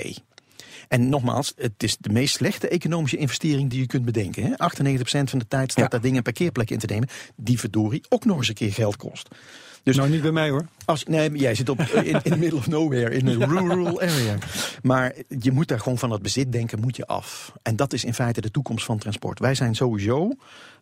En 0.89 1.09
nogmaals, 1.09 1.53
het 1.57 1.83
is 1.83 1.97
de 2.01 2.09
meest 2.11 2.35
slechte 2.35 2.69
economische 2.69 3.17
investering 3.17 3.71
die 3.71 3.81
je 3.81 3.87
kunt 3.87 4.05
bedenken. 4.05 4.43
Hè? 4.43 4.51
98% 4.51 5.31
van 5.31 5.39
de 5.39 5.49
tijd 5.49 5.71
staat 5.71 5.85
Ja. 5.85 5.91
daar 5.91 6.01
dingen 6.01 6.17
een 6.17 6.23
parkeerplek 6.23 6.71
in 6.71 6.79
te 6.79 6.87
nemen. 6.87 7.09
Die 7.37 7.59
verdorie 7.59 8.05
ook 8.09 8.25
nog 8.25 8.37
eens 8.37 8.49
een 8.49 8.55
keer 8.55 8.73
geld 8.73 8.97
kost. 8.97 9.29
Dus 9.83 9.97
Nou, 9.97 10.11
niet 10.11 10.23
bij 10.23 10.33
mij 10.33 10.51
hoor. 10.51 10.66
als, 10.85 11.05
nee, 11.05 11.31
jij 11.31 11.55
zit 11.55 11.68
op, 11.68 11.81
in, 11.81 12.05
in 12.05 12.21
the 12.23 12.37
middle 12.37 12.59
of 12.59 12.66
nowhere, 12.66 13.14
in 13.14 13.27
een 13.27 13.49
rural 13.53 14.01
area. 14.01 14.37
Maar 14.83 15.14
je 15.40 15.53
moet 15.53 15.68
daar 15.68 15.81
gewoon 15.81 15.99
van 15.99 16.11
het 16.11 16.23
bezit 16.23 16.53
denken, 16.53 16.81
moet 16.81 16.97
je 16.97 17.07
af. 17.07 17.53
En 17.62 17.77
dat 17.77 17.92
is 17.92 18.05
in 18.05 18.14
feite 18.14 18.40
de 18.40 18.51
toekomst 18.51 18.85
van 18.85 18.99
transport. 18.99 19.38
Wij 19.38 19.55
zijn 19.55 19.75
sowieso 19.75 20.31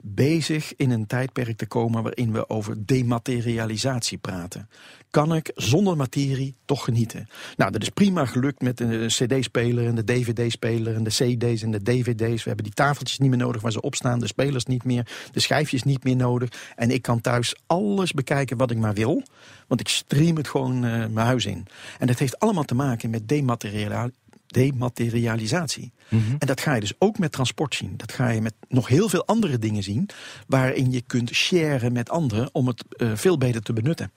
bezig 0.02 0.76
in 0.76 0.90
een 0.90 1.06
tijdperk 1.06 1.56
te 1.56 1.66
komen 1.66 2.02
waarin 2.02 2.32
we 2.32 2.48
over 2.48 2.86
dematerialisatie 2.86 4.18
praten. 4.18 4.68
Kan 5.10 5.34
ik 5.34 5.50
zonder 5.54 5.96
materie 5.96 6.56
toch 6.64 6.84
genieten? 6.84 7.28
Nou, 7.56 7.70
dat 7.70 7.82
is 7.82 7.88
prima 7.88 8.26
gelukt 8.26 8.62
met 8.62 8.76
de 8.76 9.06
CD-speler 9.06 9.86
en 9.86 9.94
de 9.94 10.04
DVD-speler 10.04 10.94
en 10.94 11.04
de 11.04 11.10
CD's 11.10 11.62
en 11.62 11.70
de 11.70 11.82
DVD's. 11.82 12.42
We 12.42 12.48
hebben 12.48 12.64
die 12.64 12.74
tafeltjes 12.74 13.18
niet 13.18 13.30
meer 13.30 13.38
nodig 13.38 13.62
waar 13.62 13.72
ze 13.72 13.80
op 13.80 13.94
staan, 13.94 14.20
de 14.20 14.26
spelers 14.26 14.64
niet 14.64 14.84
meer, 14.84 15.06
de 15.32 15.40
schijfjes 15.40 15.82
niet 15.82 16.04
meer 16.04 16.16
nodig. 16.16 16.72
En 16.76 16.90
ik 16.90 17.02
kan 17.02 17.20
thuis 17.20 17.56
alles 17.66 18.12
bekijken 18.12 18.56
wat 18.56 18.70
ik 18.70 18.78
maar 18.78 18.94
wil, 18.94 19.22
want 19.66 19.80
ik 19.80 19.88
stream 19.88 20.36
het 20.36 20.48
gewoon 20.48 20.84
eh, 20.84 20.90
mijn 20.90 21.26
huis 21.26 21.46
in. 21.46 21.66
En 21.98 22.06
dat 22.06 22.18
heeft 22.18 22.38
allemaal 22.38 22.64
te 22.64 22.74
maken 22.74 23.10
met 23.10 23.28
demateriaal 23.28 24.08
dematerialisatie. 24.50 25.92
En 26.38 26.46
dat 26.46 26.60
ga 26.60 26.74
je 26.74 26.80
dus 26.80 26.94
ook 26.98 27.18
met 27.18 27.32
transport 27.32 27.74
zien. 27.74 27.96
Dat 27.96 28.12
ga 28.12 28.28
je 28.28 28.40
met 28.40 28.54
nog 28.68 28.88
heel 28.88 29.08
veel 29.08 29.26
andere 29.26 29.58
dingen 29.58 29.82
zien, 29.82 30.08
waarin 30.46 30.90
je 30.90 31.02
kunt 31.06 31.34
sharen 31.34 31.92
met 31.92 32.10
anderen 32.10 32.48
om 32.52 32.66
het 32.66 32.84
eh, 32.88 33.10
veel 33.14 33.38
beter 33.38 33.62
te 33.62 33.72
benutten. 33.72 34.12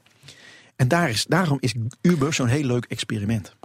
En 0.75 0.87
daar 0.87 1.09
is, 1.09 1.25
daarom 1.25 1.57
is 1.59 1.73
Uber 2.01 2.33
zo'n 2.33 2.47
heel 2.47 2.65
leuk 2.65 2.85
experiment. 2.85 3.55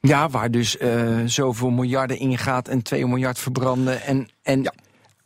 ja, 0.00 0.28
waar 0.28 0.50
dus 0.50 0.76
eh, 0.76 1.20
zoveel 1.24 1.70
miljarden 1.70 2.18
in 2.18 2.38
gaat 2.38 2.68
en 2.68 2.82
2 2.82 3.06
miljard 3.06 3.38
verbranden. 3.38 4.02
En, 4.02 4.28
en 4.42 4.62
Ja. 4.62 4.72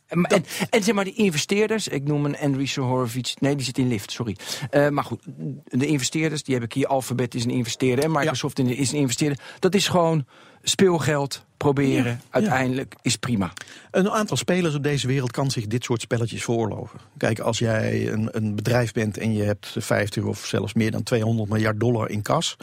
En, 0.09 0.23
en, 0.23 0.45
en 0.69 0.83
zeg 0.83 0.95
maar 0.95 1.03
die 1.03 1.13
investeerders, 1.13 1.87
ik 1.87 2.03
noem 2.03 2.25
een 2.25 2.37
Andreessen 2.37 2.83
Horowitz, 2.83 3.33
nee 3.39 3.55
die 3.55 3.65
zit 3.65 3.77
in 3.77 3.87
Lyft, 3.87 4.11
sorry. 4.11 4.35
Uh, 4.71 4.89
maar 4.89 5.03
goed, 5.03 5.21
de 5.63 5.85
investeerders, 5.85 6.43
die 6.43 6.53
heb 6.53 6.63
ik 6.63 6.73
hier, 6.73 6.87
Alphabet 6.87 7.35
is 7.35 7.43
een 7.43 7.51
investeerder 7.51 8.05
en 8.05 8.11
Microsoft 8.11 8.57
ja. 8.57 8.63
is 8.63 8.91
een 8.91 8.97
investeerder. 8.97 9.39
Dat 9.59 9.75
is 9.75 9.87
gewoon 9.87 10.25
speelgeld 10.61 11.45
proberen, 11.57 12.11
ja, 12.11 12.19
uiteindelijk 12.29 12.95
is 13.01 13.15
prima. 13.15 13.53
Een 13.91 14.09
aantal 14.09 14.37
spelers 14.37 14.75
op 14.75 14.83
deze 14.83 15.07
wereld 15.07 15.31
kan 15.31 15.51
zich 15.51 15.67
dit 15.67 15.83
soort 15.83 16.01
spelletjes 16.01 16.43
veroorloven. 16.43 16.99
Kijk, 17.17 17.39
als 17.39 17.59
jij 17.59 18.11
een, 18.11 18.29
een 18.31 18.55
bedrijf 18.55 18.91
bent 18.91 19.17
en 19.17 19.33
je 19.33 19.43
hebt 19.43 19.75
50 19.77 20.23
of 20.23 20.45
zelfs 20.45 20.73
meer 20.73 20.91
dan 20.91 21.03
200 21.03 21.49
miljard 21.49 21.79
dollar 21.79 22.09
in 22.09 22.21
kas, 22.21 22.57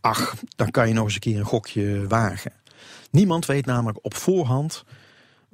ach, 0.00 0.34
dan 0.56 0.70
kan 0.70 0.88
je 0.88 0.94
nog 0.94 1.04
eens 1.04 1.14
een 1.14 1.20
keer 1.20 1.38
een 1.38 1.44
gokje 1.44 2.06
wagen. 2.06 2.52
Niemand 3.10 3.46
weet 3.46 3.66
namelijk 3.66 3.98
op 4.02 4.14
voorhand 4.14 4.84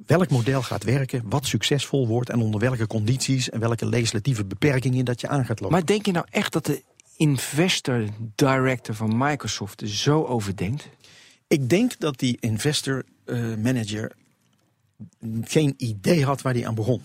welk 0.05 0.29
model 0.29 0.61
gaat 0.61 0.83
werken, 0.83 1.21
wat 1.25 1.45
succesvol 1.45 2.07
wordt 2.07 2.29
en 2.29 2.39
onder 2.39 2.59
welke 2.59 2.87
condities 2.87 3.49
en 3.49 3.59
welke 3.59 3.85
legislatieve 3.85 4.45
beperkingen 4.45 5.05
dat 5.05 5.21
je 5.21 5.27
aan 5.27 5.45
gaat 5.45 5.59
lopen. 5.59 5.75
Maar 5.75 5.85
denk 5.85 6.05
je 6.05 6.11
nou 6.11 6.25
echt 6.29 6.53
dat 6.53 6.65
de 6.65 6.83
investor 7.17 8.03
director 8.35 8.95
van 8.95 9.17
Microsoft 9.17 9.81
er 9.81 9.89
zo 9.89 10.23
over 10.23 10.55
denkt? 10.55 10.89
Ik 11.47 11.69
denk 11.69 11.99
dat 11.99 12.19
die 12.19 12.37
investor 12.39 13.03
uh, 13.25 13.55
manager 13.55 14.11
geen 15.43 15.73
idee 15.77 16.25
had 16.25 16.41
waar 16.41 16.53
hij 16.53 16.67
aan 16.67 16.75
begon. 16.75 17.01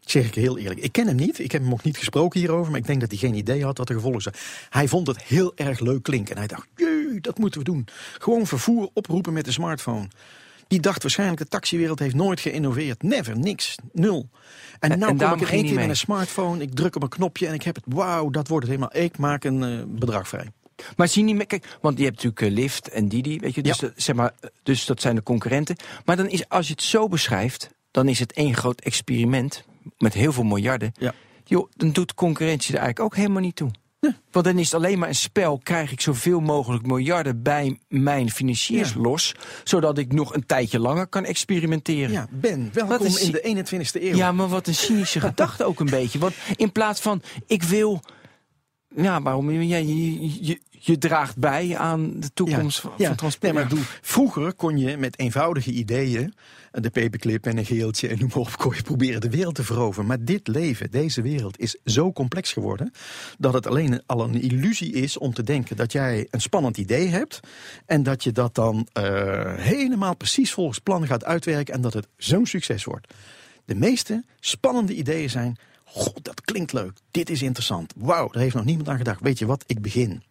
Zeg 0.00 0.26
ik 0.26 0.34
heel 0.34 0.58
eerlijk. 0.58 0.80
Ik 0.80 0.92
ken 0.92 1.06
hem 1.06 1.16
niet. 1.16 1.38
Ik 1.38 1.52
heb 1.52 1.62
hem 1.62 1.72
ook 1.72 1.82
niet 1.82 1.96
gesproken 1.96 2.40
hierover. 2.40 2.70
Maar 2.70 2.80
ik 2.80 2.86
denk 2.86 3.00
dat 3.00 3.10
hij 3.10 3.18
geen 3.18 3.34
idee 3.34 3.64
had 3.64 3.78
wat 3.78 3.86
de 3.86 3.94
gevolgen 3.94 4.22
zijn. 4.22 4.34
Hij 4.70 4.88
vond 4.88 5.06
het 5.06 5.22
heel 5.22 5.52
erg 5.56 5.80
leuk 5.80 6.02
klinken. 6.02 6.32
En 6.32 6.38
hij 6.38 6.46
dacht, 6.46 6.66
jee, 6.76 7.20
dat 7.20 7.38
moeten 7.38 7.60
we 7.60 7.66
doen. 7.66 7.86
Gewoon 8.18 8.46
vervoer 8.46 8.90
oproepen 8.92 9.32
met 9.32 9.44
de 9.44 9.52
smartphone. 9.52 10.08
Die 10.70 10.80
dacht 10.80 11.02
waarschijnlijk, 11.02 11.40
de 11.40 11.48
taxiwereld 11.48 11.98
heeft 11.98 12.14
nooit 12.14 12.40
geïnnoveerd. 12.40 13.02
Never, 13.02 13.38
niks, 13.38 13.74
nul. 13.92 14.28
En, 14.78 14.90
en 14.90 14.98
nou 14.98 15.16
kom 15.16 15.32
ik 15.32 15.40
in 15.40 15.48
één 15.48 15.64
keer 15.64 15.74
met 15.74 15.88
een 15.88 15.96
smartphone. 15.96 16.62
Ik 16.62 16.74
druk 16.74 16.96
op 16.96 17.02
een 17.02 17.08
knopje 17.08 17.46
en 17.46 17.54
ik 17.54 17.62
heb 17.62 17.74
het. 17.74 17.84
Wauw, 17.88 18.30
dat 18.30 18.48
wordt 18.48 18.66
het 18.66 18.76
helemaal. 18.76 19.02
Ik 19.02 19.18
maak 19.18 19.44
een 19.44 19.62
uh, 19.62 19.82
bedrag 19.86 20.28
vrij. 20.28 20.46
Maar 20.96 21.08
zie 21.08 21.24
niet, 21.24 21.46
kijk, 21.46 21.78
want 21.80 21.98
je 21.98 22.04
hebt 22.04 22.22
natuurlijk 22.22 22.42
uh, 22.42 22.62
Lyft 22.62 22.88
en 22.88 23.08
Didi, 23.08 23.38
weet 23.38 23.54
je, 23.54 23.62
dus, 23.62 23.78
ja. 23.78 23.90
zeg 23.96 24.16
maar, 24.16 24.32
dus 24.62 24.84
dat 24.84 25.00
zijn 25.00 25.14
de 25.14 25.22
concurrenten. 25.22 25.76
Maar 26.04 26.16
dan 26.16 26.28
is, 26.28 26.48
als 26.48 26.66
je 26.66 26.72
het 26.72 26.82
zo 26.82 27.08
beschrijft, 27.08 27.70
dan 27.90 28.08
is 28.08 28.18
het 28.18 28.32
één 28.32 28.54
groot 28.54 28.80
experiment 28.80 29.64
met 29.98 30.14
heel 30.14 30.32
veel 30.32 30.44
miljarden. 30.44 30.92
Ja. 30.98 31.14
Joh, 31.44 31.70
dan 31.76 31.92
doet 31.92 32.14
concurrentie 32.14 32.74
er 32.74 32.80
eigenlijk 32.80 33.12
ook 33.12 33.16
helemaal 33.16 33.42
niet 33.42 33.56
toe. 33.56 33.70
Ja. 34.00 34.16
Want 34.30 34.44
dan 34.44 34.58
is 34.58 34.64
het 34.64 34.74
alleen 34.74 34.98
maar 34.98 35.08
een 35.08 35.14
spel. 35.14 35.58
Krijg 35.58 35.92
ik 35.92 36.00
zoveel 36.00 36.40
mogelijk 36.40 36.86
miljarden 36.86 37.42
bij 37.42 37.78
mijn 37.88 38.30
financiers 38.30 38.92
ja. 38.92 39.00
los. 39.00 39.34
Zodat 39.64 39.98
ik 39.98 40.12
nog 40.12 40.34
een 40.34 40.46
tijdje 40.46 40.78
langer 40.78 41.06
kan 41.06 41.24
experimenteren. 41.24 42.10
Ja, 42.10 42.26
Ben, 42.30 42.70
welkom 42.72 43.06
in 43.06 43.30
de 43.30 43.64
21ste 43.66 44.02
eeuw. 44.02 44.16
Ja, 44.16 44.32
maar 44.32 44.48
wat 44.48 44.66
een 44.66 44.74
cynische 44.74 45.20
gedachte 45.28 45.64
ook 45.64 45.80
een 45.80 45.90
beetje. 45.90 46.18
Want 46.18 46.34
in 46.56 46.72
plaats 46.72 47.00
van, 47.00 47.22
ik 47.46 47.62
wil... 47.62 48.00
Ja, 48.96 49.22
waarom? 49.22 49.50
Ja, 49.50 49.76
je, 49.76 50.44
je, 50.46 50.60
je 50.70 50.98
draagt 50.98 51.36
bij 51.36 51.76
aan 51.76 52.20
de 52.20 52.32
toekomst 52.32 52.82
ja, 52.82 52.88
van, 52.88 52.92
ja. 52.96 53.14
transport. 53.14 53.52
Nee, 53.52 53.62
maar 53.62 53.70
doe, 53.70 53.84
vroeger 54.00 54.54
kon 54.54 54.78
je 54.78 54.96
met 54.96 55.18
eenvoudige 55.18 55.70
ideeën, 55.70 56.34
de 56.70 56.90
paperclip 56.90 57.46
en 57.46 57.58
een 57.58 57.64
geeltje 57.64 58.08
en 58.08 58.18
noem 58.18 58.28
maar 58.28 58.38
op, 58.38 58.56
kon 58.56 58.74
je 58.74 58.82
proberen 58.82 59.20
de 59.20 59.30
wereld 59.30 59.54
te 59.54 59.64
veroveren. 59.64 60.06
Maar 60.06 60.24
dit 60.24 60.48
leven, 60.48 60.90
deze 60.90 61.22
wereld, 61.22 61.58
is 61.58 61.76
zo 61.84 62.12
complex 62.12 62.52
geworden 62.52 62.92
dat 63.38 63.52
het 63.52 63.66
alleen 63.66 64.02
al 64.06 64.24
een 64.24 64.40
illusie 64.40 64.92
is 64.92 65.18
om 65.18 65.34
te 65.34 65.42
denken 65.42 65.76
dat 65.76 65.92
jij 65.92 66.26
een 66.30 66.40
spannend 66.40 66.76
idee 66.76 67.08
hebt 67.08 67.40
en 67.86 68.02
dat 68.02 68.24
je 68.24 68.32
dat 68.32 68.54
dan 68.54 68.88
uh, 68.98 69.54
helemaal 69.56 70.16
precies 70.16 70.52
volgens 70.52 70.78
plan 70.78 71.06
gaat 71.06 71.24
uitwerken 71.24 71.74
en 71.74 71.80
dat 71.80 71.92
het 71.92 72.08
zo'n 72.16 72.46
succes 72.46 72.84
wordt. 72.84 73.14
De 73.64 73.74
meeste 73.74 74.24
spannende 74.40 74.94
ideeën 74.94 75.30
zijn. 75.30 75.56
God, 75.84 76.24
dat 76.24 76.40
klinkt 76.40 76.72
leuk. 76.72 76.92
Dit 77.10 77.30
is 77.30 77.42
interessant. 77.42 77.92
Wauw, 77.96 78.28
daar 78.28 78.42
heeft 78.42 78.54
nog 78.54 78.64
niemand 78.64 78.88
aan 78.88 78.96
gedacht. 78.96 79.20
Weet 79.20 79.38
je 79.38 79.46
wat? 79.46 79.64
Ik 79.66 79.82
begin. 79.82 80.22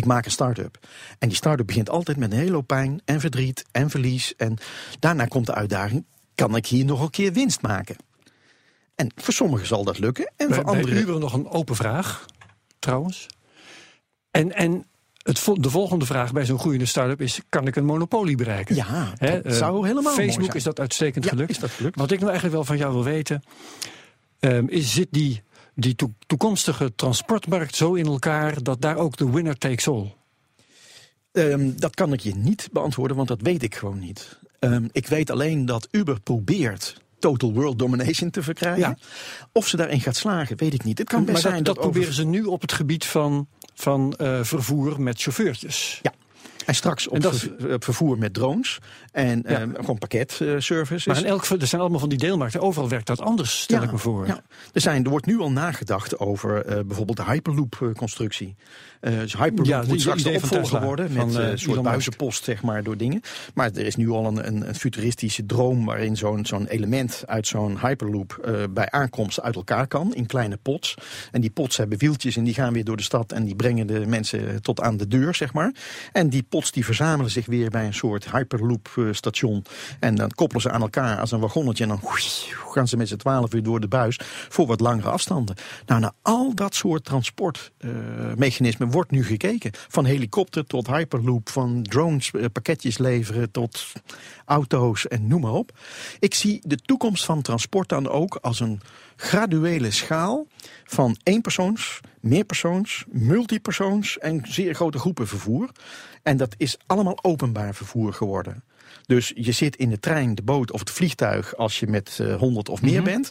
Ik 0.00 0.06
maak 0.06 0.24
een 0.24 0.30
start-up. 0.30 0.78
En 1.18 1.28
die 1.28 1.36
start-up 1.36 1.66
begint 1.66 1.90
altijd 1.90 2.16
met 2.16 2.32
een 2.32 2.38
hele 2.38 2.52
hoop 2.52 2.66
pijn 2.66 3.00
en 3.04 3.20
verdriet 3.20 3.64
en 3.70 3.90
verlies. 3.90 4.36
En 4.36 4.58
daarna 4.98 5.24
komt 5.24 5.46
de 5.46 5.54
uitdaging: 5.54 6.04
kan 6.34 6.56
ik 6.56 6.66
hier 6.66 6.84
nog 6.84 7.00
een 7.00 7.10
keer 7.10 7.32
winst 7.32 7.62
maken? 7.62 7.96
En 8.94 9.12
voor 9.16 9.34
sommigen 9.34 9.66
zal 9.66 9.84
dat 9.84 9.98
lukken. 9.98 10.32
En 10.36 10.54
voor 10.54 10.64
anderen. 10.64 10.90
Bij 10.90 11.02
Uber 11.02 11.18
nog 11.18 11.32
een 11.32 11.48
open 11.48 11.76
vraag, 11.76 12.26
trouwens. 12.78 13.26
En, 14.30 14.52
en 14.52 14.86
het, 15.22 15.48
de 15.54 15.70
volgende 15.70 16.06
vraag 16.06 16.32
bij 16.32 16.44
zo'n 16.44 16.58
groeiende 16.58 16.86
start-up 16.86 17.20
is: 17.20 17.40
kan 17.48 17.66
ik 17.66 17.76
een 17.76 17.84
monopolie 17.84 18.36
bereiken? 18.36 18.74
Ja, 18.74 19.12
dat 19.18 19.28
He, 19.44 19.54
zou 19.54 19.86
helemaal 19.86 20.12
Facebook 20.12 20.54
is 20.54 20.62
dat 20.62 20.80
uitstekend 20.80 21.24
ja, 21.24 21.30
gelukt. 21.30 21.50
Is 21.50 21.58
dat 21.58 21.70
gelukt. 21.70 21.96
Wat 21.98 22.10
ik 22.10 22.18
nou 22.18 22.30
eigenlijk 22.30 22.56
wel 22.56 22.66
van 22.66 22.76
jou 22.76 22.92
wil 22.92 23.04
weten: 23.04 23.42
um, 24.40 24.68
is, 24.68 24.92
zit 24.92 25.08
die 25.10 25.42
die 25.74 25.94
to 25.94 26.12
toekomstige 26.26 26.94
transportmarkt 26.94 27.76
zo 27.76 27.94
in 27.94 28.06
elkaar 28.06 28.62
dat 28.62 28.80
daar 28.80 28.96
ook 28.96 29.16
de 29.16 29.30
winner 29.30 29.58
takes 29.58 29.88
all? 29.88 30.14
Um, 31.32 31.80
dat 31.80 31.94
kan 31.94 32.12
ik 32.12 32.20
je 32.20 32.34
niet 32.34 32.68
beantwoorden, 32.72 33.16
want 33.16 33.28
dat 33.28 33.40
weet 33.40 33.62
ik 33.62 33.74
gewoon 33.74 33.98
niet. 33.98 34.38
Um, 34.60 34.88
ik 34.92 35.06
weet 35.06 35.30
alleen 35.30 35.66
dat 35.66 35.88
Uber 35.90 36.20
probeert 36.20 37.00
total 37.18 37.52
world 37.52 37.78
domination 37.78 38.30
te 38.30 38.42
verkrijgen. 38.42 38.80
Ja. 38.80 38.96
Of 39.52 39.68
ze 39.68 39.76
daarin 39.76 40.00
gaat 40.00 40.16
slagen, 40.16 40.56
weet 40.56 40.74
ik 40.74 40.84
niet. 40.84 40.98
Het 40.98 41.08
kan 41.08 41.24
best 41.24 41.32
maar 41.32 41.52
zijn 41.52 41.62
dat, 41.62 41.64
dat, 41.64 41.74
dat 41.74 41.84
proberen 41.84 42.14
ze 42.14 42.24
nu 42.24 42.44
op 42.44 42.60
het 42.60 42.72
gebied 42.72 43.04
van, 43.04 43.48
van 43.74 44.14
uh, 44.20 44.38
vervoer 44.42 45.00
met 45.00 45.20
chauffeurtjes. 45.20 46.00
Ja. 46.02 46.12
En 46.66 46.74
straks 46.74 47.08
op, 47.08 47.14
en 47.14 47.20
dat, 47.20 47.36
ver, 47.36 47.72
op 47.74 47.84
vervoer 47.84 48.18
met 48.18 48.34
drones 48.34 48.78
en 49.12 49.44
ja. 49.48 49.60
um, 49.60 49.74
gewoon 49.74 49.98
pakketservice. 49.98 51.08
Maar 51.08 51.18
in 51.18 51.24
elk 51.24 51.44
er 51.44 51.66
zijn 51.66 51.80
allemaal 51.80 52.00
van 52.00 52.08
die 52.08 52.18
deelmarkten. 52.18 52.60
Overal 52.60 52.88
werkt 52.88 53.06
dat 53.06 53.20
anders, 53.20 53.60
stel 53.60 53.78
ja, 53.78 53.84
ik 53.84 53.92
me 53.92 53.98
voor. 53.98 54.26
Ja. 54.26 54.42
Er, 54.72 54.80
zijn, 54.80 55.04
er 55.04 55.10
wordt 55.10 55.26
nu 55.26 55.38
al 55.38 55.50
nagedacht 55.50 56.18
over 56.18 56.66
uh, 56.66 56.84
bijvoorbeeld 56.86 57.16
de 57.16 57.24
Hyperloop-constructie. 57.24 58.56
Uh, 59.00 59.18
dus 59.18 59.36
Hyperloop 59.36 59.66
ja, 59.66 59.82
moet 59.86 60.00
straks 60.00 60.22
de 60.22 60.30
opvolger 60.30 60.82
worden 60.82 61.12
met 61.12 61.36
uh, 61.36 61.48
een 61.48 61.58
soort 61.58 61.82
buizenpost 61.82 62.44
zeg 62.44 62.62
maar, 62.62 62.82
door 62.82 62.96
dingen. 62.96 63.20
Maar 63.54 63.70
er 63.70 63.86
is 63.86 63.96
nu 63.96 64.10
al 64.10 64.26
een, 64.26 64.46
een, 64.46 64.68
een 64.68 64.74
futuristische 64.74 65.46
droom 65.46 65.84
waarin 65.84 66.16
zo'n 66.16 66.46
zo'n 66.46 66.66
element 66.66 67.22
uit 67.26 67.46
zo'n 67.46 67.78
Hyperloop 67.78 68.48
bij 68.70 68.90
aankomst 68.90 69.40
uit 69.40 69.54
elkaar 69.54 69.86
kan 69.86 70.14
in 70.14 70.26
kleine 70.26 70.56
pots. 70.56 70.94
En 71.30 71.40
die 71.40 71.50
pots 71.50 71.76
hebben 71.76 71.98
wieltjes 71.98 72.36
en 72.36 72.44
die 72.44 72.54
gaan 72.54 72.72
weer 72.72 72.84
door 72.84 72.96
de 72.96 73.02
stad 73.02 73.32
en 73.32 73.44
die 73.44 73.56
brengen 73.56 73.86
de 73.86 74.06
mensen 74.06 74.62
tot 74.62 74.80
aan 74.80 74.96
de 74.96 75.08
deur, 75.08 75.34
zeg 75.34 75.52
maar. 75.52 75.74
En 76.12 76.28
die 76.28 76.42
pots 76.42 76.70
die 76.70 76.84
verzamelen 76.84 77.30
zich 77.30 77.46
weer 77.46 77.70
bij 77.70 77.86
een 77.86 77.94
soort 77.94 78.30
Hyperloop 78.30 78.88
station. 79.12 79.64
En 80.00 80.14
dan 80.14 80.30
koppelen 80.30 80.62
ze 80.62 80.70
aan 80.70 80.80
elkaar 80.80 81.20
als 81.20 81.30
een 81.30 81.40
wagonnetje 81.40 81.84
en 81.84 81.88
dan 81.88 82.00
gaan 82.70 82.88
ze 82.88 82.96
met 82.96 83.08
z'n 83.08 83.16
twaalf 83.16 83.50
weer 83.50 83.62
door 83.62 83.80
de 83.80 83.88
buis 83.88 84.20
voor 84.48 84.66
wat 84.66 84.80
langere 84.80 85.08
afstanden. 85.08 85.56
Nou, 85.86 86.00
naar 86.00 86.12
al 86.22 86.54
dat 86.54 86.74
soort 86.74 87.04
transportmechanismen 87.04 88.90
wordt 88.90 89.10
nu 89.10 89.24
gekeken. 89.24 89.70
Van 89.88 90.04
helikopter 90.04 90.66
tot 90.66 90.86
hyperloop, 90.86 91.48
van 91.48 91.82
drones 91.82 92.30
uh, 92.32 92.44
pakketjes 92.52 92.98
leveren 92.98 93.50
tot 93.50 93.92
auto's 94.44 95.08
en 95.08 95.26
noem 95.26 95.40
maar 95.40 95.52
op. 95.52 95.78
Ik 96.18 96.34
zie 96.34 96.60
de 96.64 96.76
toekomst 96.76 97.24
van 97.24 97.42
transport 97.42 97.88
dan 97.88 98.08
ook 98.08 98.38
als 98.40 98.60
een 98.60 98.80
graduele 99.16 99.90
schaal 99.90 100.46
van 100.84 101.16
eenpersoons, 101.22 102.00
meerpersoons, 102.20 103.04
multipersoons 103.08 104.18
en 104.18 104.40
zeer 104.44 104.74
grote 104.74 104.98
groepen 104.98 105.28
vervoer. 105.28 105.70
En 106.22 106.36
dat 106.36 106.54
is 106.56 106.78
allemaal 106.86 107.18
openbaar 107.22 107.74
vervoer 107.74 108.12
geworden. 108.12 108.62
Dus 109.06 109.32
je 109.34 109.52
zit 109.52 109.76
in 109.76 109.90
de 109.90 110.00
trein, 110.00 110.34
de 110.34 110.42
boot 110.42 110.72
of 110.72 110.80
het 110.80 110.90
vliegtuig 110.90 111.56
als 111.56 111.80
je 111.80 111.86
met 111.86 112.18
uh, 112.20 112.34
100 112.34 112.68
of 112.68 112.82
meer 112.82 112.90
mm 112.90 112.96
-hmm. 112.96 113.04
bent. 113.04 113.30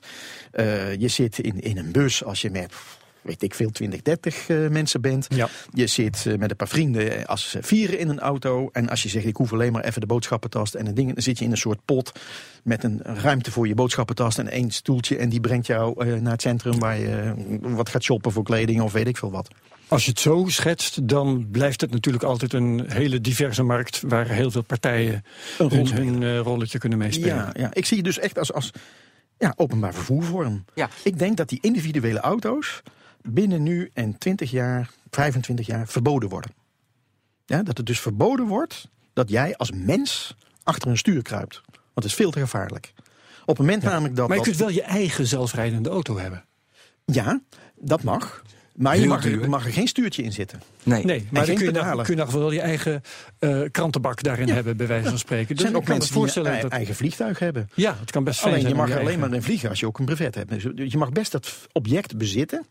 Uh, 0.53 0.95
je 0.95 1.07
zit 1.07 1.39
in, 1.39 1.62
in 1.62 1.78
een 1.78 1.91
bus 1.91 2.24
als 2.24 2.41
je 2.41 2.49
met 2.49 2.74
weet 3.22 3.43
ik 3.43 3.55
veel, 3.55 3.70
20, 3.70 4.01
30 4.01 4.49
uh, 4.49 4.70
mensen 4.70 5.01
bent. 5.01 5.26
Ja. 5.30 5.49
Je 5.74 5.88
zit 5.88 6.26
uh, 6.28 6.38
met 6.38 6.49
een 6.49 6.55
paar 6.55 6.67
vrienden 6.67 7.26
als 7.26 7.55
vieren 7.61 7.99
in 7.99 8.09
een 8.09 8.20
auto. 8.20 8.70
En 8.72 8.89
als 8.89 9.03
je 9.03 9.09
zegt, 9.09 9.26
ik 9.26 9.36
hoef 9.36 9.53
alleen 9.53 9.72
maar 9.72 9.84
even 9.84 10.01
de 10.01 10.07
boodschappentast 10.07 10.76
en 10.76 10.88
een 10.88 10.93
ding. 10.93 11.13
Dan 11.13 11.24
zit 11.24 11.39
je 11.39 11.45
in 11.45 11.51
een 11.51 11.57
soort 11.57 11.80
pot 11.86 12.11
met 12.63 12.84
een 12.84 13.01
ruimte 13.03 13.51
voor 13.51 13.67
je 13.67 13.76
boodschappentast 13.76 14.39
en 14.39 14.49
één 14.49 14.72
stoeltje. 14.72 15.17
En 15.17 15.30
die 15.30 15.39
brengt 15.39 15.67
jou 15.67 16.05
uh, 16.05 16.20
naar 16.20 16.32
het 16.32 16.41
centrum 16.41 16.80
waar 16.80 16.99
je 16.99 17.34
wat 17.61 17.89
gaat 17.89 18.03
shoppen 18.03 18.32
voor 18.32 18.43
kleding 18.43 18.82
of 18.82 18.91
weet 18.91 19.07
ik 19.07 19.17
veel 19.17 19.32
wat. 19.32 19.47
Als 19.88 20.05
je 20.05 20.09
het 20.09 20.20
zo 20.20 20.45
schetst, 20.47 21.07
dan 21.07 21.47
blijft 21.51 21.82
het 21.82 21.91
natuurlijk 21.91 22.24
altijd 22.24 22.53
een 22.53 22.84
hele 22.88 23.22
diverse 23.22 23.63
markt... 23.63 24.01
waar 24.07 24.28
heel 24.28 24.51
veel 24.51 24.61
partijen 24.61 25.24
een 25.57 25.70
hun, 25.70 25.91
hun 25.91 26.22
uh, 26.22 26.39
rolletje 26.39 26.78
kunnen 26.78 26.97
meespelen. 26.97 27.36
Ja, 27.36 27.49
ja, 27.53 27.70
ik 27.74 27.86
zie 27.86 27.97
je 27.97 28.03
dus 28.03 28.20
echt 28.20 28.38
als, 28.38 28.53
als 28.53 28.72
ja, 29.38 29.53
openbaar 29.55 29.93
vervoervorm. 29.93 30.65
Ja. 30.74 30.89
Ik 31.03 31.20
denk 31.20 31.38
dat 31.38 31.49
die 31.49 31.59
individuele 31.61 32.20
auto's 32.20 32.82
binnen 33.22 33.63
nu 33.63 33.89
en 33.93 34.17
20 34.17 34.51
jaar, 34.51 34.89
25 35.11 35.65
jaar 35.65 35.88
verboden 35.88 36.30
worden. 36.30 36.51
Ja, 37.45 37.63
dat 37.63 37.78
het 37.78 37.86
dus 37.86 37.99
verboden 37.99 38.45
wordt 38.45 38.89
dat 39.13 39.30
jij 39.30 39.57
als 39.57 39.72
mens 39.72 40.36
achter 40.63 40.89
een 40.89 40.97
stuur 40.97 41.22
kruipt. 41.22 41.61
Want 41.72 41.93
het 41.93 42.05
is 42.05 42.13
veel 42.13 42.32
te 42.32 42.39
gevaarlijk. 42.39 42.93
Op 43.41 43.57
het 43.57 43.57
moment 43.57 43.84
ja. 43.84 43.89
namelijk 43.89 44.15
dat... 44.15 44.28
Maar 44.28 44.38
je 44.38 44.43
dat... 44.43 44.55
kunt 44.55 44.65
wel 44.65 44.76
je 44.76 44.84
eigen 44.84 45.28
zelfrijdende 45.28 45.89
auto 45.89 46.17
hebben. 46.17 46.45
Ja, 47.05 47.41
dat 47.76 48.03
mag. 48.03 48.43
Maar 48.80 48.97
je 48.97 49.07
mag, 49.07 49.25
er, 49.25 49.49
mag 49.49 49.65
er 49.65 49.71
geen 49.73 49.88
stuurtje 49.88 50.23
in 50.23 50.32
zitten. 50.32 50.61
Nee. 50.84 51.05
Nee, 51.05 51.19
maar 51.19 51.27
dan 51.32 51.43
geen 51.45 51.55
kun 51.55 51.65
je, 51.65 51.71
nog, 51.95 52.01
kun 52.05 52.15
je 52.15 52.21
nog 52.21 52.32
wel 52.32 52.51
je 52.51 52.61
eigen 52.61 53.01
eh, 53.39 53.61
krantenbak 53.71 54.23
daarin 54.23 54.49
hebben, 54.49 54.77
bij 54.77 54.88
wijze 54.88 55.09
van 55.09 55.17
spreken. 55.17 55.47
Er 55.49 55.55
Dus 55.55 55.61
zijn 55.63 55.75
ook 55.75 55.88
mensen 55.88 56.09
die 56.11 56.19
voorstellen 56.19 56.53
een 56.55 56.61
dat... 56.61 56.71
eigen 56.71 56.95
vliegtuig 56.95 57.39
hebben. 57.39 57.69
Ja, 57.73 57.95
het 57.99 58.11
kan 58.11 58.23
best 58.23 58.39
fijn 58.39 58.53
Alleen 58.53 58.63
je 58.65 58.69
zijn 58.69 58.80
mag 58.82 58.89
er 58.89 58.95
alleen 58.95 59.07
eigen- 59.07 59.27
maar 59.30 59.38
in 59.38 59.43
vliegen 59.43 59.69
als 59.69 59.80
je 59.80 59.86
ook 59.88 59.99
een 59.99 60.05
brevet 60.05 60.36
hebt. 60.36 60.49
Dus 60.77 60.91
je 60.91 60.97
mag 60.97 61.11
best 61.11 61.32
dat 61.32 61.53
object 61.71 62.17
bezitten. 62.17 62.65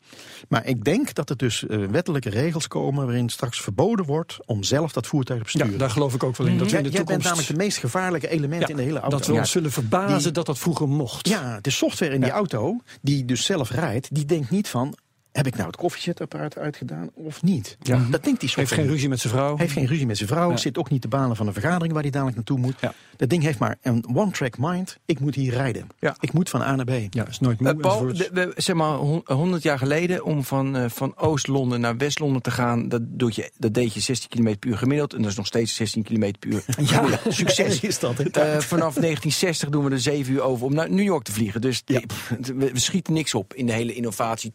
Maar 0.48 0.66
ik 0.66 0.84
denk 0.84 1.14
dat 1.14 1.30
er 1.30 1.36
dus 1.36 1.66
eh, 1.66 1.78
wettelijke 1.90 2.30
regels 2.30 2.68
komen 2.68 3.04
waarin 3.06 3.28
straks 3.28 3.60
verboden 3.60 4.04
wordt 4.04 4.36
om 4.46 4.62
zelf 4.62 4.92
dat 4.92 5.06
voertuig 5.06 5.42
te 5.42 5.46
Ja, 5.48 5.52
besturen. 5.58 5.78
daar 5.80 5.90
geloof 5.90 6.14
ik 6.14 6.22
ook 6.22 6.36
wel 6.36 6.46
in. 6.46 6.58
Dat 6.58 6.70
Jij, 6.70 6.78
in 6.78 6.84
de 6.84 6.90
jij 6.90 7.04
bent 7.04 7.08
toekomst... 7.08 7.28
namelijk 7.28 7.58
de 7.58 7.64
meest 7.64 7.78
gevaarlijke 7.78 8.28
element 8.28 8.62
Ja, 8.62 8.68
in 8.68 8.76
de 8.76 8.82
hele 8.82 8.98
auto. 9.00 9.16
dat 9.16 9.26
we 9.26 9.32
Ja. 9.32 9.38
ons 9.38 9.50
zullen 9.50 9.70
verbazen 9.72 10.22
Die- 10.22 10.32
dat 10.32 10.46
dat 10.46 10.58
vroeger 10.58 10.88
mocht. 10.88 11.28
Ja, 11.28 11.58
de 11.60 11.70
software 11.70 12.14
in 12.14 12.20
die 12.20 12.30
auto, 12.30 12.80
die 13.02 13.24
dus 13.24 13.44
zelf 13.44 13.70
rijdt, 13.70 14.14
die 14.14 14.24
denkt 14.24 14.50
niet 14.50 14.68
van... 14.68 14.94
heb 15.32 15.46
ik 15.46 15.54
nou 15.54 15.66
het 15.66 15.76
koffiezetapparaat 15.76 16.56
uitgedaan 16.58 17.10
of 17.14 17.42
niet? 17.42 17.76
Ja. 17.82 17.96
Dat 17.96 18.10
denkt 18.10 18.22
die 18.22 18.32
Heeft 18.38 18.52
software 18.52 18.66
geen 18.74 18.82
niet. 18.84 18.90
ruzie 18.92 19.08
met 19.08 19.20
zijn 19.20 19.32
vrouw. 19.32 19.56
Heeft 19.56 19.72
geen 19.72 19.86
ruzie 19.86 20.06
met 20.06 20.16
zijn 20.16 20.28
vrouw, 20.28 20.50
Ja. 20.50 20.56
zit 20.56 20.78
ook 20.78 20.90
niet 20.90 21.00
te 21.02 21.08
balen 21.08 21.36
van 21.36 21.46
een 21.46 21.52
vergadering 21.52 21.92
waar 21.92 22.02
hij 22.02 22.10
dadelijk 22.10 22.36
naartoe 22.36 22.58
moet. 22.58 22.74
Ja. 22.80 22.92
Dat 23.16 23.28
ding 23.28 23.42
heeft 23.42 23.58
maar 23.58 23.76
een 23.82 24.04
one-track 24.14 24.58
mind. 24.58 24.98
Ik 25.06 25.20
moet 25.20 25.34
hier 25.34 25.52
rijden. 25.52 25.86
Ja. 25.98 26.16
Ik 26.20 26.32
moet 26.32 26.48
van 26.50 26.60
A 26.62 26.74
naar 26.76 26.84
B. 26.84 26.90
Ja, 27.10 27.26
is 27.28 27.40
nooit 27.40 27.60
moe 27.60 27.70
Eh, 27.70 27.76
Paul, 27.76 27.92
enzovoorts. 27.92 28.18
de- 28.18 28.30
we- 28.54 28.62
zeg 28.62 28.76
maar 28.76 28.94
hon- 28.94 29.22
100 29.24 29.62
jaar 29.62 29.78
geleden 29.78 30.24
om 30.24 30.44
van, 30.44 30.76
eh, 30.76 30.84
van 30.88 31.16
Oost-Londen 31.16 31.80
naar 31.80 31.96
West-Londen 31.96 32.42
te 32.42 32.50
gaan, 32.50 32.88
dat, 32.88 33.00
doe 33.04 33.30
je, 33.34 33.50
dat 33.56 33.74
deed 33.74 33.94
je 33.94 34.00
16 34.00 34.28
km 34.28 34.56
per 34.58 34.70
uur 34.70 34.78
gemiddeld. 34.78 35.12
En 35.14 35.22
dat 35.22 35.30
is 35.30 35.36
nog 35.36 35.46
steeds 35.46 35.74
16 35.74 36.02
km 36.02 36.32
per 36.38 36.50
uur. 36.50 36.64
Ja, 36.90 37.04
succes. 37.28 37.80
is 37.90 37.98
dat. 37.98 38.18
Eh, 38.18 38.42
vanaf 38.58 38.94
1960 38.94 39.68
doen 39.68 39.84
we 39.84 39.90
er 39.90 40.00
7 40.00 40.32
uur 40.32 40.40
over 40.42 40.66
om 40.66 40.74
naar 40.74 40.90
New 40.90 41.04
York 41.04 41.24
te 41.24 41.32
vliegen. 41.32 41.60
Dus 41.60 41.80
pff, 41.82 42.28
we, 42.54 42.54
we 42.72 42.78
schieten 42.80 43.12
niks 43.12 43.34
op 43.34 43.54
in 43.54 43.66
de 43.66 43.72
hele 43.72 43.94
innovatie, 43.94 44.50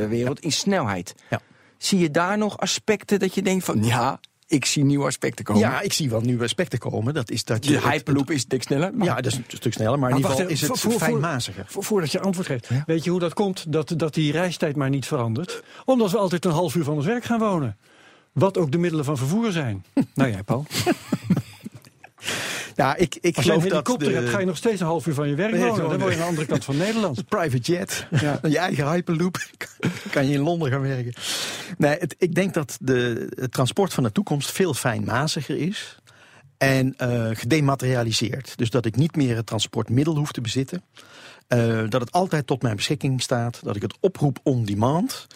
Ja. 0.00 0.05
Transportwereld, 0.08 0.40
in 0.40 0.52
snelheid. 0.52 1.14
Ja. 1.30 1.40
Zie 1.78 1.98
je 1.98 2.10
daar 2.10 2.38
nog 2.38 2.58
aspecten 2.58 3.18
dat 3.18 3.34
je 3.34 3.42
denkt 3.42 3.64
van 3.64 3.84
ja, 3.84 4.20
ik 4.46 4.64
zie 4.64 4.84
nieuwe 4.84 5.06
aspecten 5.06 5.44
komen? 5.44 5.62
Ja, 5.62 5.80
ik 5.80 5.92
zie 5.92 6.10
wel 6.10 6.20
nieuwe 6.20 6.44
aspecten 6.44 6.78
komen. 6.78 7.14
Dat 7.14 7.30
is 7.30 7.44
dat 7.44 7.64
je 7.64 7.70
de 7.72 7.88
Hyperloop 7.88 8.30
is 8.30 8.46
dik 8.46 8.62
sneller. 8.62 8.92
ja, 9.00 9.14
dat 9.14 9.26
is 9.32 9.34
een 9.38 9.44
stuk 9.48 9.72
sneller, 9.72 9.98
maar 9.98 10.10
in 10.10 10.16
ieder 10.16 10.30
geval 10.30 10.46
is 10.48 10.60
het 10.60 10.78
voor- 10.80 10.92
fijnmaziger. 10.92 11.64
Vo- 11.68 11.80
Voordat 11.80 12.12
je 12.12 12.20
antwoord 12.20 12.46
geeft. 12.46 12.68
Weet 12.86 13.04
je 13.04 13.10
hoe 13.10 13.20
dat 13.20 13.34
komt 13.34 13.72
dat, 13.72 13.92
dat 13.96 14.14
die 14.14 14.32
reistijd 14.32 14.76
maar 14.76 14.88
niet 14.90 15.06
verandert? 15.06 15.62
Omdat 15.84 16.10
we 16.10 16.18
altijd 16.18 16.44
een 16.44 16.50
half 16.50 16.74
uur 16.74 16.84
van 16.84 16.94
ons 16.94 17.06
werk 17.06 17.24
gaan 17.24 17.38
wonen. 17.38 17.76
Wat 18.32 18.58
ook 18.58 18.72
de 18.72 18.78
middelen 18.78 19.04
van 19.04 19.16
vervoer 19.16 19.52
zijn. 19.52 19.84
nou 20.14 20.30
ja, 20.30 20.42
Paul. 20.42 20.66
Ja, 22.76 22.96
ik, 22.96 23.18
ik 23.20 23.36
Als 23.36 23.44
je 23.44 23.52
een 23.52 23.60
geloof 23.60 23.62
dat 23.62 23.70
helikopter 23.70 24.08
de, 24.08 24.14
hebt, 24.14 24.28
ga 24.28 24.38
je 24.38 24.46
nog 24.46 24.56
steeds 24.56 24.80
een 24.80 24.86
half 24.86 25.06
uur 25.06 25.14
van 25.14 25.28
je 25.28 25.34
werk 25.34 25.56
wonen. 25.56 25.88
Dan 25.88 25.98
word 25.98 26.12
je 26.12 26.18
aan 26.18 26.22
de 26.22 26.28
andere 26.28 26.46
kant 26.46 26.64
van 26.64 26.76
Nederland. 26.76 27.16
de 27.18 27.24
private 27.24 27.72
jet, 27.72 28.06
Ja. 28.10 28.38
je 28.48 28.58
eigen 28.58 28.90
Hyperloop, 28.90 29.38
kan 30.10 30.28
je 30.28 30.34
in 30.34 30.40
Londen 30.40 30.70
gaan 30.70 30.80
werken. 30.80 31.12
Nee, 31.78 31.96
het, 31.98 32.14
ik 32.18 32.34
denk 32.34 32.54
dat 32.54 32.76
de, 32.80 33.32
het 33.34 33.52
transport 33.52 33.94
van 33.94 34.02
de 34.02 34.12
toekomst 34.12 34.50
veel 34.50 34.74
fijnmaziger 34.74 35.56
is. 35.56 35.98
En 36.58 36.94
eh, 36.96 37.28
gedematerialiseerd. 37.32 38.58
Dus 38.58 38.70
dat 38.70 38.86
ik 38.86 38.96
niet 38.96 39.16
meer 39.16 39.36
het 39.36 39.46
transportmiddel 39.46 40.16
hoef 40.16 40.32
te 40.32 40.40
bezitten. 40.40 40.82
Eh, 41.46 41.82
dat 41.88 42.00
het 42.00 42.12
altijd 42.12 42.46
tot 42.46 42.62
mijn 42.62 42.76
beschikking 42.76 43.22
staat. 43.22 43.60
Dat 43.62 43.76
ik 43.76 43.82
het 43.82 43.96
oproep 44.00 44.38
on 44.42 44.64
demand. 44.64 45.26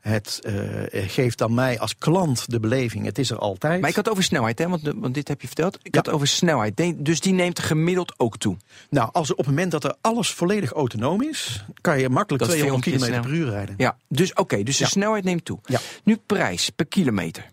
Het 0.00 0.38
eh, 0.42 1.08
geeft 1.10 1.42
aan 1.42 1.54
mij 1.54 1.78
als 1.78 1.96
klant 1.98 2.50
de 2.50 2.60
beleving, 2.60 3.04
het 3.04 3.18
is 3.18 3.30
er 3.30 3.38
altijd. 3.38 3.80
Maar 3.80 3.90
ik 3.90 3.96
had 3.96 4.10
over 4.10 4.22
snelheid, 4.22 4.58
hè? 4.58 4.68
Want, 4.68 4.92
want 4.96 5.14
dit 5.14 5.28
heb 5.28 5.40
je 5.40 5.46
verteld. 5.46 5.78
Ik 5.82 5.94
Ja. 5.94 6.00
had 6.04 6.14
over 6.14 6.26
snelheid. 6.26 6.94
Dus 6.96 7.20
die 7.20 7.32
neemt 7.32 7.58
gemiddeld 7.58 8.14
ook 8.18 8.36
toe. 8.38 8.56
Nou, 8.90 9.08
als 9.12 9.30
op 9.30 9.36
het 9.36 9.46
moment 9.46 9.70
dat 9.70 9.84
er 9.84 9.94
alles 10.00 10.30
volledig 10.30 10.72
autonoom 10.72 11.22
is, 11.22 11.64
kan 11.80 12.00
je 12.00 12.08
makkelijk 12.08 12.42
Dat 12.44 12.52
200 12.52 12.84
filmpje 12.88 13.10
km 13.12 13.20
per 13.22 13.30
uur 13.38 13.50
rijden. 13.50 13.74
Ja, 13.78 13.96
dus 14.08 14.32
oké, 14.34 14.62
dus 14.62 14.76
de 14.76 14.84
Ja. 14.84 14.90
snelheid 14.90 15.24
neemt 15.24 15.44
toe. 15.44 15.58
Ja. 15.64 15.78
Nu 16.04 16.16
prijs 16.26 16.70
per 16.70 16.86
kilometer. 16.86 17.46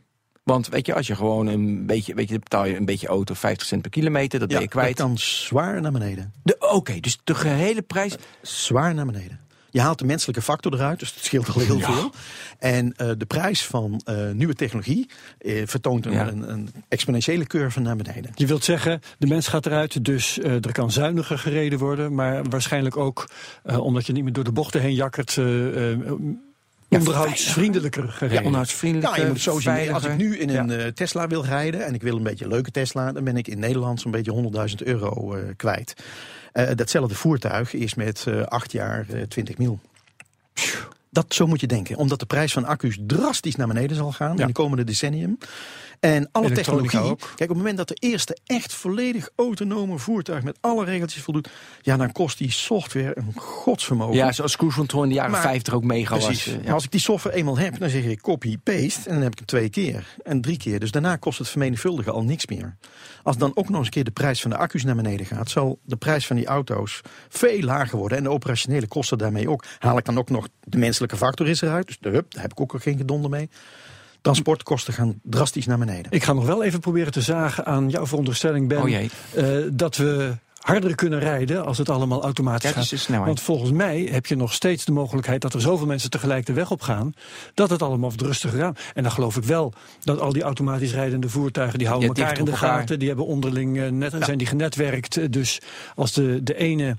Want 0.44 0.68
weet 0.68 0.86
je, 0.86 0.94
als 0.94 1.08
je 1.08 1.16
gewoon 1.16 1.48
een 1.48 1.86
beetje, 1.86 2.14
weet 2.14 2.26
je, 2.28 2.32
dan 2.32 2.40
betaal 2.44 2.66
je 2.66 2.76
een 2.76 2.86
beetje 2.86 3.08
auto 3.08 3.34
50 3.34 3.68
cent 3.68 3.82
per 3.82 3.92
kilometer, 3.92 4.40
dat 4.40 4.48
ben 4.50 4.62
je 4.62 4.68
kwijt. 4.68 4.98
dat 4.98 5.08
kan 5.08 5.18
zwaar 5.18 5.82
naar 5.82 5.92
beneden. 5.92 6.34
De- 6.44 6.56
Oké, 6.60 7.00
dus 7.00 7.20
de 7.24 7.36
gehele 7.36 7.82
prijs. 7.82 8.16
Zwaar 8.42 8.94
naar 8.94 9.06
beneden. 9.06 9.40
Je 9.78 9.84
haalt 9.84 10.00
de 10.00 10.06
menselijke 10.06 10.42
factor 10.42 10.74
eruit, 10.74 11.00
dus 11.00 11.14
dat 11.14 11.24
scheelt 11.24 11.48
al 11.56 11.62
heel 11.62 11.78
Ja. 11.78 11.92
veel. 11.94 12.12
En 12.60 12.94
eh, 12.96 13.10
de 13.18 13.26
prijs 13.26 13.66
van 13.66 14.02
eh, 14.06 14.32
nieuwe 14.32 14.54
technologie 14.54 15.10
eh, 15.40 15.62
vertoont 15.66 16.06
een, 16.06 16.12
Ja. 16.12 16.28
een, 16.28 16.50
een 16.52 16.70
exponentiële 16.88 17.46
curve 17.46 17.80
naar 17.80 17.96
beneden. 17.96 18.32
Je 18.36 18.46
wilt 18.48 18.64
zeggen, 18.64 19.02
de 19.18 19.28
mens 19.28 19.48
gaat 19.48 19.66
eruit, 19.66 20.06
dus 20.06 20.40
er 20.40 20.72
kan 20.72 20.92
zuiniger 20.92 21.40
gereden 21.40 21.80
worden. 21.80 22.14
Maar 22.16 22.44
waarschijnlijk 22.50 22.98
ook, 22.98 23.30
omdat 23.80 24.06
je 24.06 24.14
niet 24.14 24.24
meer 24.24 24.34
door 24.34 24.44
de 24.44 24.52
bochten 24.52 24.82
heen 24.82 24.94
jakkert, 24.94 25.38
eh, 26.90 27.00
onderhoudsvriendelijker 27.00 28.10
gereden. 28.10 28.44
Ja, 29.02 29.16
je 29.16 29.22
moet 29.26 29.34
het 29.34 29.42
zo 29.42 29.60
zien. 29.60 29.94
Als 29.94 30.04
ik 30.04 30.18
nu 30.18 30.38
in 30.38 30.50
een 30.50 30.68
Ja. 30.70 30.78
eh, 30.78 30.92
Tesla 30.92 31.28
wil 31.28 31.46
rijden 31.46 31.86
en 31.86 31.94
ik 31.94 32.02
wil 32.02 32.16
een 32.18 32.24
beetje 32.24 32.46
een 32.46 32.52
leuke 32.52 32.72
Tesla, 32.72 33.12
dan 33.12 33.24
ben 33.24 33.38
ik 33.38 33.48
in 33.48 33.60
Nederland 33.60 34.02
zo'n 34.02 34.12
beetje 34.12 34.32
100.000 34.32 34.76
euro 34.88 35.34
eh, 35.36 35.44
kwijt. 35.56 35.94
Eh, 36.52 36.70
datzelfde 36.76 37.16
voertuig 37.16 37.74
is 37.74 37.94
met 37.94 38.24
eh, 38.28 38.42
acht 38.42 38.72
jaar 38.72 39.06
eh, 39.10 39.22
20 39.22 39.58
mil. 39.58 39.80
Dat, 41.18 41.34
zo 41.34 41.48
moet 41.48 41.60
je 41.60 41.68
denken. 41.68 41.96
Omdat 41.98 42.20
de 42.20 42.26
prijs 42.26 42.54
van 42.54 42.66
accu's 42.66 42.98
drastisch 43.08 43.56
naar 43.56 43.68
beneden 43.68 43.98
zal 43.98 44.12
gaan 44.12 44.36
Ja. 44.36 44.42
in 44.42 44.48
de 44.48 44.54
komende 44.54 44.84
decennium. 44.84 45.38
En 46.00 46.30
alle 46.32 46.52
technologie. 46.52 47.00
ook. 47.00 47.20
Kijk, 47.20 47.32
op 47.42 47.48
het 47.48 47.58
moment 47.58 47.78
dat 47.78 47.88
de 47.88 47.96
eerste 48.00 48.38
echt 48.46 48.74
volledig 48.74 49.30
autonome 49.36 49.98
voertuig 49.98 50.44
met 50.44 50.58
alle 50.62 50.86
regeltjes 50.86 51.24
voldoet. 51.24 51.50
Ja, 51.82 51.98
dan 51.98 52.12
kost 52.12 52.38
die 52.38 52.52
software 52.52 53.12
een 53.18 53.32
godsvermogen. 53.36 54.16
Ja, 54.16 54.32
zoals 54.32 54.56
Cruise 54.58 54.78
Control 54.78 55.04
in 55.04 55.10
de 55.10 55.16
jaren 55.16 55.32
Maar- 55.32 55.42
50 55.42 55.74
ook 55.74 55.84
mega 55.84 56.16
Precies. 56.18 56.46
was. 56.46 56.48
eh, 56.48 56.56
Maar 56.60 56.66
ja. 56.66 56.74
Als 56.74 56.84
ik 56.84 56.92
die 56.92 57.00
software 57.00 57.36
eenmaal 57.36 57.58
heb, 57.58 57.80
dan 57.80 57.90
zeg 57.90 58.04
ik 58.04 58.22
copy-paste. 58.22 59.10
En 59.10 59.14
dan 59.14 59.24
heb 59.24 59.32
ik 59.32 59.38
hem 59.38 59.48
twee 59.48 59.70
keer 59.70 60.08
en 60.24 60.42
drie 60.42 60.58
keer. 60.58 60.80
Dus 60.80 60.92
daarna 60.92 61.16
kost 61.16 61.40
het 61.40 61.50
vermenigvuldigen 61.50 62.14
al 62.14 62.24
niks 62.24 62.48
meer. 62.48 62.76
Als 63.24 63.38
dan 63.38 63.52
ook 63.56 63.68
nog 63.70 63.78
eens 63.78 63.86
een 63.86 63.92
keer 63.94 64.04
de 64.04 64.12
prijs 64.12 64.42
van 64.42 64.50
de 64.52 64.58
accu's 64.58 64.84
naar 64.84 64.96
beneden 64.96 65.26
gaat, 65.26 65.50
zal 65.50 65.80
de 65.84 65.96
prijs 65.96 66.28
van 66.28 66.36
die 66.36 66.46
auto's 66.46 67.02
veel 67.30 67.62
lager 67.62 67.98
worden. 67.98 68.18
En 68.18 68.24
de 68.24 68.30
operationele 68.30 68.88
kosten 68.88 69.18
daarmee 69.18 69.50
ook. 69.50 69.64
Haal 69.80 69.98
ik 69.98 70.06
dan 70.06 70.18
ook 70.18 70.30
nog 70.30 70.48
de 70.64 70.78
menselijke 70.78 71.07
factor 71.16 71.48
is 71.48 71.62
eruit. 71.62 71.88
Dus 71.88 71.98
de 72.00 72.10
hub, 72.10 72.32
daar 72.34 72.42
heb 72.42 72.52
ik 72.52 72.60
ook 72.62 72.74
al 72.74 72.80
geen 72.80 72.98
gedonder 72.98 73.30
mee. 73.30 73.50
Transportkosten 74.22 74.94
gaan 74.94 75.20
drastisch 75.24 75.66
naar 75.66 75.78
beneden. 75.78 76.12
Ik 76.12 76.24
ga 76.24 76.34
nog 76.34 76.46
wel 76.46 76.64
even 76.64 76.80
proberen 76.80 77.12
te 77.12 77.22
zagen 77.22 77.66
aan 77.66 77.90
jouw 77.90 78.06
veronderstelling, 78.08 78.68
Ben. 78.68 78.82
Oh 78.82 78.90
jee. 78.90 79.10
eh, 79.36 79.46
dat 79.74 79.96
we 79.98 80.36
harder 80.58 80.96
kunnen 80.96 81.20
rijden 81.20 81.66
als 81.66 81.78
het 81.78 81.90
allemaal 81.90 82.24
automatisch 82.24 82.70
Ja, 82.70 82.76
dus 82.76 82.90
gaat. 82.90 83.00
snelheid. 83.00 83.28
Want 83.28 83.42
volgens 83.42 83.72
mij 83.72 84.10
heb 84.12 84.26
je 84.26 84.36
nog 84.36 84.54
steeds 84.54 84.86
de 84.86 84.92
mogelijkheid 84.92 85.42
dat 85.42 85.54
er 85.54 85.62
zoveel 85.62 85.88
mensen 85.88 86.10
tegelijk 86.10 86.46
de 86.46 86.54
weg 86.54 86.72
op 86.72 86.82
gaan, 86.82 87.14
dat 87.54 87.70
het 87.70 87.82
allemaal 87.82 88.12
rustiger 88.16 88.60
gaat. 88.60 88.80
En 88.94 89.04
dan 89.04 89.12
geloof 89.12 89.38
ik 89.38 89.44
wel 89.44 89.74
dat 90.04 90.20
al 90.20 90.34
die 90.34 90.42
automatisch 90.44 90.94
rijdende 90.94 91.30
voertuigen, 91.30 91.80
die 91.80 91.88
houden 91.88 92.10
Ja, 92.10 92.16
elkaar 92.16 92.38
in 92.38 92.46
de 92.46 92.52
elkaar. 92.52 92.80
gaten, 92.80 93.00
die 93.00 93.08
hebben 93.08 93.26
onderling 93.26 93.78
eh, 93.82 93.90
net, 93.90 94.14
zijn 94.20 94.38
die 94.38 94.48
genetwerkt. 94.48 95.32
Dus 95.34 95.62
als 95.96 96.14
de, 96.14 96.44
de 96.44 96.56
ene 96.58 96.96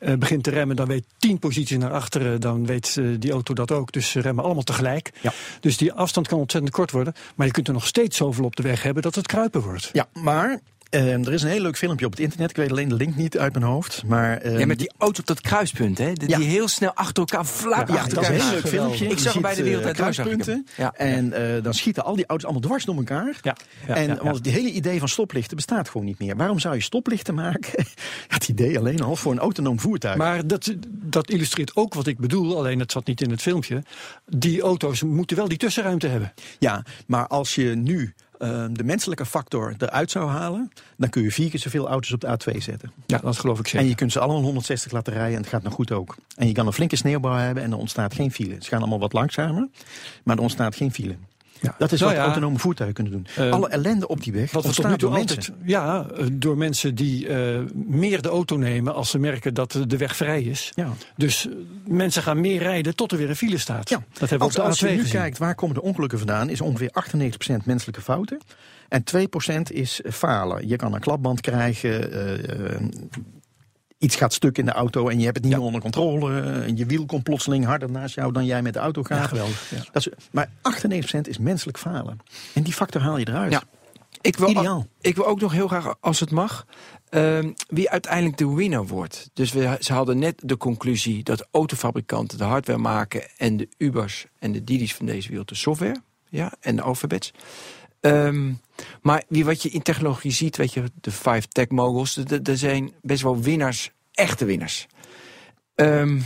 eh, 0.00 0.14
begint 0.14 0.42
te 0.42 0.50
remmen, 0.50 0.76
dan 0.76 0.86
weet 0.86 1.04
tien 1.18 1.38
posities 1.38 1.78
naar 1.78 1.92
achteren, 1.92 2.40
dan 2.40 2.66
weet 2.66 2.96
eh, 2.98 3.04
die 3.18 3.32
auto 3.32 3.54
dat 3.54 3.70
ook. 3.70 3.92
Dus 3.92 4.10
ze 4.10 4.20
remmen 4.20 4.44
allemaal 4.44 4.62
tegelijk. 4.62 5.12
Ja. 5.20 5.32
Dus 5.60 5.76
die 5.76 5.92
afstand 5.92 6.28
kan 6.28 6.38
ontzettend 6.38 6.72
kort 6.72 6.90
worden. 6.90 7.14
Maar 7.34 7.46
je 7.46 7.52
kunt 7.52 7.68
er 7.68 7.72
nog 7.72 7.86
steeds 7.86 8.16
zoveel 8.16 8.44
op 8.44 8.56
de 8.56 8.62
weg 8.62 8.82
hebben 8.82 9.02
dat 9.02 9.14
het 9.14 9.26
kruipen 9.26 9.60
wordt. 9.60 9.90
Ja, 9.92 10.08
maar 10.12 10.60
eh, 10.90 11.12
er 11.26 11.32
is 11.32 11.42
een 11.42 11.48
heel 11.48 11.60
leuk 11.60 11.76
filmpje 11.76 12.06
op 12.06 12.10
het 12.10 12.20
internet. 12.20 12.50
Ik 12.50 12.56
weet 12.56 12.70
alleen 12.70 12.88
de 12.88 12.94
link 12.94 13.16
niet 13.16 13.38
uit 13.38 13.52
mijn 13.52 13.64
hoofd. 13.64 14.02
Maar, 14.06 14.36
eh, 14.36 14.58
Ja, 14.58 14.66
met 14.66 14.78
die 14.78 14.92
auto 14.98 15.20
op 15.20 15.26
dat 15.26 15.40
kruispunt, 15.40 15.98
hè? 15.98 16.12
Die, 16.12 16.28
Ja. 16.28 16.36
die 16.38 16.46
heel 16.48 16.68
snel 16.68 16.94
achter 16.94 17.16
elkaar 17.16 17.46
vlak 17.46 17.88
Ja, 17.88 17.94
achter 17.94 18.14
dat 18.14 18.22
is 18.22 18.28
een 18.28 18.34
elkaar 18.34 18.46
heel 18.50 18.60
leuk 18.60 18.68
filmpje. 18.68 19.06
Ik 19.08 19.18
zag 19.18 19.32
hem 19.32 19.42
bij 19.42 19.54
de 19.54 19.62
wereld 19.62 19.80
eh, 19.80 19.86
hem. 19.86 19.94
kruispunten. 19.96 20.66
Ja. 20.76 20.92
En 20.96 21.32
eh, 21.32 21.62
dan 21.62 21.74
schieten 21.74 22.04
al 22.04 22.16
die 22.16 22.26
auto's 22.26 22.44
allemaal 22.44 22.62
dwars 22.68 22.84
door 22.84 22.96
elkaar. 22.96 23.38
Ja, 23.42 23.56
ja, 23.86 23.94
en 23.94 24.06
ja, 24.06 24.14
ja. 24.14 24.22
want 24.22 24.36
het 24.36 24.46
hele 24.46 24.70
idee 24.70 24.98
van 24.98 25.08
stoplichten 25.08 25.56
bestaat 25.56 25.88
gewoon 25.88 26.06
niet 26.06 26.18
meer. 26.18 26.36
Waarom 26.36 26.58
zou 26.58 26.74
je 26.74 26.82
stoplichten 26.82 27.34
maken? 27.34 27.84
Het 28.28 28.48
idee 28.48 28.78
alleen 28.78 29.00
al 29.00 29.16
voor 29.16 29.32
een 29.32 29.38
autonoom 29.38 29.80
voertuig. 29.80 30.16
Maar 30.16 30.46
dat, 30.46 30.74
dat 30.88 31.30
illustreert 31.30 31.76
ook 31.76 31.94
wat 31.94 32.06
ik 32.06 32.18
bedoel, 32.18 32.56
alleen 32.56 32.78
het 32.78 32.92
zat 32.92 33.06
niet 33.06 33.20
in 33.20 33.30
het 33.30 33.42
filmpje. 33.42 33.82
Die 34.26 34.60
auto's 34.62 35.02
moeten 35.02 35.36
wel 35.36 35.48
die 35.48 35.58
tussenruimte 35.58 36.06
hebben. 36.06 36.32
Ja, 36.58 36.84
maar 37.06 37.26
als 37.26 37.54
je 37.54 37.64
nu 37.74 38.14
eh, 38.40 38.64
de 38.72 38.84
menselijke 38.84 39.26
factor 39.26 39.74
eruit 39.78 40.10
zou 40.10 40.28
halen, 40.28 40.72
dan 40.96 41.08
kun 41.08 41.22
je 41.22 41.30
vier 41.30 41.50
keer 41.50 41.60
zoveel 41.60 41.88
auto's 41.88 42.12
op 42.12 42.20
de 42.20 42.26
A2 42.26 42.56
zetten. 42.56 42.92
Ja, 43.06 43.18
dat 43.18 43.38
geloof 43.38 43.58
ik 43.58 43.66
zeker. 43.66 43.80
En 43.80 43.88
je 43.88 43.94
kunt 43.94 44.12
ze 44.12 44.20
allemaal 44.20 44.42
160 44.42 44.92
laten 44.92 45.12
rijden 45.12 45.34
en 45.34 45.40
het 45.40 45.50
gaat 45.50 45.62
nog 45.62 45.72
goed 45.72 45.92
ook. 45.92 46.16
En 46.36 46.46
je 46.46 46.52
kan 46.52 46.66
een 46.66 46.72
flinke 46.72 46.96
sneeuwbouw 46.96 47.36
hebben 47.36 47.62
en 47.62 47.70
er 47.70 47.78
ontstaat 47.78 48.14
geen 48.14 48.32
file. 48.32 48.56
Ze 48.58 48.68
gaan 48.68 48.80
allemaal 48.80 48.98
wat 48.98 49.12
langzamer, 49.12 49.68
maar 50.24 50.36
er 50.36 50.42
ontstaat 50.42 50.76
geen 50.76 50.92
file. 50.92 51.16
Ja. 51.60 51.74
Dat 51.78 51.92
is 51.92 52.00
Nou 52.00 52.12
wat 52.12 52.20
ja, 52.20 52.26
autonome 52.26 52.58
voertuigen 52.58 53.04
kunnen 53.04 53.12
doen. 53.12 53.46
Eh, 53.46 53.52
Alle 53.52 53.68
ellende 53.68 54.08
op 54.08 54.22
die 54.22 54.32
weg 54.32 54.50
Wat 54.52 54.64
we 54.66 54.72
tot 54.72 54.84
nu 54.84 54.90
toe 54.90 54.98
door 54.98 55.10
mensen. 55.12 55.36
altijd, 55.36 55.56
ja, 55.64 56.06
eh, 56.16 56.26
door 56.32 56.56
mensen 56.56 56.94
die 56.94 57.28
eh, 57.28 57.60
meer 57.74 58.22
de 58.22 58.28
auto 58.28 58.56
nemen 58.56 58.94
als 58.94 59.10
ze 59.10 59.18
merken 59.18 59.54
dat 59.54 59.78
de 59.86 59.96
weg 59.96 60.16
vrij 60.16 60.42
is. 60.42 60.72
Ja. 60.74 60.92
Dus 61.16 61.48
mensen 61.86 62.22
gaan 62.22 62.40
meer 62.40 62.62
rijden 62.62 62.96
tot 62.96 63.12
er 63.12 63.18
weer 63.18 63.28
een 63.28 63.36
file 63.36 63.58
staat. 63.58 63.88
Ja. 63.88 64.02
Dat 64.18 64.30
hebben 64.30 64.38
we 64.38 64.44
Als, 64.44 64.56
op 64.56 64.62
de 64.62 64.68
als 64.68 64.82
A2 64.84 64.88
je 64.88 64.94
nu 64.94 65.02
gezien. 65.02 65.20
kijkt 65.20 65.38
waar 65.38 65.54
komen 65.54 65.74
de 65.74 65.82
ongelukken 65.82 66.18
vandaan, 66.18 66.48
is 66.48 66.60
ongeveer 66.60 66.90
98% 66.90 67.64
menselijke 67.64 68.00
fouten. 68.02 68.38
En 68.88 69.02
2% 69.04 69.70
is 69.72 70.00
falen. 70.10 70.68
Je 70.68 70.76
kan 70.76 70.94
een 70.94 71.00
klapband 71.00 71.40
krijgen. 71.40 72.10
Iets 74.00 74.16
gaat 74.16 74.32
stuk 74.32 74.58
in 74.58 74.64
de 74.64 74.72
auto 74.72 75.08
en 75.08 75.18
je 75.18 75.24
hebt 75.24 75.36
het 75.36 75.44
niet 75.44 75.54
meer 75.54 75.64
onder 75.64 75.80
controle. 75.80 76.40
En 76.40 76.76
je 76.76 76.86
wiel 76.86 77.06
komt 77.06 77.22
plotseling 77.22 77.64
harder 77.64 77.90
naast 77.90 78.14
jou 78.14 78.32
dan 78.32 78.44
jij 78.44 78.62
met 78.62 78.72
de 78.72 78.78
auto 78.78 79.02
gaat. 79.02 79.28
Geweldig. 79.28 79.70
Dat 79.92 80.06
is, 80.06 80.08
maar 80.30 80.50
98% 81.18 81.20
is 81.20 81.38
menselijk 81.38 81.78
falen. 81.78 82.18
En 82.54 82.62
die 82.62 82.72
factor 82.72 83.00
haal 83.00 83.18
je 83.18 83.28
eruit. 83.28 83.52
Ja. 83.52 83.62
Ik 84.20 84.36
wil, 84.36 84.48
Ideaal. 84.48 84.86
ik 85.00 85.16
wil 85.16 85.26
ook 85.26 85.40
nog 85.40 85.52
heel 85.52 85.68
graag, 85.68 85.94
als 86.00 86.20
het 86.20 86.30
mag, 86.30 86.66
ehm, 87.08 87.52
wie 87.68 87.90
uiteindelijk 87.90 88.36
de 88.36 88.54
winnaar 88.54 88.86
wordt. 88.86 89.30
Dus 89.32 89.52
we, 89.52 89.76
ze 89.80 89.92
hadden 89.92 90.18
net 90.18 90.42
de 90.44 90.56
conclusie 90.56 91.22
dat 91.22 91.48
autofabrikanten 91.50 92.38
de 92.38 92.44
hardware 92.44 92.78
maken 92.78 93.22
en 93.36 93.56
de 93.56 93.68
Ubers 93.78 94.26
en 94.38 94.52
de 94.52 94.64
Didi's 94.64 94.94
van 94.94 95.06
deze 95.06 95.28
wereld 95.28 95.48
de 95.48 95.54
software. 95.54 96.02
Ja, 96.28 96.52
en 96.60 96.76
de 96.76 96.82
alfabets. 96.82 97.32
Ehm, 98.00 98.52
maar 99.02 99.22
wie, 99.28 99.44
wat 99.44 99.62
je 99.62 99.68
in 99.70 99.82
technologie 99.82 100.30
ziet, 100.32 100.56
weet 100.56 100.72
je, 100.72 100.84
de 101.00 101.10
five 101.10 101.48
tech 101.48 101.68
moguls, 101.68 102.16
er- 102.16 102.56
zijn 102.58 102.92
best 103.02 103.22
wel 103.22 103.40
winnaars, 103.40 103.90
echte 104.12 104.44
winnaars. 104.44 104.86
Ehm, 105.74 106.20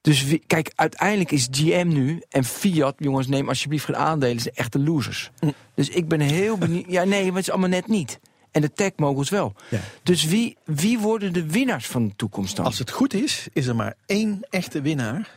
dus 0.00 0.24
wie- 0.24 0.42
kijk, 0.46 0.72
uiteindelijk 0.74 1.30
is 1.30 1.48
GM 1.50 1.88
nu 1.88 2.22
en 2.28 2.44
Fiat, 2.44 2.94
jongens, 2.98 3.26
neem 3.26 3.48
alsjeblieft 3.48 3.84
geen 3.84 3.96
aandelen, 3.96 4.40
zijn 4.42 4.54
echte 4.54 4.78
losers. 4.78 5.30
Dus 5.74 5.88
ik 5.88 6.08
ben 6.08 6.20
heel 6.20 6.58
benieuwd. 6.58 6.84
Ja, 6.88 7.04
nee, 7.04 7.24
maar 7.24 7.32
het 7.34 7.42
is 7.46 7.50
allemaal 7.50 7.68
net 7.68 7.86
niet. 7.88 8.20
En 8.50 8.60
de 8.60 8.72
tech 8.72 8.90
moguls 8.96 9.30
wel. 9.30 9.54
Ja. 9.70 9.80
Dus 10.02 10.24
wie, 10.24 10.56
wie 10.64 10.98
worden 10.98 11.32
de 11.32 11.46
winnaars 11.50 11.86
van 11.86 12.08
de 12.08 12.14
toekomst 12.16 12.56
dan? 12.56 12.64
Als 12.64 12.78
het 12.78 12.90
goed 12.90 13.14
is, 13.14 13.46
is 13.52 13.66
er 13.66 13.76
maar 13.76 13.94
één 14.06 14.46
echte 14.50 14.80
winnaar. 14.80 15.30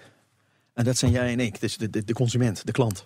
En 0.74 0.84
dat 0.84 0.98
zijn 0.98 1.12
jij 1.12 1.32
en 1.32 1.40
ik. 1.40 1.60
Dus 1.60 1.78
de, 1.78 1.90
de, 1.90 2.04
de 2.04 2.14
consument, 2.14 2.66
de 2.66 2.72
klant. 2.72 3.06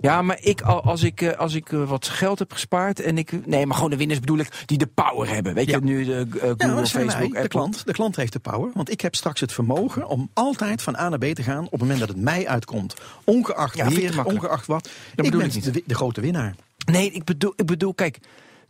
Ja, 0.00 0.22
maar 0.22 0.38
ik, 0.40 0.60
al- 0.60 0.82
als 0.82 1.02
ik, 1.02 1.20
eh, 1.22 1.38
als 1.38 1.54
ik 1.54 1.72
eh, 1.72 1.88
wat 1.88 2.06
geld 2.08 2.38
heb 2.38 2.52
gespaard 2.52 3.00
en 3.00 3.18
ik. 3.18 3.46
Nee, 3.46 3.66
maar 3.66 3.74
gewoon 3.76 3.90
de 3.90 3.96
winnaars 3.96 4.20
bedoel 4.20 4.38
ik 4.38 4.62
die 4.66 4.78
de 4.78 4.86
power 4.86 5.28
hebben. 5.28 5.54
Weet 5.54 5.68
Ja. 5.68 5.76
je, 5.76 5.82
nu 5.84 6.04
de 6.04 6.12
eh, 6.12 6.18
Ja, 6.18 6.26
Google, 6.40 6.74
dat 6.74 6.88
zijn 6.88 7.10
Facebook, 7.10 7.32
wij, 7.32 7.42
de 7.42 7.48
klant. 7.48 7.86
De 7.86 7.92
klant 7.92 8.16
heeft 8.16 8.32
de 8.32 8.38
power. 8.38 8.70
Want 8.74 8.90
ik 8.90 9.00
heb 9.00 9.14
straks 9.14 9.40
het 9.40 9.52
vermogen 9.52 10.06
om 10.08 10.30
altijd 10.34 10.82
van 10.82 10.96
A 10.96 11.08
naar 11.08 11.18
B 11.18 11.24
te 11.24 11.42
gaan 11.42 11.64
op 11.64 11.70
het 11.70 11.80
moment 11.80 11.98
dat 12.00 12.08
het 12.08 12.16
mij 12.18 12.48
uitkomt. 12.48 12.94
Ongeacht 13.24 13.76
Ja, 13.76 13.88
weer, 13.88 14.24
ongeacht 14.24 14.66
wat. 14.66 14.86
ik 14.86 14.92
bedoel 15.24 15.40
ben 15.40 15.48
ik 15.48 15.54
niet. 15.54 15.74
de, 15.74 15.82
de 15.86 15.94
grote 15.94 16.20
winnaar. 16.20 16.54
Nee, 16.90 17.10
ik 17.10 17.24
bedoel, 17.24 17.52
ik 17.56 17.66
bedoel, 17.66 17.94
kijk. 17.94 18.18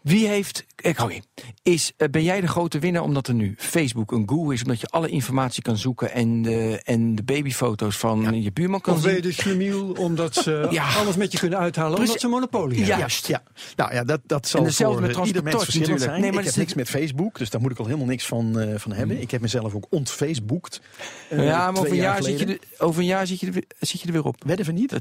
Wie 0.03 0.26
heeft. 0.26 0.64
Kijk, 0.74 1.01
oké. 1.01 1.14
Is, 1.62 1.92
eh, 1.96 2.09
ben 2.09 2.22
jij 2.22 2.40
de 2.40 2.46
grote 2.48 2.78
winnaar 2.78 3.03
omdat 3.03 3.26
er 3.28 3.34
nu 3.34 3.55
Facebook 3.59 4.12
een 4.12 4.28
Google 4.28 4.55
is, 4.55 4.62
omdat 4.62 4.80
je 4.80 4.86
alle 4.86 5.09
informatie 5.09 5.62
kan 5.62 5.76
zoeken 5.76 6.12
en 6.12 6.42
de, 6.42 6.80
en 6.84 7.14
de 7.14 7.22
babyfoto's 7.22 7.96
van 7.96 8.42
je 8.42 8.53
buurman 8.53 8.80
kan 8.80 8.94
Of 8.94 9.03
ben 9.03 9.11
je 9.14 9.16
zien? 9.22 9.28
de 9.30 9.32
schlemiel 9.36 9.92
omdat 9.98 10.34
ze 10.34 10.66
Ja. 10.70 10.88
alles 10.94 11.16
met 11.16 11.32
je 11.32 11.38
kunnen 11.38 11.59
uithalen, 11.59 11.94
Precies. 11.94 12.09
omdat 12.09 12.20
ze 12.20 12.28
monopolie 12.28 12.76
hebben? 12.76 12.94
Ja. 12.94 12.98
Juist. 13.01 13.26
Ja, 13.26 13.42
nou 13.76 13.94
ja, 13.94 14.05
dat, 14.05 14.20
dat 14.26 14.48
zal 14.48 14.61
En 14.61 14.66
hetzelfde 14.66 14.98
voor 14.98 15.07
met 15.09 15.16
eh, 15.16 15.26
ieder 15.26 15.42
mens 15.42 15.64
verschillend 15.64 16.01
zijn. 16.01 16.20
Nee, 16.20 16.30
maar 16.32 16.40
ik 16.40 16.46
heb 16.46 16.57
niks 16.57 16.74
met 16.74 16.88
Facebook, 16.88 17.38
dus 17.38 17.51
daar 17.51 17.61
moet 17.61 17.70
ik 17.70 17.78
al 17.78 17.84
helemaal 17.84 18.07
niks 18.07 18.26
van, 18.26 18.59
eh, 18.59 18.78
van 18.78 18.92
hebben. 18.92 19.20
Ik 19.20 19.30
heb 19.30 19.40
mezelf 19.40 19.74
ook 19.74 19.86
ontfaceboekt. 19.90 20.80
eh, 21.28 21.44
ja, 21.44 21.70
maar 21.70 21.80
over 21.80 21.90
een, 21.92 21.96
jaar 21.96 22.22
zit 22.22 22.38
je 22.38 22.46
er, 22.46 22.59
over 22.78 23.01
een 23.01 23.07
jaar 23.07 23.26
zit 23.26 23.40
je, 23.40 23.46
er, 23.46 23.53
weer- 23.53 23.64
zit 23.78 24.01
je 24.01 24.07
er 24.07 24.12
weer 24.12 24.24
op. 24.24 24.44
Wedden 24.46 24.66
we 24.66 24.72
niet? 24.72 24.92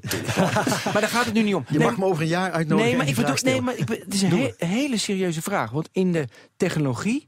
Maar 0.94 1.02
daar 1.02 1.10
gaat 1.10 1.26
het 1.26 1.34
nu 1.34 1.42
niet 1.44 1.56
om. 1.56 1.66
Je 1.70 1.78
Nee, 1.78 1.88
mag 1.88 1.98
me 1.98 2.06
over 2.06 2.22
een 2.22 2.28
jaar 2.28 2.52
uitnodigen 2.52 2.90
Nee, 2.90 2.98
maar 2.98 3.08
ik 3.08 3.16
bedoel, 3.16 3.36
nee, 3.44 3.62
maar 3.62 3.78
ik, 3.78 3.88
het 3.90 4.14
is 4.14 4.22
een 4.22 4.30
he- 4.30 4.54
hele 4.90 5.02
serieuze 5.02 5.42
vraag. 5.42 5.72
Want 5.72 5.90
in 5.92 6.12
de 6.12 6.28
technologie 6.58 7.28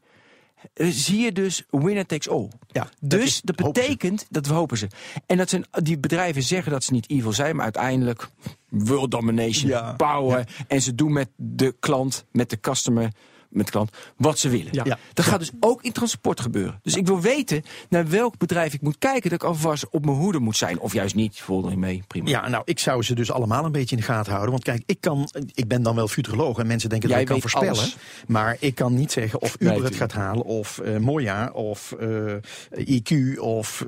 eh, 0.73 0.87
zie 0.89 1.19
je 1.19 1.31
dus 1.31 1.63
winner 1.69 2.05
takes 2.05 2.29
all. 2.29 2.49
Ja, 2.67 2.89
dus 2.99 3.41
dat, 3.41 3.55
betekent, 3.55 4.25
dat 4.29 4.47
we 4.47 4.53
hopen 4.53 4.77
ze. 4.77 4.87
En 5.25 5.37
dat 5.37 5.49
zijn, 5.49 5.65
die 5.71 5.99
bedrijven 5.99 6.43
zeggen 6.43 6.71
dat 6.71 6.83
ze 6.83 6.93
niet 6.93 7.09
evil 7.09 7.33
zijn, 7.33 7.55
maar 7.55 7.63
uiteindelijk 7.63 8.29
world 8.69 9.11
domination, 9.11 9.69
Ja, 9.69 9.93
power. 9.93 10.47
En 10.67 10.81
ze 10.81 10.95
doen 10.95 11.13
met 11.13 11.29
de 11.35 11.75
klant, 11.79 12.25
met 12.31 12.49
de 12.49 12.59
customer, 12.59 13.11
met 13.51 13.65
de 13.65 13.71
klant, 13.71 13.91
wat 14.17 14.39
ze 14.39 14.49
willen. 14.49 14.67
Ja. 14.71 14.83
Ja. 14.85 14.97
Dat 15.13 15.25
gaat 15.25 15.39
dus 15.39 15.51
ook 15.59 15.83
in 15.83 15.91
transport 15.91 16.39
gebeuren. 16.39 16.79
Dus 16.83 16.95
ik 16.95 17.07
wil 17.07 17.21
weten 17.21 17.63
naar 17.89 18.09
welk 18.09 18.37
bedrijf 18.37 18.73
ik 18.73 18.81
moet 18.81 18.97
kijken, 18.97 19.29
dat 19.29 19.41
ik 19.41 19.47
alvast 19.47 19.89
op 19.89 20.05
mijn 20.05 20.17
hoede 20.17 20.39
moet 20.39 20.57
zijn. 20.57 20.79
Of 20.79 20.93
juist 20.93 21.15
niet, 21.15 21.39
voel 21.41 21.69
er 21.69 21.79
mee, 21.79 22.03
prima. 22.07 22.29
Ja, 22.29 22.49
nou, 22.49 22.63
ik 22.65 22.79
zou 22.79 23.03
ze 23.03 23.15
dus 23.15 23.31
allemaal 23.31 23.65
een 23.65 23.71
beetje 23.71 23.95
in 23.95 24.01
de 24.01 24.07
gaten 24.07 24.31
houden. 24.31 24.51
Want 24.51 24.63
kijk, 24.63 24.83
ik, 24.85 24.97
kan, 25.01 25.29
ik 25.53 25.67
ben 25.67 25.83
dan 25.83 25.95
wel 25.95 26.07
futuroloog 26.07 26.57
en 26.57 26.67
mensen 26.67 26.89
denken 26.89 27.09
Jij 27.09 27.17
dat 27.17 27.27
ik 27.27 27.31
kan 27.31 27.41
voorspellen. 27.41 27.77
alles. 27.77 27.97
Maar 28.27 28.57
ik 28.59 28.75
kan 28.75 28.93
niet 28.93 29.11
zeggen 29.11 29.41
of 29.41 29.59
Nee, 29.59 29.69
Uber 29.73 29.83
het 29.85 29.95
gaat 29.95 30.13
halen, 30.13 30.43
of 30.43 30.79
eh 30.79 30.97
Moja, 30.97 31.49
of 31.53 31.91
eh, 31.91 32.99
IQ, 32.99 33.37
of 33.39 33.85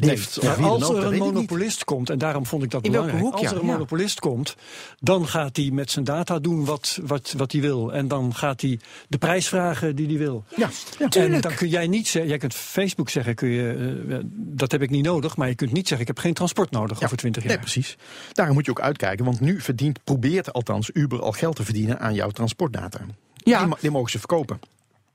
eh. 0.00 0.16
Ja, 0.40 0.54
als 0.54 0.88
er 0.88 1.04
een 1.04 1.18
monopolist 1.18 1.84
komt, 1.84 2.10
en 2.10 2.18
daarom 2.18 2.46
vond 2.46 2.62
ik 2.62 2.70
dat 2.70 2.84
In 2.84 2.90
belangrijk. 2.90 3.22
hoek, 3.22 3.34
als 3.34 3.50
er 3.50 3.58
een 3.58 3.66
monopolist 3.66 4.20
komt, 4.20 4.56
dan 5.00 5.28
gaat 5.28 5.56
hij 5.56 5.70
met 5.72 5.90
zijn 5.90 6.04
data 6.04 6.38
doen 6.38 6.64
wat, 6.64 6.98
wat, 7.02 7.34
wat 7.36 7.52
hij 7.52 7.60
wil. 7.60 7.92
En 7.92 8.08
dan 8.08 8.34
gaat 8.34 8.60
hij 8.60 8.80
de 9.08 9.18
prijs 9.18 9.48
vragen 9.48 9.96
die 9.96 10.06
hij 10.06 10.18
wil. 10.18 10.44
Ja. 10.56 10.70
En 11.10 11.40
dan 11.40 11.54
kun 11.54 11.68
jij 11.68 11.86
niet 11.86 12.08
zeggen, 12.08 12.30
jij 12.30 12.38
kunt 12.38 12.54
Facebook 12.54 13.08
zeggen, 13.08 13.34
kun 13.34 13.48
je, 13.48 14.02
eh, 14.08 14.16
dat 14.34 14.72
heb 14.72 14.82
ik 14.82 14.90
niet 14.90 15.04
nodig. 15.04 15.36
Maar 15.36 15.48
je 15.48 15.54
kunt 15.54 15.72
niet 15.72 15.88
zeggen, 15.88 16.08
ik 16.08 16.14
heb 16.14 16.24
geen 16.24 16.34
transport 16.34 16.70
nodig 16.70 17.02
over 17.02 17.16
20 17.16 17.42
jaar. 17.42 17.52
Nee, 17.52 17.60
precies. 17.60 17.96
Daarom 18.32 18.54
moet 18.54 18.64
je 18.64 18.70
ook 18.70 18.80
uitkijken, 18.80 19.24
want 19.24 19.40
nu 19.40 19.60
verdient, 19.60 20.04
probeert 20.04 20.52
althans 20.52 20.90
Uber 20.92 21.22
al 21.22 21.32
geld 21.32 21.56
te 21.56 21.64
verdienen 21.64 22.00
aan 22.00 22.14
jouw 22.14 22.30
transportdata. 22.30 23.00
Ja. 23.34 23.64
Die, 23.64 23.74
die 23.80 23.90
mogen 23.90 24.10
ze 24.10 24.18
verkopen. 24.18 24.60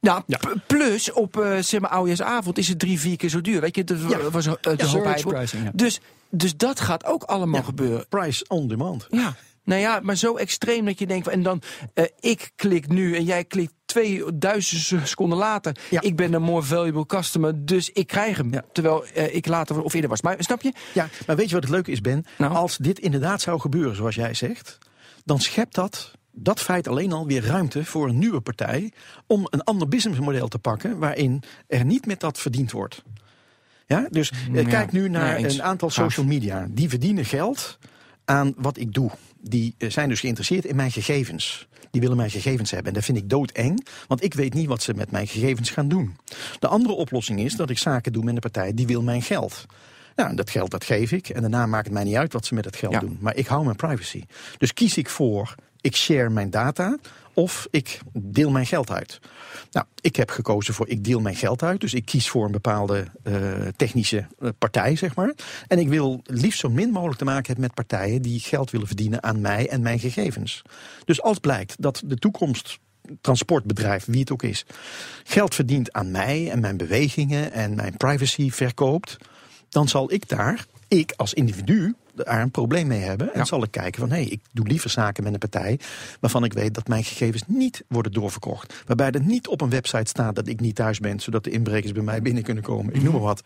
Nou, 0.02 0.22
p- 0.28 0.56
plus 0.68 1.12
op 1.12 1.38
uh, 1.38 1.58
zeg 1.60 1.80
maar 1.80 1.90
is 2.58 2.68
het 2.68 2.80
drie, 2.80 3.00
vier 3.00 3.18
keer 3.18 3.30
zo 3.30 3.42
duur. 3.42 3.62
Weet 3.62 3.76
je, 3.76 3.84
dat 3.84 3.98
Ja. 4.10 4.30
was 4.30 4.46
uh, 4.46 4.54
de 4.62 4.70
hoop 4.70 4.80
surge 4.82 5.08
heikel. 5.08 5.32
pricing, 5.32 5.64
ja. 5.64 5.72
Dus, 5.74 6.00
dus 6.30 6.58
dat 6.58 6.80
gaat 6.80 7.06
ook 7.06 7.24
allemaal 7.24 7.60
Ja. 7.60 7.66
gebeuren. 7.66 8.06
Price 8.10 8.46
on 8.48 8.68
demand. 8.68 9.08
Ja. 9.10 9.36
Nou 9.64 9.82
ja, 9.82 10.00
maar 10.04 10.16
zo 10.16 10.36
extreem 10.36 10.86
dat 10.86 11.00
je 11.00 11.08
denkt 11.08 11.24
van, 11.24 11.34
en 11.34 11.44
dan 11.44 11.62
eh, 11.94 12.06
ik 12.20 12.52
klik 12.56 12.88
nu 12.88 13.16
en 13.16 13.24
jij 13.24 13.44
klikt 13.44 13.74
2000 13.86 15.08
seconden 15.08 15.38
later. 15.38 15.76
Ja. 15.90 16.02
Ik 16.02 16.16
ben 16.16 16.34
een 16.34 16.42
more 16.42 16.62
valuable 16.62 17.06
customer, 17.06 17.66
dus 17.66 17.90
ik 17.90 18.08
krijg 18.08 18.38
hem. 18.38 18.54
Ja. 18.54 18.64
Terwijl 18.72 19.06
eh, 19.06 19.36
ik 19.36 19.48
later 19.48 19.82
of 19.82 19.94
eerder 19.94 20.10
was. 20.10 20.22
Maar 20.22 20.36
snap 20.40 20.62
je? 20.62 20.74
Ja, 20.94 21.10
maar 21.28 21.36
weet 21.36 21.48
je 21.48 21.54
wat 21.54 21.64
het 21.64 21.72
leuke 21.72 21.92
is, 21.92 22.02
Ben? 22.02 22.26
Nou? 22.38 22.54
Als 22.56 22.78
dit 22.78 23.00
inderdaad 23.00 23.42
zou 23.42 23.60
gebeuren, 23.60 23.96
zoals 23.96 24.16
jij 24.16 24.34
zegt, 24.34 24.78
dan 25.26 25.40
schept 25.40 25.76
dat 25.76 26.12
dat 26.40 26.60
feit 26.60 26.88
alleen 26.88 27.12
al 27.14 27.26
weer 27.28 27.46
ruimte 27.46 27.86
voor 27.86 28.08
een 28.08 28.20
nieuwe 28.20 28.42
partij 28.42 28.92
om 29.28 29.48
een 29.50 29.64
ander 29.64 29.88
businessmodel 29.88 30.48
te 30.48 30.60
pakken 30.60 30.98
waarin 31.00 31.44
er 31.68 31.86
niet 31.86 32.06
met 32.06 32.20
dat 32.20 32.40
verdiend 32.40 32.72
wordt. 32.72 33.04
Ja, 33.86 34.08
dus 34.10 34.32
eh, 34.32 34.54
Ja, 34.54 34.64
kijk 34.64 34.92
nu 34.92 35.10
naar 35.10 35.38
een 35.38 35.64
aantal 35.64 35.90
social 35.90 36.26
media. 36.26 36.68
Die 36.70 36.90
verdienen 36.90 37.26
geld 37.26 37.78
aan 38.26 38.54
wat 38.58 38.78
ik 38.78 38.94
doe. 38.94 39.12
Die 39.42 39.76
eh, 39.78 39.90
zijn 39.90 40.10
dus 40.10 40.20
geïnteresseerd 40.20 40.66
in 40.66 40.76
mijn 40.76 40.92
gegevens. 40.92 41.68
Die 41.92 42.02
willen 42.02 42.18
mijn 42.18 42.30
gegevens 42.32 42.72
hebben. 42.72 42.88
En 42.88 42.94
dat 42.94 43.06
vind 43.06 43.18
ik 43.18 43.30
doodeng, 43.30 43.88
want 44.08 44.24
ik 44.24 44.34
weet 44.34 44.54
niet 44.54 44.68
wat 44.68 44.82
ze 44.82 44.94
met 44.94 45.12
mijn 45.12 45.28
gegevens 45.28 45.70
gaan 45.70 45.88
doen. 45.88 46.18
De 46.60 46.68
andere 46.68 46.94
oplossing 46.94 47.40
is 47.40 47.56
dat 47.56 47.70
ik 47.70 47.78
zaken 47.78 48.14
doe 48.14 48.24
met 48.24 48.34
een 48.34 48.40
partij 48.40 48.74
die 48.74 48.88
wil 48.88 49.02
mijn 49.02 49.22
geld. 49.22 49.66
Nou, 50.16 50.36
dat 50.36 50.50
geld 50.50 50.72
dat 50.72 50.84
geef 50.84 51.12
ik. 51.12 51.30
En 51.30 51.42
daarna 51.42 51.66
maakt 51.66 51.86
het 51.86 51.94
mij 51.94 52.04
niet 52.04 52.16
uit 52.16 52.34
wat 52.34 52.46
ze 52.46 52.54
met 52.54 52.66
het 52.66 52.76
geld 52.76 52.94
Ja. 52.94 53.00
doen. 53.00 53.18
Maar 53.22 53.36
ik 53.36 53.48
hou 53.48 53.64
mijn 53.64 53.76
privacy. 53.76 54.24
Dus 54.58 54.74
kies 54.74 54.98
ik 54.98 55.10
voor, 55.10 55.56
ik 55.82 55.96
share 55.96 56.30
mijn 56.30 56.50
data 56.50 56.98
of 57.34 57.68
ik 57.72 58.00
deel 58.14 58.50
mijn 58.50 58.66
geld 58.66 58.92
uit. 58.92 59.20
Nou, 59.72 59.86
ik 60.02 60.16
heb 60.16 60.30
gekozen 60.30 60.74
voor 60.74 60.88
ik 60.88 61.04
deel 61.04 61.20
mijn 61.20 61.36
geld 61.36 61.64
uit. 61.64 61.82
Dus 61.82 61.94
ik 61.94 62.06
kies 62.06 62.30
voor 62.30 62.46
een 62.46 62.52
bepaalde 62.52 63.08
eh, 63.24 63.34
technische 63.76 64.28
eh, 64.40 64.50
partij, 64.58 64.96
zeg 64.96 65.16
maar. 65.16 65.34
En 65.68 65.80
ik 65.80 65.90
wil 65.90 66.22
liefst 66.24 66.60
zo 66.60 66.70
min 66.70 66.90
mogelijk 66.90 67.18
te 67.18 67.26
maken 67.26 67.46
hebben 67.46 67.64
met 67.64 67.74
partijen 67.74 68.22
die 68.22 68.40
geld 68.40 68.72
willen 68.72 68.88
verdienen 68.88 69.24
aan 69.24 69.42
mij 69.42 69.70
en 69.70 69.82
mijn 69.82 70.00
gegevens. 70.00 70.62
Dus 71.06 71.22
als 71.22 71.40
blijkt 71.40 71.76
dat 71.80 72.02
de 72.06 72.16
toekomst 72.16 72.80
transportbedrijf, 73.22 74.06
wie 74.06 74.20
het 74.20 74.32
ook 74.32 74.44
is, 74.44 74.66
geld 75.24 75.56
verdient 75.56 75.92
aan 75.92 76.12
mij 76.12 76.50
en 76.52 76.60
mijn 76.60 76.78
bewegingen 76.78 77.52
en 77.52 77.76
mijn 77.76 77.98
privacy 77.98 78.52
verkoopt, 78.52 79.18
dan 79.70 79.88
zal 79.88 80.12
ik 80.14 80.30
daar, 80.30 80.66
ik 80.88 81.14
als 81.16 81.34
individu, 81.34 81.96
daar 82.26 82.42
een 82.42 82.52
probleem 82.52 82.88
mee 82.88 83.02
hebben. 83.02 83.34
En 83.34 83.40
Ja. 83.40 83.46
zal 83.46 83.64
ik 83.64 83.72
kijken 83.72 84.00
van, 84.00 84.10
hé, 84.10 84.16
hey, 84.16 84.26
ik 84.26 84.42
doe 84.52 84.68
liever 84.68 84.90
zaken 84.90 85.24
met 85.24 85.34
een 85.34 85.40
partij 85.40 85.80
waarvan 86.20 86.44
ik 86.44 86.54
weet 86.54 86.74
dat 86.74 86.88
mijn 86.88 87.04
gegevens 87.04 87.44
niet 87.48 87.84
worden 87.88 88.12
doorverkocht. 88.12 88.84
Waarbij 88.86 89.12
er 89.12 89.22
niet 89.22 89.48
op 89.48 89.62
een 89.62 89.70
website 89.70 90.10
staat 90.10 90.36
dat 90.36 90.48
ik 90.48 90.60
niet 90.60 90.76
thuis 90.76 91.00
ben, 91.00 91.20
zodat 91.20 91.44
de 91.44 91.50
inbrekers 91.50 91.92
bij 91.92 92.04
mij 92.04 92.22
binnen 92.22 92.44
kunnen 92.44 92.64
komen. 92.64 92.94
Ik 92.94 93.02
noem 93.04 93.12
maar 93.14 93.22
wat. 93.22 93.44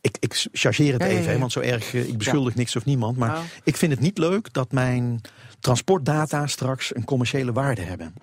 Ik, 0.00 0.16
ik 0.20 0.46
chargeer 0.52 0.92
het 0.92 1.02
Ja, 1.02 1.08
ja, 1.08 1.18
even, 1.18 1.32
ja. 1.32 1.38
want 1.38 1.52
zo 1.52 1.60
erg, 1.60 1.94
eh, 1.94 2.08
ik 2.08 2.18
beschuldig 2.18 2.54
niks 2.54 2.76
of 2.76 2.84
niemand. 2.84 3.16
Maar 3.16 3.42
ik 3.64 3.76
vind 3.76 3.92
het 3.92 4.00
niet 4.00 4.18
leuk 4.18 4.52
dat 4.52 4.72
mijn 4.72 5.20
transportdata 5.60 6.46
straks 6.46 6.94
een 6.94 7.04
commerciële 7.04 7.52
waarde 7.52 7.82
hebben. 7.82 8.14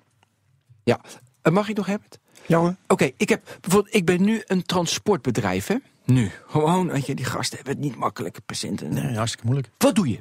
Ja. 0.84 1.00
Eh, 1.42 1.52
mag 1.52 1.68
ik 1.68 1.76
nog 1.76 1.86
hebben? 1.86 2.08
Jongen, 2.46 2.78
Oké, 2.86 3.10
ik 3.16 3.28
heb 3.28 3.58
bijvoorbeeld, 3.60 3.94
ik 3.94 4.04
ben 4.04 4.22
nu 4.22 4.42
een 4.46 4.62
transportbedrijf, 4.62 5.66
hè? 5.66 5.76
Nu. 6.04 6.30
Gewoon, 6.46 6.88
weet 6.88 7.06
je, 7.06 7.14
die 7.14 7.24
gasten 7.24 7.56
hebben 7.56 7.74
het 7.74 7.84
niet 7.84 7.96
makkelijke 7.96 8.40
patiënten. 8.40 8.92
Nee, 8.94 9.14
hartstikke 9.16 9.46
moeilijk. 9.46 9.70
Wat 9.78 9.94
doe 9.94 10.08
je? 10.08 10.18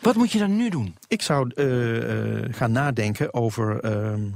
Wat 0.00 0.14
moet 0.16 0.32
je 0.32 0.38
dan 0.38 0.56
nu 0.56 0.68
doen? 0.68 0.96
Ik 1.08 1.22
zou 1.22 1.50
eh, 1.54 2.38
eh, 2.44 2.54
gaan 2.54 2.72
nadenken 2.72 3.34
over 3.34 3.80
ehm, 3.80 4.30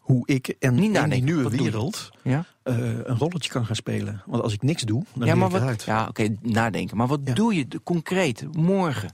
hoe 0.00 0.22
ik 0.26 0.48
en 0.58 0.74
Niet 0.74 0.96
in 0.96 1.08
die 1.10 1.22
nieuwe 1.22 1.50
wereld 1.50 2.10
Ja, 2.22 2.44
eh, 2.62 2.76
een 2.78 3.18
rolletje 3.18 3.50
kan 3.50 3.66
gaan 3.66 3.76
spelen. 3.76 4.22
Want 4.26 4.42
als 4.42 4.52
ik 4.52 4.62
niks 4.62 4.82
doe, 4.82 5.02
dan 5.14 5.26
ja 5.26 5.34
maar 5.34 5.54
ik 5.54 5.62
wat? 5.62 5.82
Ja, 5.82 6.06
oké, 6.08 6.28
nadenken. 6.42 6.96
Maar 6.96 7.06
wat 7.06 7.20
Ja. 7.24 7.34
doe 7.34 7.54
je 7.54 7.66
concreet 7.84 8.56
morgen? 8.56 9.10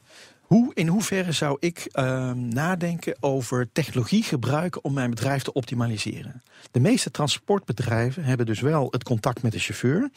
Hoe, 0.52 0.70
in 0.74 0.86
hoeverre 0.86 1.32
zou 1.32 1.56
ik 1.60 1.88
ehm, 1.92 2.48
nadenken 2.48 3.16
over 3.20 3.68
technologie 3.72 4.22
gebruiken 4.22 4.84
om 4.84 4.92
mijn 4.92 5.10
bedrijf 5.10 5.42
te 5.42 5.52
optimaliseren? 5.52 6.42
De 6.70 6.80
meeste 6.80 7.10
transportbedrijven 7.10 8.24
hebben 8.24 8.46
dus 8.46 8.60
wel 8.60 8.86
het 8.90 9.04
contact 9.04 9.42
met 9.42 9.52
de 9.52 9.58
chauffeur. 9.58 10.10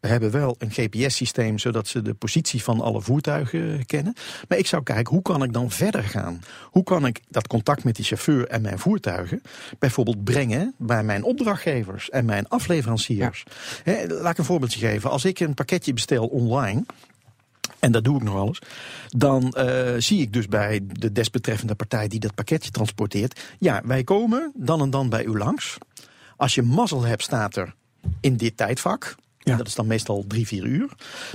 We 0.00 0.08
hebben 0.08 0.30
wel 0.30 0.56
een 0.58 0.70
GPS-systeem 0.70 1.58
zodat 1.58 1.88
ze 1.88 2.02
de 2.02 2.14
positie 2.14 2.62
van 2.62 2.80
alle 2.80 3.00
voertuigen 3.00 3.86
kennen. 3.86 4.14
Maar 4.48 4.58
ik 4.58 4.66
zou 4.66 4.82
kijken, 4.82 5.12
hoe 5.12 5.22
kan 5.22 5.42
ik 5.42 5.52
dan 5.52 5.70
verder 5.70 6.04
gaan? 6.04 6.40
Hoe 6.62 6.84
kan 6.84 7.06
ik 7.06 7.20
dat 7.28 7.46
contact 7.46 7.84
met 7.84 7.96
die 7.96 8.04
chauffeur 8.04 8.48
en 8.48 8.62
mijn 8.62 8.78
voertuigen 8.78 9.42
bijvoorbeeld 9.78 10.24
brengen 10.24 10.74
bij 10.78 11.02
mijn 11.02 11.24
opdrachtgevers 11.24 12.10
en 12.10 12.24
mijn 12.24 12.48
afleveranciers? 12.48 13.44
Laat 14.08 14.32
ik 14.32 14.38
een 14.38 14.44
voorbeeldje 14.44 14.86
geven. 14.86 15.10
Als 15.10 15.24
ik 15.24 15.40
een 15.40 15.54
pakketje 15.54 15.92
bestel 15.92 16.26
online 16.26 16.84
en 17.78 17.92
dat 17.92 18.04
doe 18.04 18.16
ik 18.16 18.22
nog 18.22 18.34
alles, 18.34 18.58
dan 19.08 19.54
uh, 19.58 19.94
zie 19.98 20.20
ik 20.20 20.32
dus 20.32 20.48
bij 20.48 20.80
de 20.86 21.12
desbetreffende 21.12 21.74
partij 21.74 22.08
die 22.08 22.20
dat 22.20 22.34
pakketje 22.34 22.70
transporteert, 22.70 23.40
ja, 23.58 23.82
wij 23.84 24.04
komen 24.04 24.52
dan 24.54 24.80
en 24.80 24.90
dan 24.90 25.08
bij 25.08 25.24
u 25.24 25.38
langs. 25.38 25.78
Als 26.36 26.54
je 26.54 26.62
mazzel 26.62 27.02
hebt, 27.02 27.22
staat 27.22 27.56
er 27.56 27.74
in 28.20 28.36
dit 28.36 28.56
tijdvak. 28.56 29.14
Ja. 29.38 29.52
En 29.52 29.58
dat 29.58 29.66
is 29.66 29.74
dan 29.74 29.86
meestal 29.86 30.24
drie, 30.28 30.46
vier 30.46 30.64
uur. 30.64 30.88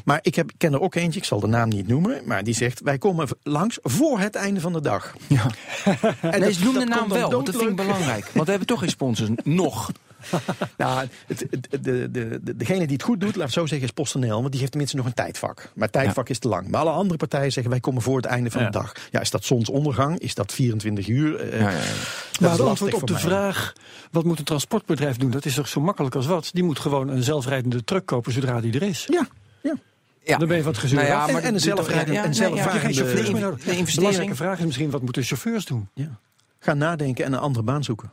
Maar 0.06 0.20
ik, 0.22 0.36
heb, 0.36 0.50
ik 0.52 0.56
ken 0.58 0.74
er 0.74 0.82
ook 0.82 0.96
eentje, 0.96 1.20
ik 1.20 1.26
zal 1.26 1.40
de 1.40 1.48
naam 1.48 1.70
niet 1.70 1.88
noemen, 1.88 2.22
maar 2.26 2.44
die 2.44 2.54
zegt: 2.54 2.82
Wij 2.82 2.98
komen 2.98 3.28
langs 3.44 3.80
voor 3.82 4.20
het 4.20 4.36
einde 4.36 4.60
van 4.60 4.74
de 4.74 4.82
dag. 4.82 5.16
Ja. 5.28 5.46
en 6.22 6.40
nee, 6.40 6.40
dat, 6.40 6.60
noem 6.60 6.74
de 6.74 6.86
naam 6.86 7.10
wel, 7.10 7.32
want 7.32 7.46
dat 7.46 7.56
vind 7.56 7.70
ik 7.70 7.76
belangrijk. 7.76 8.30
Want 8.34 8.46
we 8.46 8.50
hebben 8.50 8.68
toch 8.68 8.80
geen 8.80 8.90
sponsors. 8.90 9.30
Nog. 9.44 9.92
nou, 10.78 11.08
het, 11.28 11.46
de, 11.70 12.12
de, 12.12 12.40
de, 12.44 12.56
degene 12.56 12.80
die 12.80 12.96
het 12.96 13.04
goed 13.04 13.20
doet, 13.20 13.36
laat 13.36 13.46
het 13.46 13.54
zo 13.54 13.66
zeggen, 13.66 13.88
is 13.88 13.94
PostNL. 13.94 14.40
Want 14.40 14.50
die 14.50 14.60
heeft 14.60 14.72
tenminste 14.72 14.98
nog 14.98 15.06
een 15.06 15.14
tijdvak. 15.14 15.72
Maar 15.76 15.90
tijdvak 15.90 16.30
is 16.30 16.40
te 16.40 16.48
lang. 16.48 16.68
Maar 16.68 16.82
alle 16.82 16.90
andere 16.90 17.18
partijen 17.18 17.52
zeggen, 17.52 17.72
wij 17.72 17.82
komen 17.82 18.02
voor 18.02 18.16
het 18.16 18.26
einde 18.26 18.52
van 18.52 18.64
de 18.64 18.70
dag. 18.70 18.94
Ja, 19.12 19.20
is 19.20 19.32
dat 19.32 19.44
zonsondergang? 19.44 20.20
Is 20.20 20.36
dat 20.36 20.54
24 20.54 21.08
uur? 21.08 21.54
Uh, 21.54 21.62
maar 22.40 22.52
het 22.52 22.60
antwoord 22.60 22.94
op 22.94 23.08
de 23.08 23.20
vraag, 23.20 23.74
wat 24.12 24.24
moet 24.24 24.40
een 24.40 24.46
transportbedrijf 24.46 25.18
doen? 25.18 25.32
Dat 25.32 25.46
is 25.46 25.54
toch 25.54 25.68
zo 25.68 25.82
makkelijk 25.82 26.16
als 26.16 26.26
wat? 26.26 26.50
Die 26.54 26.64
moet 26.64 26.80
gewoon 26.80 27.08
een 27.08 27.24
zelfrijdende 27.24 27.84
truck 27.84 28.06
kopen 28.06 28.32
zodra 28.32 28.62
die 28.62 28.74
er 28.74 28.84
is. 28.84 29.06
Ja, 29.10 29.28
ja. 29.62 29.76
Ja. 30.24 30.38
Dan 30.38 30.48
ben 30.48 30.58
je 30.58 30.64
wat 30.64 30.78
gezeur. 30.78 30.98
Nou 30.98 31.10
ja, 31.10 31.28
en, 31.42 31.54
een 31.54 31.60
zelfrijdende... 31.60 32.14
Ja, 32.14 32.24
en 32.24 32.36
zelfrijdende 32.36 32.94
ja, 32.94 33.04
de, 33.04 33.84
de 33.84 33.96
belangrijke 33.96 34.36
vraag 34.36 34.60
is 34.60 34.66
misschien, 34.66 34.90
wat 34.90 35.02
moeten 35.02 35.24
chauffeurs 35.24 35.66
doen? 35.66 35.90
Ja. 35.94 36.20
Ga 36.60 36.74
nadenken 36.74 37.26
en 37.26 37.34
een 37.34 37.40
andere 37.40 37.64
baan 37.64 37.84
zoeken. 37.84 38.12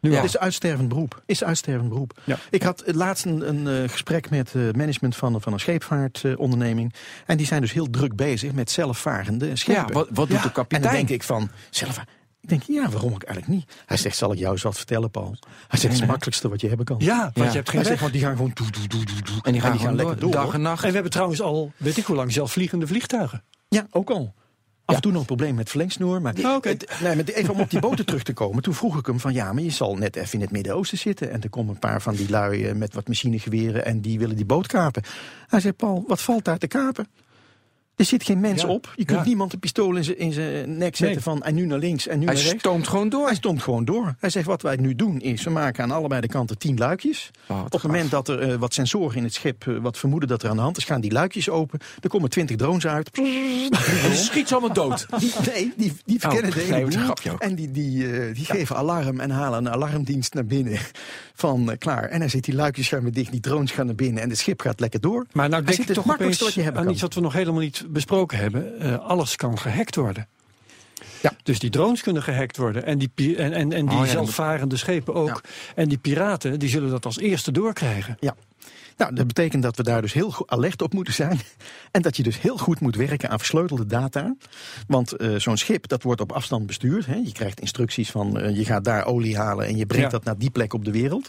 Nu, 0.00 0.14
Het 0.14 0.24
is 0.24 0.38
uitstervend 0.38 0.88
beroep. 0.88 1.22
Is 1.26 1.44
uitstervend 1.44 1.88
beroep. 1.88 2.20
Ja. 2.24 2.38
Ik 2.50 2.62
had 2.62 2.82
laatst 2.86 3.24
een, 3.24 3.48
een 3.48 3.82
uh, 3.82 3.88
gesprek 3.88 4.30
met 4.30 4.54
uh, 4.54 4.72
management 4.72 5.16
van, 5.16 5.40
van 5.40 5.52
een 5.52 5.60
scheepvaartonderneming. 5.60 6.92
Uh, 6.92 7.00
en 7.26 7.36
die 7.36 7.46
zijn 7.46 7.60
dus 7.60 7.72
heel 7.72 7.90
druk 7.90 8.16
bezig 8.16 8.52
met 8.52 8.70
zelfvarende 8.70 9.56
schepen. 9.56 9.86
Ja, 9.86 9.92
wat, 9.92 10.08
wat 10.10 10.28
doet 10.28 10.42
de 10.42 10.52
kapitein? 10.52 10.82
En 10.82 10.88
dan 10.88 10.96
denk 10.96 11.08
ik 11.08 11.22
van, 11.22 11.50
zelf, 11.70 11.98
ik 12.40 12.48
denk, 12.48 12.62
ja, 12.62 12.88
waarom 12.88 13.14
ik 13.14 13.22
eigenlijk 13.22 13.58
niet? 13.58 13.82
Hij 13.86 13.96
zegt, 13.96 14.16
zal 14.16 14.32
ik 14.32 14.38
jou 14.38 14.52
eens 14.52 14.62
wat 14.62 14.76
vertellen, 14.76 15.10
Paul? 15.10 15.36
Hij 15.68 15.78
zegt, 15.78 15.92
het, 15.92 16.00
het 16.00 16.10
makkelijkste 16.10 16.48
wat 16.48 16.60
je 16.60 16.68
hebben 16.68 16.86
kan. 16.86 16.96
Ja, 16.98 17.20
want 17.20 17.36
ja. 17.36 17.44
je 17.44 17.50
hebt 17.50 17.68
geen 17.68 17.78
Hij 17.78 17.88
zegt, 17.88 18.00
want 18.00 18.12
die 18.12 18.22
gaan 18.22 18.36
gewoon 18.36 18.50
doe, 18.54 18.70
doe, 18.70 18.86
doe, 18.86 19.04
doe, 19.04 19.22
doe. 19.22 19.38
En 19.42 19.52
die 19.52 19.60
gaan, 19.60 19.70
en 19.70 19.76
die 19.76 19.86
gaan 19.86 19.96
lekker 19.96 20.18
door, 20.18 20.30
dag 20.30 20.54
en 20.54 20.62
nacht. 20.62 20.82
En 20.82 20.88
we 20.88 20.94
hebben 20.94 21.12
trouwens 21.12 21.42
al, 21.42 21.72
weet 21.76 21.96
ik 21.96 22.04
hoe 22.04 22.16
lang, 22.16 22.32
zelfvliegende 22.32 22.86
vliegtuigen. 22.86 23.42
Ja, 23.68 23.86
ook 23.90 24.10
al. 24.10 24.34
Af 24.90 24.96
en 24.96 25.02
toe 25.02 25.12
nog 25.12 25.20
een 25.20 25.26
probleem 25.26 25.54
met 25.54 25.68
verlengsnoer. 25.68 26.22
Maar 26.22 26.34
oh, 26.44 26.54
okay. 26.54 26.72
het, 26.72 27.00
nee, 27.02 27.16
met, 27.16 27.28
even 27.28 27.54
om 27.54 27.60
op 27.60 27.70
die 27.70 27.80
boten 27.80 28.06
terug 28.06 28.22
te 28.22 28.32
komen. 28.32 28.62
Toen 28.62 28.74
vroeg 28.74 28.98
ik 28.98 29.06
hem 29.06 29.20
van 29.20 29.32
ja, 29.32 29.52
maar 29.52 29.62
je 29.62 29.70
zal 29.70 29.96
net 29.96 30.16
even 30.16 30.32
in 30.32 30.40
het 30.40 30.50
Midden-Oosten 30.50 30.98
zitten. 30.98 31.30
En 31.30 31.42
er 31.42 31.50
komen 31.50 31.74
een 31.74 31.78
paar 31.78 32.02
van 32.02 32.14
die 32.14 32.30
lui 32.30 32.64
eh, 32.64 32.74
met 32.74 32.94
wat 32.94 33.08
machinegeweren 33.08 33.84
en 33.84 34.00
die 34.00 34.18
willen 34.18 34.36
die 34.36 34.44
boot 34.44 34.66
kapen. 34.66 35.02
Hij 35.48 35.60
zei, 35.60 35.72
Paul, 35.72 36.04
wat 36.06 36.20
valt 36.20 36.44
daar 36.44 36.58
te 36.58 36.66
kapen? 36.66 37.06
Er 37.96 38.04
zit 38.06 38.24
geen 38.24 38.40
mens 38.40 38.62
Ja, 38.62 38.68
op. 38.68 38.92
Je 38.96 39.04
kunt 39.04 39.18
ja. 39.18 39.24
niemand 39.26 39.52
een 39.52 39.58
pistool 39.58 39.96
in 39.96 40.32
zijn- 40.32 40.76
nek 40.78 40.96
zetten 40.96 41.06
Nee. 41.06 41.20
van 41.20 41.42
en 41.42 41.54
nu 41.54 41.66
naar 41.66 41.78
links 41.78 42.06
en 42.06 42.18
nu 42.18 42.24
Hij 42.24 42.34
naar 42.34 42.42
rechts. 42.44 42.58
stoomt 42.60 42.88
gewoon 42.88 43.08
door. 43.08 43.26
Hij 43.26 43.34
stoomt 43.34 43.62
gewoon 43.62 43.84
door. 43.84 44.14
Hij 44.18 44.30
zegt, 44.30 44.46
wat 44.46 44.62
wij 44.62 44.76
nu 44.76 44.94
doen 44.94 45.20
is, 45.20 45.42
we 45.44 45.50
maken 45.50 45.84
aan 45.84 45.90
allebei 45.90 46.20
de 46.20 46.26
kanten 46.28 46.58
tien 46.58 46.78
luikjes. 46.78 47.30
Oh, 47.48 47.58
Op 47.64 47.72
het 47.72 47.82
moment 47.82 48.10
dat 48.10 48.28
er 48.28 48.40
eh, 48.40 48.54
wat 48.56 48.74
sensoren 48.74 49.16
in 49.16 49.22
het 49.24 49.34
schip 49.34 49.66
eh, 49.66 49.76
wat 49.80 49.98
vermoeden 49.98 50.28
dat 50.28 50.42
er 50.42 50.48
aan 50.50 50.56
de 50.56 50.62
hand 50.62 50.76
is, 50.76 50.84
gaan 50.84 51.00
die 51.00 51.12
luikjes 51.12 51.48
open. 51.48 51.78
Er 52.00 52.08
komen 52.08 52.30
twintig 52.30 52.56
drones 52.56 52.86
uit. 52.86 53.10
En 54.04 54.16
schiet 54.16 54.48
ze 54.48 54.54
allemaal 54.54 54.74
dood. 54.74 55.06
Die, 55.20 55.32
nee, 55.52 55.72
die, 55.76 55.92
die 56.04 56.20
verkennen 56.20 56.50
Oh, 56.50 56.56
de 56.56 56.62
hele 56.74 56.90
grapje 56.90 57.32
ook. 57.32 57.40
En 57.40 57.54
die, 57.54 57.70
die, 57.70 58.12
eh, 58.18 58.34
die 58.34 58.44
geven 58.44 58.76
alarm 58.76 59.20
en 59.20 59.30
halen 59.30 59.58
een 59.66 59.72
alarmdienst 59.72 60.34
naar 60.34 60.46
binnen. 60.46 60.78
Van 61.40 61.70
eh, 61.70 61.78
klaar. 61.78 62.04
En 62.04 62.20
dan 62.20 62.30
zit 62.30 62.44
die 62.44 62.54
luikjes 62.54 62.88
gaan 62.88 63.02
weer 63.02 63.12
dicht, 63.12 63.30
die 63.30 63.40
drones 63.40 63.70
gaan 63.70 63.86
naar 63.86 63.94
binnen 63.94 64.22
en 64.22 64.28
het 64.28 64.38
schip 64.38 64.60
gaat 64.60 64.80
lekker 64.80 65.00
door. 65.00 65.26
Maar 65.32 65.48
nou 65.48 65.64
denk 65.64 65.78
ik 65.78 65.86
het 65.86 65.94
toch 65.94 66.06
wat 66.06 66.54
je 66.54 66.60
hebben 66.62 66.78
aan 66.80 66.84
kan. 66.84 66.92
iets 66.92 67.02
wat 67.02 67.14
we 67.14 67.20
nog 67.20 67.32
helemaal 67.32 67.60
niet 67.60 67.84
besproken 67.88 68.38
hebben. 68.38 68.80
Eh, 68.80 68.98
alles 68.98 69.36
kan 69.36 69.58
gehackt 69.58 69.96
worden. 69.96 70.28
Ja. 71.20 71.32
Dus 71.42 71.58
die 71.58 71.70
drones 71.70 72.02
kunnen 72.02 72.22
gehackt 72.22 72.56
worden. 72.56 72.84
En 72.84 72.98
die, 72.98 73.36
en, 73.36 73.52
en, 73.52 73.72
en 73.72 73.86
die 73.86 73.98
Oh 73.98 74.04
ja, 74.04 74.10
zelfvarende 74.10 74.76
schepen 74.76 75.14
ook. 75.14 75.28
Ja. 75.28 75.40
En 75.74 75.88
die 75.88 75.98
piraten 75.98 76.58
die 76.58 76.68
zullen 76.68 76.90
dat 76.90 77.04
als 77.04 77.18
eerste 77.18 77.52
doorkrijgen. 77.52 78.16
Ja. 78.20 78.34
Nou, 79.00 79.14
dat 79.14 79.26
betekent 79.26 79.62
dat 79.62 79.76
we 79.76 79.82
daar 79.82 80.02
dus 80.02 80.12
heel 80.12 80.34
alert 80.46 80.82
op 80.82 80.92
moeten 80.92 81.14
zijn. 81.14 81.40
En 81.90 82.02
dat 82.02 82.16
je 82.16 82.22
dus 82.22 82.40
heel 82.40 82.56
goed 82.56 82.80
moet 82.80 82.96
werken 82.96 83.30
aan 83.30 83.38
versleutelde 83.38 83.86
data. 83.86 84.34
Want 84.86 85.12
eh, 85.12 85.34
zo'n 85.36 85.56
schip, 85.56 85.88
dat 85.88 86.02
wordt 86.02 86.20
op 86.20 86.32
afstand 86.32 86.66
bestuurd. 86.66 87.06
Hè. 87.06 87.14
Je 87.14 87.32
krijgt 87.32 87.60
instructies 87.60 88.10
van 88.10 88.38
eh, 88.38 88.56
je 88.56 88.64
gaat 88.64 88.84
daar 88.84 89.06
olie 89.06 89.36
halen 89.36 89.66
en 89.66 89.76
je 89.76 89.86
brengt 89.86 90.04
Ja. 90.04 90.10
dat 90.10 90.24
naar 90.24 90.38
die 90.38 90.50
plek 90.50 90.72
op 90.72 90.84
de 90.84 90.90
wereld. 90.90 91.28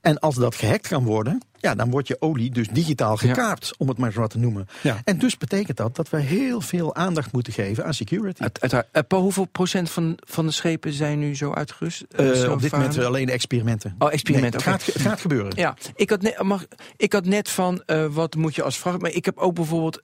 En 0.00 0.18
als 0.18 0.34
dat 0.34 0.54
gehackt 0.54 0.88
kan 0.88 1.04
worden, 1.04 1.40
ja, 1.64 1.74
dan 1.74 1.90
wordt 1.90 2.08
je 2.08 2.16
olie 2.20 2.50
dus 2.50 2.68
digitaal 2.68 3.16
gekaapt, 3.16 3.74
om 3.76 3.88
het 3.88 3.98
maar 3.98 4.12
zo 4.12 4.20
wat 4.20 4.30
te 4.30 4.38
noemen. 4.38 4.66
Ja. 4.80 5.00
En 5.04 5.18
dus 5.18 5.36
betekent 5.36 5.76
dat 5.76 5.96
dat 5.96 6.10
wij 6.10 6.20
heel 6.20 6.60
veel 6.60 6.94
aandacht 6.94 7.32
moeten 7.32 7.52
geven 7.52 7.84
aan 7.84 7.94
security. 7.94 8.42
Uit, 8.42 8.60
uiteraard. 8.60 8.88
Eh, 8.92 9.18
hoeveel 9.18 9.44
procent 9.44 9.90
van, 9.90 10.18
van 10.26 10.46
de 10.46 10.52
schepen 10.52 10.92
zijn 10.92 11.18
nu 11.18 11.36
zo 11.36 11.52
uitgerust? 11.52 12.04
Zo 12.16 12.52
op 12.52 12.60
dit 12.60 12.70
varen? 12.70 12.86
moment 12.86 13.04
alleen 13.04 13.28
experimenten. 13.28 13.94
Oh, 13.98 14.12
experimenten, 14.12 14.60
Nee, 14.64 14.74
het, 14.74 14.84
gaat, 14.84 14.94
het 14.94 15.02
gaat 15.02 15.20
gebeuren. 15.20 15.52
Ja, 15.56 15.76
ik 15.94 16.10
had 16.10 16.22
net, 16.22 16.42
mag, 16.42 16.66
ik 16.96 17.12
had 17.12 17.24
net 17.24 17.48
van 17.48 17.82
wat 18.10 18.34
moet 18.34 18.54
je 18.54 18.62
als 18.62 18.78
vraag. 18.78 18.98
Maar 18.98 19.10
ik 19.10 19.24
heb 19.24 19.38
ook 19.38 19.54
bijvoorbeeld. 19.54 20.02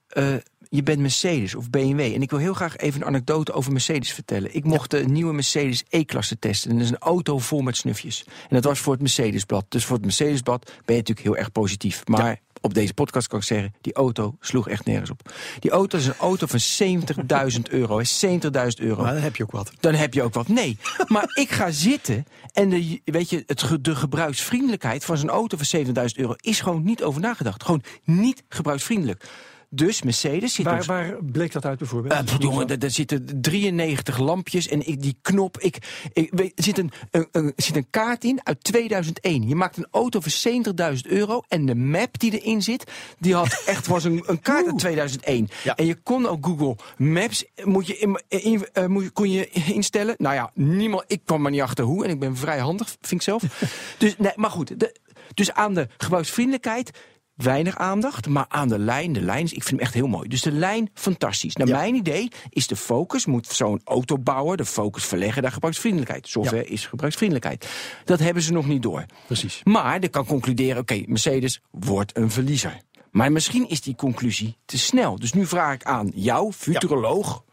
Je 0.73 0.83
bent 0.83 0.99
Mercedes 0.99 1.55
of 1.55 1.69
BMW. 1.69 1.99
En 1.99 2.21
ik 2.21 2.29
wil 2.29 2.39
heel 2.39 2.53
graag 2.53 2.77
even 2.77 3.01
een 3.01 3.07
anekdote 3.07 3.53
over 3.53 3.71
Mercedes 3.71 4.13
vertellen. 4.13 4.55
Ik 4.55 4.63
mocht 4.63 4.91
de 4.91 5.05
nieuwe 5.05 5.33
Mercedes 5.33 5.83
E-klasse 5.89 6.39
testen. 6.39 6.69
En 6.69 6.75
dat 6.75 6.85
is 6.85 6.91
een 6.91 6.97
auto 6.97 7.39
vol 7.39 7.61
met 7.61 7.77
snufjes. 7.77 8.23
En 8.27 8.55
dat 8.55 8.63
was 8.63 8.79
voor 8.79 8.93
het 8.93 9.01
Mercedesblad. 9.01 9.65
Dus 9.69 9.85
voor 9.85 9.95
het 9.95 10.05
Mercedesblad 10.05 10.65
ben 10.65 10.95
je 10.95 11.01
natuurlijk 11.01 11.27
heel 11.27 11.37
erg 11.37 11.51
positief. 11.51 12.07
Maar 12.07 12.39
op 12.61 12.73
deze 12.73 12.93
podcast 12.93 13.27
kan 13.27 13.39
ik 13.39 13.45
zeggen, 13.45 13.73
die 13.81 13.93
auto 13.93 14.35
sloeg 14.39 14.69
echt 14.69 14.85
nergens 14.85 15.09
op. 15.09 15.33
Die 15.59 15.71
auto 15.71 15.97
is 15.97 16.05
een 16.07 16.17
auto 16.17 16.47
van 16.47 16.59
70.000 17.53 17.61
euro. 17.79 17.99
hè, 17.99 18.27
70.000 18.27 18.39
euro 18.75 19.03
Maar 19.03 19.13
dan 19.13 19.23
heb 19.23 19.35
je 19.35 19.43
ook 19.43 19.51
wat. 19.51 19.71
dan 19.79 19.93
heb 19.93 20.13
je 20.13 20.23
ook 20.23 20.33
wat. 20.33 20.47
Nee, 20.47 20.77
maar 21.07 21.31
ik 21.33 21.49
ga 21.49 21.71
zitten 21.71 22.25
en 22.53 22.69
de, 22.69 23.01
weet 23.05 23.29
je, 23.29 23.43
het, 23.45 23.77
de 23.81 23.95
gebruiksvriendelijkheid 23.95 25.05
van 25.05 25.17
zo'n 25.17 25.29
auto 25.29 25.57
van 25.57 25.85
70.000 25.85 25.93
euro 26.15 26.33
is 26.37 26.59
gewoon 26.59 26.83
niet 26.83 27.03
over 27.03 27.21
nagedacht. 27.21 27.63
Gewoon 27.63 27.83
niet 28.03 28.43
gebruiksvriendelijk. 28.49 29.23
Dus 29.73 30.01
Mercedes 30.01 30.53
zit 30.53 30.65
Waar, 30.65 30.83
waar 30.85 31.17
bleek 31.23 31.51
dat 31.51 31.65
uit 31.65 31.77
bijvoorbeeld? 31.79 32.13
eh, 32.29 32.35
jongen, 32.39 32.67
er, 32.69 32.83
er 32.83 32.91
zitten 32.91 33.41
93 33.41 34.17
lampjes 34.17 34.67
en 34.67 34.87
ik, 34.87 35.01
die 35.01 35.17
knop. 35.21 35.59
Ik, 35.59 35.77
ik, 36.13 36.39
er, 36.39 36.51
zit 36.55 36.77
een, 36.77 36.91
een, 37.11 37.27
een, 37.31 37.53
zit 37.55 37.75
een 37.75 37.87
kaart 37.89 38.23
in 38.23 38.39
uit 38.43 38.63
2001. 38.63 39.47
Je 39.47 39.55
maakt 39.55 39.77
een 39.77 39.87
auto 39.91 40.19
voor 40.19 40.31
70.000 40.95 41.11
euro 41.11 41.41
en 41.47 41.65
de 41.65 41.75
map 41.75 42.19
die 42.19 42.39
erin 42.41 42.61
zit, 42.61 42.91
die 43.19 43.33
had 43.35 43.63
echt 43.65 43.87
was 43.87 44.03
een, 44.03 44.23
een 44.25 44.41
kaart 44.41 44.65
uit 44.65 44.79
2001. 44.79 45.49
Ja. 45.63 45.75
En 45.75 45.85
je 45.85 45.95
kon 45.95 46.25
ook 46.27 46.45
Google 46.45 46.75
Maps 46.97 47.45
moet 47.63 47.87
je 47.87 47.97
in, 47.97 48.21
in- 48.27 48.67
eh, 48.73 48.85
moet 48.85 49.13
kon 49.13 49.31
je 49.31 49.49
instellen. 49.49 50.15
Nou 50.17 50.35
ja, 50.35 50.51
niemand. 50.53 51.03
Ik 51.07 51.21
kwam 51.25 51.41
maar 51.41 51.51
niet 51.51 51.61
achter 51.61 51.85
hoe 51.85 52.03
en 52.03 52.09
ik 52.09 52.19
ben 52.19 52.37
vrij 52.37 52.59
handig, 52.59 52.87
vind 52.87 53.11
ik 53.11 53.21
zelf. 53.21 53.43
dus 53.97 54.15
nee, 54.17 54.31
maar 54.35 54.51
goed. 54.51 54.79
De, 54.79 54.95
dus 55.33 55.51
aan 55.53 55.73
de 55.73 55.87
gebruiksvriendelijkheid 55.97 56.91
weinig 57.35 57.77
aandacht, 57.77 58.27
maar 58.27 58.45
aan 58.47 58.67
de 58.67 58.79
lijn, 58.79 59.13
de 59.13 59.21
lijn, 59.21 59.45
ik 59.45 59.49
vind 59.63 59.69
hem 59.69 59.79
echt 59.79 59.93
heel 59.93 60.07
mooi. 60.07 60.27
Dus 60.27 60.41
de 60.41 60.51
lijn, 60.51 60.89
fantastisch. 60.93 61.55
Naar 61.55 61.67
Ja. 61.67 61.77
mijn 61.77 61.95
idee 61.95 62.27
is 62.49 62.67
de 62.67 62.75
focus, 62.75 63.25
moet 63.25 63.47
zo'n 63.47 63.81
autobouwer 63.83 64.57
de 64.57 64.65
focus 64.65 65.05
verleggen 65.05 65.41
naar 65.41 65.51
gebruiksvriendelijkheid. 65.51 66.27
Zover 66.29 66.69
is 66.69 66.85
gebruiksvriendelijkheid. 66.85 67.69
Dat 68.05 68.19
hebben 68.19 68.43
ze 68.43 68.51
nog 68.51 68.67
niet 68.67 68.81
door. 68.81 69.05
Precies. 69.25 69.61
Maar 69.63 70.01
je 70.01 70.07
kan 70.07 70.25
concluderen, 70.25 70.81
oké, 70.81 71.03
Mercedes 71.05 71.61
wordt 71.71 72.17
een 72.17 72.31
verliezer. 72.31 72.77
Maar 73.11 73.31
misschien 73.31 73.69
is 73.69 73.81
die 73.81 73.95
conclusie 73.95 74.57
te 74.65 74.77
snel. 74.77 75.19
Dus 75.19 75.33
nu 75.33 75.45
vraag 75.45 75.73
ik 75.73 75.83
aan 75.83 76.11
jou, 76.15 76.51
futuroloog. 76.51 77.43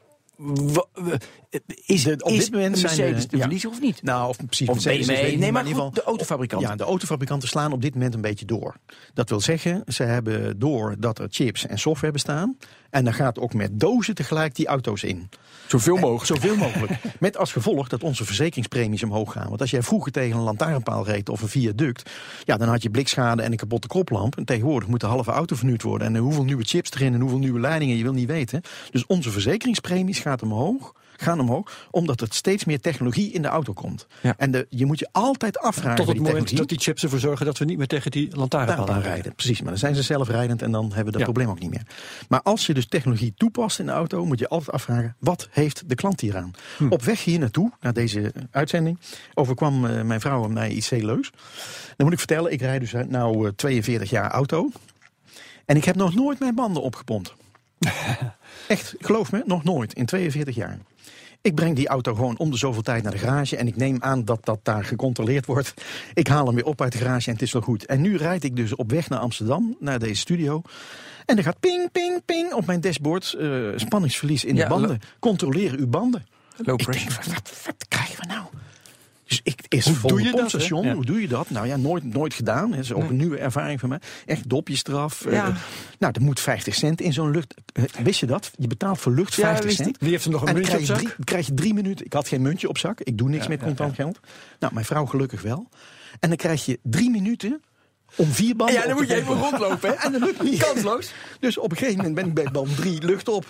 Is, 1.86 2.02
De- 2.02 2.16
op 2.24 2.30
is 2.30 2.38
dit 2.38 2.52
moment 2.52 2.78
zijn 2.78 3.14
de- 3.14 3.26
te 3.26 3.36
ja. 3.36 3.42
verliezen 3.42 3.70
of 3.70 3.80
niet? 3.80 4.02
Nou, 4.02 4.28
of 4.28 4.36
precies. 4.46 4.68
Of 4.68 4.82
BMW. 4.82 5.38
Nee, 5.38 5.52
maar 5.52 5.62
in 5.62 5.68
ieder 5.68 5.82
goed, 5.82 5.94
de 5.94 6.02
autofabrikanten. 6.02 6.68
Ja, 6.68 6.76
de 6.76 6.84
autofabrikanten 6.84 7.48
slaan 7.48 7.72
op 7.72 7.82
dit 7.82 7.94
moment 7.94 8.14
een 8.14 8.20
beetje 8.20 8.44
door. 8.46 8.76
Dat 9.14 9.28
wil 9.28 9.40
zeggen, 9.40 9.82
ze 9.86 10.02
hebben 10.02 10.58
door 10.58 10.94
dat 10.98 11.18
er 11.18 11.26
chips 11.30 11.66
en 11.66 11.78
software 11.78 12.12
bestaan. 12.12 12.56
En 12.90 13.04
dan 13.04 13.14
gaat 13.14 13.38
ook 13.38 13.54
met 13.54 13.80
dozen 13.80 14.14
tegelijk 14.14 14.54
die 14.54 14.66
auto's 14.66 15.02
in. 15.02 15.28
Zoveel 15.66 15.96
En 16.20 16.26
Zoveel 16.26 16.56
mogelijk. 16.56 16.92
Met 17.20 17.36
als 17.36 17.52
gevolg 17.52 17.88
dat 17.88 18.02
onze 18.02 18.24
verzekeringspremies 18.24 19.02
omhoog 19.02 19.32
gaan. 19.32 19.48
Want 19.48 19.60
als 19.60 19.70
jij 19.70 19.82
vroeger 19.82 20.12
tegen 20.12 20.36
een 20.36 20.42
lantaarnpaal 20.42 21.04
reed 21.04 21.28
of 21.28 21.42
een 21.42 21.48
viaduct... 21.48 22.10
ja, 22.44 22.56
dan 22.56 22.68
had 22.68 22.82
je 22.82 22.90
blikschade 22.90 23.42
en 23.42 23.50
een 23.50 23.58
kapotte 23.58 23.88
koplamp. 23.88 24.36
En 24.36 24.44
tegenwoordig 24.44 24.88
moet 24.88 25.00
de 25.00 25.06
halve 25.06 25.30
auto 25.30 25.56
vernieuwd 25.56 25.82
worden. 25.82 26.06
En 26.08 26.16
hoeveel 26.16 26.44
nieuwe 26.44 26.64
chips 26.64 26.90
erin 26.90 27.14
en 27.14 27.20
hoeveel 27.20 27.38
nieuwe 27.38 27.60
leidingen, 27.60 27.96
je 27.96 28.02
wil 28.02 28.12
niet 28.12 28.26
weten. 28.28 28.62
Dus 28.90 29.06
onze 29.06 29.30
verzekeringspremies 29.30 30.18
gaat 30.18 30.42
omhoog, 30.42 30.92
gaan 31.20 31.40
omhoog... 31.40 31.88
omdat 31.90 32.20
er 32.20 32.26
steeds 32.30 32.64
meer 32.64 32.80
technologie 32.80 33.32
in 33.32 33.42
de 33.42 33.48
auto 33.48 33.72
komt. 33.72 34.06
Ja. 34.20 34.34
En 34.36 34.50
de, 34.50 34.66
je 34.70 34.86
moet 34.86 34.98
je 34.98 35.08
altijd 35.12 35.58
afvragen... 35.58 35.96
Tot 35.96 36.06
het 36.06 36.16
die 36.16 36.24
moment 36.24 36.56
dat 36.56 36.68
die 36.68 36.78
chips 36.78 37.02
ervoor 37.02 37.18
zorgen 37.18 37.46
dat 37.46 37.58
we 37.58 37.64
niet 37.64 37.78
meer 37.78 37.86
tegen 37.86 38.10
die 38.10 38.36
lantaarnpaal 38.36 38.76
dan 38.76 38.88
aanrijden. 38.88 39.12
rijden. 39.12 39.34
Precies, 39.34 39.60
maar 39.60 39.70
dan 39.70 39.78
zijn 39.78 39.94
ze 39.94 40.02
zelfrijdend 40.02 40.62
en 40.62 40.70
dan 40.70 40.86
hebben 40.86 41.04
we 41.04 41.10
dat 41.10 41.20
Ja. 41.20 41.24
probleem 41.24 41.48
ook 41.48 41.60
niet 41.60 41.70
meer. 41.70 41.82
Maar 42.28 42.42
als 42.42 42.66
je 42.66 42.74
dus 42.74 42.86
technologie 42.86 43.34
toepast 43.36 43.78
in 43.78 43.86
de 43.86 43.92
auto, 43.92 44.24
moet 44.24 44.38
je 44.38 44.48
altijd 44.48 44.70
afvragen: 44.72 45.16
wat 45.18 45.48
heeft 45.50 45.88
de 45.88 45.94
klant 45.94 46.20
hieraan? 46.20 46.50
Hm. 46.76 46.88
Op 46.88 47.02
weg 47.02 47.24
hier 47.24 47.38
naartoe, 47.38 47.72
naar 47.80 47.92
deze 47.92 48.32
uitzending, 48.50 48.98
overkwam 49.34 49.86
eh, 49.86 50.02
mijn 50.02 50.20
vrouw 50.20 50.44
en 50.44 50.52
mij 50.52 50.70
iets 50.70 50.88
heel 50.88 51.04
leuks. 51.04 51.30
Dan 51.96 52.06
moet 52.06 52.12
ik 52.12 52.18
vertellen, 52.18 52.52
ik 52.52 52.60
rijd 52.60 52.80
dus 52.80 52.92
nou 53.08 53.46
eh, 53.46 53.52
42 53.56 54.10
jaar 54.10 54.30
auto. 54.30 54.70
En 55.64 55.76
ik 55.76 55.84
heb 55.84 55.96
nog 55.96 56.14
nooit 56.14 56.38
mijn 56.38 56.54
banden 56.54 56.82
opgepompt. 56.82 57.34
Echt, 58.68 58.94
geloof 58.98 59.32
me, 59.32 59.42
nog 59.46 59.64
nooit 59.64 59.92
in 59.92 60.06
42 60.06 60.54
jaar. 60.54 60.78
Ik 61.42 61.54
breng 61.54 61.76
die 61.76 61.88
auto 61.88 62.14
gewoon 62.14 62.38
om 62.38 62.50
de 62.50 62.56
zoveel 62.56 62.82
tijd 62.82 63.02
naar 63.02 63.12
de 63.12 63.18
garage. 63.18 63.56
En 63.56 63.66
ik 63.66 63.76
neem 63.76 63.96
aan 64.00 64.24
dat 64.24 64.44
dat 64.44 64.58
daar 64.62 64.84
gecontroleerd 64.84 65.46
wordt. 65.46 65.74
Ik 66.14 66.26
haal 66.28 66.46
hem 66.46 66.54
weer 66.54 66.64
op 66.64 66.80
uit 66.82 66.92
de 66.92 66.98
garage 66.98 67.26
en 67.26 67.32
het 67.32 67.42
is 67.42 67.52
wel 67.52 67.62
goed. 67.62 67.86
En 67.86 68.00
nu 68.00 68.16
rijd 68.16 68.44
ik 68.44 68.56
dus 68.56 68.74
op 68.74 68.90
weg 68.90 69.08
naar 69.08 69.18
Amsterdam, 69.18 69.76
naar 69.80 69.98
deze 69.98 70.14
studio. 70.20 70.62
En 71.26 71.36
er 71.36 71.42
gaat 71.42 71.60
ping, 71.60 71.90
ping, 71.92 72.22
ping 72.24 72.52
op 72.52 72.66
mijn 72.66 72.80
dashboard. 72.80 73.32
eh, 73.38 73.48
spanningsverlies 73.76 74.44
in 74.44 74.54
Ja, 74.56 74.62
de 74.62 74.68
banden. 74.68 74.98
Controleer 75.18 75.74
uw 75.78 75.86
banden. 75.86 76.26
Low 76.56 76.80
Ik 76.80 76.84
pressure. 76.86 77.10
denk, 77.14 77.24
wat, 77.24 77.34
wat, 77.34 77.62
wat 77.64 77.88
krijgen 77.88 78.20
we 78.20 78.26
nou? 78.26 78.44
Dus 79.28 79.40
ik 79.42 79.60
is 79.68 79.84
Hoe 79.86 79.94
vol 79.94 80.08
doe 80.10 80.22
je 80.22 80.30
dat? 80.32 80.50
Ja. 80.66 80.94
Hoe 80.94 81.04
doe 81.04 81.20
je 81.20 81.28
dat? 81.28 81.50
Nou 81.50 81.66
ja, 81.66 81.76
nooit, 81.76 82.04
nooit 82.04 82.34
gedaan. 82.34 82.70
Dat 82.70 82.80
is 82.80 82.92
ook 82.92 83.00
Nee. 83.00 83.08
een 83.10 83.16
nieuwe 83.16 83.38
ervaring 83.38 83.80
voor 83.80 83.88
mij. 83.88 84.00
Echt 84.26 84.48
dopjes 84.48 84.84
eraf. 84.84 85.24
Eh, 85.24 85.48
nou, 85.98 86.12
er 86.16 86.22
moet 86.22 86.40
50 86.40 86.74
cent 86.74 87.00
in 87.00 87.12
zo'n 87.12 87.30
lucht. 87.30 87.54
eh, 87.72 87.84
Wist 88.02 88.20
je 88.20 88.26
dat? 88.26 88.50
Je 88.58 88.66
betaalt 88.66 88.98
voor 88.98 89.12
lucht 89.14 89.34
Ja, 89.34 89.42
50 89.42 89.64
wist 89.64 89.76
cent. 89.76 89.96
Wie 90.00 90.10
heeft 90.10 90.24
er 90.24 90.30
nog 90.30 90.42
een 90.42 90.48
En 90.48 90.54
muntje 90.54 90.72
op 90.78 90.82
krijg 90.82 90.88
je, 91.00 91.04
zak? 91.04 91.12
drie, 91.14 91.24
krijg 91.24 91.46
je 91.46 91.54
drie 91.54 91.74
minuten. 91.74 92.04
Ik 92.04 92.12
had 92.12 92.28
geen 92.28 92.42
muntje 92.42 92.68
op 92.68 92.78
zak. 92.78 93.00
Ik 93.00 93.18
doe 93.18 93.28
niks 93.28 93.46
met 93.48 93.60
contant 93.62 93.94
geld. 93.94 94.20
Nou, 94.58 94.74
mijn 94.74 94.86
vrouw 94.86 95.04
gelukkig 95.06 95.42
wel. 95.42 95.68
En 96.20 96.28
dan 96.28 96.38
krijg 96.38 96.64
je 96.66 96.78
drie 96.82 97.10
minuten 97.10 97.60
om 98.16 98.26
vier 98.26 98.56
banden 98.56 98.76
Ja, 98.76 98.86
dan 98.86 98.96
moet 98.96 99.08
je 99.08 99.14
even 99.14 99.34
rondlopen, 99.34 99.88
hè? 99.88 99.94
En 100.04 100.12
dat 100.12 100.20
lukt 100.20 100.42
niet. 100.42 100.58
Kansloos. 100.62 101.12
Dus 101.40 101.58
op 101.58 101.70
een 101.70 101.76
gegeven 101.76 101.96
moment 101.96 102.14
ben 102.14 102.26
ik 102.26 102.34
bij 102.34 102.44
band 102.52 102.76
3 102.76 103.04
lucht 103.04 103.28
op. 103.28 103.46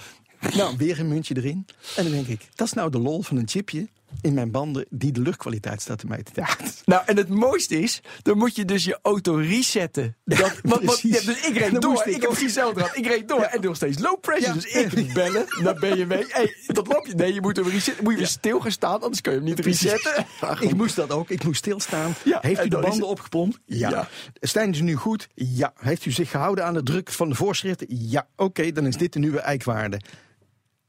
Nou, 0.57 0.77
weer 0.77 1.01
een 1.01 1.09
muntje 1.09 1.37
erin. 1.37 1.67
En 1.97 2.03
dan 2.05 2.13
denk 2.13 2.27
ik, 2.27 2.41
dat 2.55 2.67
is 2.67 2.73
nou 2.73 2.91
de 2.91 2.99
lol 2.99 3.23
van 3.23 3.37
een 3.37 3.49
chipje 3.49 3.89
in 4.21 4.35
mijn 4.35 4.51
banden 4.51 4.87
die 4.91 5.13
de 5.13 5.21
luchtkwaliteit 5.21 5.81
staat 5.81 5.99
te 5.99 6.07
meten. 6.07 6.33
Ja, 6.35 6.49
Nou, 6.85 7.03
en 7.07 7.17
het 7.17 7.29
mooiste 7.29 7.81
is, 7.81 8.01
dan 8.23 8.39
moet 8.39 8.57
je 8.57 8.65
dus 8.65 8.85
je 8.85 8.99
auto 9.03 9.35
resetten. 9.35 10.17
Dat, 10.25 10.39
want, 10.39 10.61
want, 10.63 10.81
precies. 10.85 11.21
ja, 11.21 11.33
dus 11.33 11.47
ik 11.47 11.57
reed 11.57 11.81
door, 11.81 12.03
ik, 12.07 12.15
ik 12.15 12.23
heb 12.23 12.33
gehad. 12.33 12.97
Ik 12.97 13.07
reed 13.07 13.29
door 13.29 13.43
en 13.43 13.61
nog 13.61 13.77
steeds 13.77 13.99
low 13.99 14.21
pressure. 14.21 14.53
Dus 14.53 14.65
ik 14.65 15.13
bellen 15.15 15.45
naar 15.63 15.75
BMW. 15.75 16.11
Hey, 16.11 16.55
dat 16.67 16.87
loopje, 16.87 17.15
nee, 17.15 17.35
je 17.35 17.41
moet 17.41 17.57
hem 17.57 17.69
resetten. 17.69 18.05
Moet 18.05 18.13
je 18.13 18.19
weer 18.19 18.29
stil 18.29 18.61
gaan 18.61 18.73
staan, 18.73 19.01
anders 19.01 19.21
kun 19.21 19.33
je 19.33 19.39
hem 19.39 19.47
niet 19.47 19.61
resetten. 19.61 20.27
ik 20.69 20.75
moest 20.75 20.97
dat 20.97 21.11
ook. 21.11 21.31
Ik 21.31 21.45
moest 21.45 21.59
stilstaan. 21.59 22.15
Heeft 22.25 22.65
u 22.65 22.69
de 22.69 22.79
banden 22.79 23.09
opgepompt? 23.09 23.59
Ja. 23.65 24.09
Zijn 24.41 24.75
ze 24.75 24.83
nu 24.83 24.95
goed? 24.95 25.29
Ja. 25.35 25.73
Heeft 25.77 26.05
u 26.05 26.11
zich 26.11 26.31
gehouden 26.31 26.65
aan 26.65 26.75
de 26.75 26.83
druk 26.83 27.11
van 27.11 27.29
de 27.29 27.35
voorschriften? 27.35 27.87
Ja. 27.89 28.29
Oké, 28.37 28.73
dan 28.73 28.87
is 28.87 28.97
dit 28.97 29.13
de 29.13 29.19
nieuwe 29.19 29.41
eikwaarde. 29.41 30.01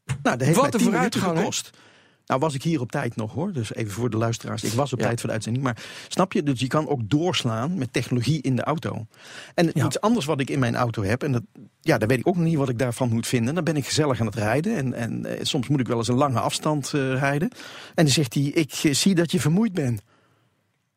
Nou, 0.05 0.37
dat 0.37 0.47
heeft 0.47 0.59
Wat 0.59 0.71
mij 0.71 0.73
een 0.73 0.79
10 0.79 0.91
minuten 0.91 1.35
hè? 1.35 1.47
Nou 2.29 2.41
was 2.41 2.53
ik 2.53 2.63
hier 2.63 2.81
op 2.81 2.91
tijd 2.91 3.15
nog 3.15 3.33
hoor. 3.33 3.53
Dus 3.53 3.73
even 3.73 3.91
voor 3.91 4.09
de 4.09 4.17
luisteraars. 4.17 4.63
Ik 4.63 4.71
was 4.71 4.93
op 4.93 4.99
Ja. 4.99 5.05
tijd 5.05 5.19
voor 5.19 5.27
de 5.29 5.33
uitzending. 5.35 5.63
Maar 5.65 5.83
snap 6.07 6.33
je? 6.33 6.43
Dus 6.43 6.59
je 6.59 6.67
kan 6.67 6.87
ook 6.87 7.09
doorslaan 7.09 7.77
met 7.77 7.93
technologie 7.93 8.41
in 8.41 8.55
de 8.55 8.63
auto. 8.63 9.05
En 9.55 9.71
Ja. 9.73 9.85
iets 9.85 10.01
anders 10.01 10.25
wat 10.25 10.39
ik 10.39 10.49
in 10.49 10.59
mijn 10.59 10.75
auto 10.75 11.03
heb. 11.03 11.23
En 11.23 11.31
dat, 11.31 11.43
ja, 11.81 11.97
daar 11.97 12.07
weet 12.07 12.19
ik 12.19 12.27
ook 12.27 12.35
nog 12.35 12.45
niet 12.45 12.55
wat 12.57 12.69
ik 12.69 12.79
daarvan 12.79 13.09
moet 13.09 13.27
vinden. 13.27 13.55
Dan 13.55 13.63
ben 13.63 13.75
ik 13.77 13.85
gezellig 13.85 14.19
aan 14.19 14.25
het 14.25 14.35
rijden. 14.35 14.75
En, 14.75 14.93
en 14.93 15.25
eh, 15.25 15.39
soms 15.43 15.67
moet 15.67 15.79
ik 15.79 15.87
wel 15.87 15.97
eens 15.97 16.07
een 16.07 16.15
lange 16.15 16.39
afstand 16.39 16.93
eh, 16.93 17.13
rijden. 17.13 17.49
En 17.95 18.03
dan 18.05 18.13
zegt 18.13 18.33
hij, 18.33 18.43
ik 18.43 18.71
eh, 18.83 18.93
zie 18.93 19.15
dat 19.15 19.31
je 19.31 19.39
vermoeid 19.39 19.73
bent. 19.73 20.01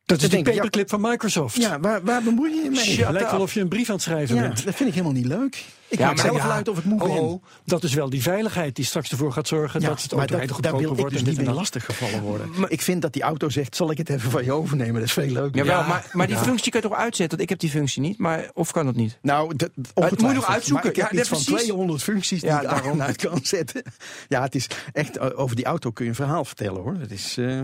Dat 0.05 0.23
is 0.23 0.31
ja, 0.31 0.43
paperclip 0.43 0.89
van 0.89 1.01
Microsoft. 1.01 1.57
Ja, 1.57 1.81
waar, 1.81 2.03
waar 2.05 2.23
bemoei 2.23 2.51
je 2.55 2.63
je 2.63 2.71
mee? 2.71 3.05
Het 3.05 3.11
lijkt 3.13 3.31
wel 3.31 3.41
of 3.41 3.55
je 3.55 3.61
een 3.61 3.69
brief 3.69 3.89
aan 3.89 3.95
het 3.95 4.05
schrijven 4.05 4.37
Ja, 4.37 4.43
bent. 4.43 4.65
dat 4.65 4.75
vind 4.75 4.89
ik 4.89 4.95
helemaal 4.95 5.15
niet 5.17 5.27
leuk. 5.27 5.65
Ik 5.89 5.99
Ja, 5.99 6.07
maak 6.07 6.17
maar 6.17 6.25
zelf 6.25 6.43
wel 6.43 6.51
uit 6.53 6.69
of 6.69 6.79
ik 6.79 6.85
moe 6.85 6.99
ben. 6.99 7.09
Oh, 7.09 7.31
oh, 7.33 7.43
dat 7.65 7.83
is 7.83 7.95
wel 7.95 8.11
die 8.11 8.23
veiligheid 8.23 8.77
die 8.77 8.85
straks 8.85 9.11
ervoor 9.11 9.33
gaat 9.33 9.49
zorgen 9.49 9.81
Ja, 9.81 9.89
dat 9.89 10.03
het 10.03 10.15
maar 10.15 10.27
dat, 10.27 10.39
daar 10.39 10.49
goedkoper 10.49 10.79
wil 10.81 10.91
ik 10.91 10.97
wordt. 10.97 11.11
dus 11.13 11.21
en 11.23 11.27
niet 11.27 11.37
dit 11.37 11.37
en 11.37 11.37
mee 11.37 11.45
dat. 11.45 11.55
lastig 11.55 11.85
gevallen 11.85 12.21
worden. 12.23 12.49
ik 12.69 12.83
vind 12.83 13.03
dat 13.03 13.13
die 13.13 13.23
auto 13.23 13.49
zegt, 13.49 13.77
zal 13.77 13.91
ik 13.91 13.99
het 13.99 14.09
even 14.09 14.31
van 14.31 14.45
je 14.45 14.53
overnemen? 14.53 14.95
Dat 14.95 15.03
is 15.05 15.13
veel 15.13 15.27
leuker. 15.33 15.57
Jawel, 15.65 15.83
maar, 15.85 16.07
maar 16.13 16.27
die 16.27 16.37
ja. 16.37 16.43
functie 16.43 16.71
kun 16.71 16.81
je 16.83 16.89
toch 16.89 16.97
uitzetten? 16.99 17.29
Want 17.39 17.41
ik 17.43 17.49
heb 17.49 17.59
die 17.59 17.71
functie 17.71 18.01
niet, 18.03 18.19
maar 18.19 18.51
of 18.55 18.71
kan 18.71 18.85
dat 18.85 18.95
niet? 18.95 19.19
Nou, 19.23 19.57
dat, 19.57 19.71
moet 19.75 20.21
je 20.21 20.27
nog 20.27 20.47
uitzoeken. 20.49 20.73
Maar 20.75 20.97
ik 20.97 21.03
heb 21.03 21.13
Ja, 21.13 21.19
iets 21.19 21.29
van 21.29 21.43
precies. 21.45 21.65
200 21.65 22.03
functies 22.03 22.41
die 22.41 22.49
Ja, 22.51 22.61
je 22.61 22.67
daarom 22.69 23.01
uit 23.03 23.17
kan 23.17 23.39
zetten. 23.43 23.83
Ja, 24.29 24.43
het 24.43 24.55
is 24.55 24.67
echt, 24.93 25.17
eh, 25.17 25.27
over 25.35 25.57
die 25.57 25.65
auto 25.65 25.91
kun 25.91 26.05
je 26.05 26.11
een 26.11 26.17
verhaal 26.17 26.45
vertellen 26.45 26.83
hoor. 26.83 26.97
Het 27.01 27.11
is, 27.11 27.37
eh, 27.39 27.61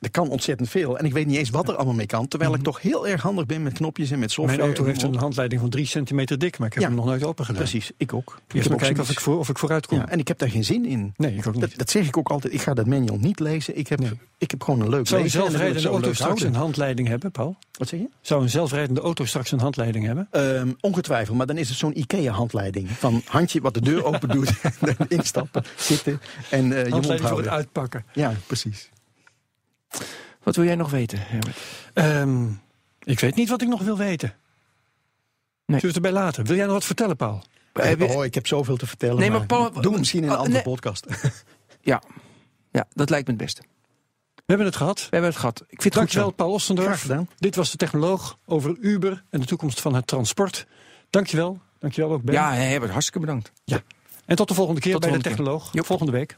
er 0.00 0.10
kan 0.10 0.28
ontzettend 0.28 0.68
veel. 0.68 0.98
En 0.98 1.04
ik 1.04 1.12
weet 1.12 1.26
niet 1.26 1.36
eens 1.36 1.50
wat 1.50 1.68
er 1.68 1.74
allemaal 1.76 1.94
mee 1.94 2.06
kan. 2.06 2.28
Terwijl 2.28 2.54
ik 2.54 2.62
toch 2.62 2.82
heel 2.82 3.08
erg 3.08 3.22
handig 3.22 3.46
ben 3.46 3.62
met 3.62 3.72
knopjes 3.72 4.10
en 4.10 4.18
met 4.18 4.30
software. 4.30 4.58
Mijn 4.58 4.74
auto 4.74 4.84
heeft 4.90 5.02
een 5.02 5.14
handleiding 5.16 5.60
van 5.60 5.70
3 5.70 5.86
centimeter 5.86 6.38
dik, 6.38 6.58
maar 6.58 6.66
ik 6.66 6.72
heb 6.74 6.82
Ja. 6.82 6.88
hem 6.88 6.96
nog 6.96 7.06
nooit 7.06 7.24
open 7.24 7.44
gedaan. 7.44 7.62
Precies, 7.62 7.90
ik 7.96 8.14
ook. 8.14 8.38
Eerst 8.52 8.68
maar 8.68 8.78
kijken 8.78 9.02
of 9.02 9.10
ik, 9.10 9.20
voor, 9.20 9.38
of 9.38 9.48
ik 9.48 9.58
vooruit 9.58 9.86
kom. 9.86 9.98
Ja, 9.98 10.08
en 10.08 10.18
ik 10.18 10.28
heb 10.28 10.38
daar 10.38 10.50
geen 10.50 10.64
zin 10.64 10.86
in. 10.86 11.14
Nee, 11.16 11.34
ik 11.36 11.46
ook 11.46 11.52
niet. 11.52 11.60
Dat, 11.62 11.72
dat 11.76 11.90
zeg 11.90 12.06
ik 12.06 12.16
ook 12.16 12.28
altijd. 12.28 12.52
Ik 12.52 12.60
ga 12.60 12.74
dat 12.74 12.86
manual 12.86 13.18
niet 13.18 13.40
lezen. 13.40 13.78
Ik 13.78 13.88
heb, 13.88 13.98
Nee. 14.00 14.10
ik 14.38 14.50
heb 14.50 14.62
gewoon 14.62 14.80
een 14.80 14.88
leuk 14.88 15.06
Zou 15.06 15.22
een 15.22 15.30
zelfrijdende 15.30 15.88
auto 15.88 16.12
straks 16.12 16.34
een 16.40 16.40
houden. 16.40 16.60
handleiding 16.60 17.08
hebben, 17.08 17.30
Paul? 17.30 17.56
Wat 17.78 17.88
zeg 17.88 18.00
je? 18.00 18.08
Zou 18.20 18.42
een 18.42 18.50
zelfrijdende 18.50 19.00
auto 19.00 19.24
straks 19.24 19.52
een 19.52 19.60
handleiding 19.60 20.04
hebben? 20.06 20.28
Ehm, 20.30 20.68
ongetwijfeld, 20.80 21.36
maar 21.36 21.46
dan 21.46 21.56
is 21.58 21.68
het 21.68 21.78
zo'n 21.78 21.98
IKEA-handleiding. 21.98 22.90
Van 22.90 23.22
handje 23.26 23.60
wat 23.60 23.74
de 23.74 23.80
deur 23.80 24.04
open 24.04 24.28
doet, 24.28 24.50
instappen, 25.08 25.64
zitten 25.76 26.20
en 26.50 26.60
eh, 26.60 26.68
je 26.68 26.74
mond 26.74 26.74
Handleiding 26.90 27.06
voor 27.08 27.16
het 27.20 27.20
houden. 27.28 27.50
uitpakken. 27.52 28.04
Ja, 28.12 28.32
precies. 28.46 28.90
Wat 30.42 30.56
wil 30.56 30.64
jij 30.64 30.74
nog 30.74 30.90
weten, 30.90 31.18
Herbert? 31.20 31.56
Ehm, 31.92 32.46
ik 33.02 33.20
weet 33.20 33.34
niet 33.34 33.48
wat 33.48 33.62
ik 33.62 33.68
nog 33.68 33.82
wil 33.82 33.96
weten. 33.96 34.28
Nee. 34.28 35.80
Zullen 35.80 35.80
we 35.80 35.86
het 35.86 35.96
erbij 35.96 36.22
laten? 36.22 36.44
Wil 36.44 36.56
jij 36.56 36.64
nog 36.64 36.74
wat 36.74 36.84
vertellen, 36.84 37.16
Paul? 37.16 37.42
Je- 37.72 38.06
Oh, 38.08 38.24
ik 38.24 38.34
heb 38.34 38.46
zoveel 38.46 38.76
te 38.76 38.86
vertellen. 38.86 39.16
Nee, 39.18 39.30
maar 39.30 39.38
maar 39.38 39.46
Paul, 39.46 39.72
doe 39.72 39.90
het 39.90 39.98
misschien 39.98 40.22
in 40.22 40.28
een 40.28 40.34
oh, 40.34 40.38
andere 40.40 40.54
nee. 40.64 40.74
podcast. 40.74 41.06
Ja. 41.80 42.02
ja, 42.70 42.86
dat 42.92 43.10
lijkt 43.10 43.26
me 43.26 43.32
het 43.32 43.42
beste. 43.42 43.62
We 44.34 44.42
hebben 44.46 44.66
het 44.66 44.76
gehad. 44.76 44.98
We 44.98 45.06
hebben 45.10 45.30
het 45.30 45.38
gehad. 45.38 45.60
Ik 45.68 45.82
vind 45.82 45.94
het 45.94 46.02
goed. 46.02 46.12
Paul 46.12 46.32
Graag 46.36 46.48
Ostendorf. 46.48 47.00
gedaan. 47.00 47.28
Dit 47.38 47.56
was 47.56 47.70
de 47.70 47.76
technoloog 47.76 48.38
over 48.46 48.76
Uber 48.80 49.24
en 49.30 49.40
de 49.40 49.46
toekomst 49.46 49.80
van 49.80 49.94
het 49.94 50.06
transport. 50.06 50.66
Dankjewel. 51.10 51.60
Dankjewel 51.78 52.12
ook, 52.12 52.22
Ben. 52.22 52.34
Ja, 52.34 52.52
Herbert, 52.52 52.90
hartstikke 52.92 53.20
bedankt. 53.20 53.52
En 54.26 54.36
tot 54.36 54.48
de 54.48 54.54
volgende 54.54 54.80
keer 54.80 54.92
Tot 54.92 55.00
bij 55.00 55.10
de 55.10 55.20
technoloog. 55.20 55.70
Volgende 55.72 56.12
week. 56.12 56.36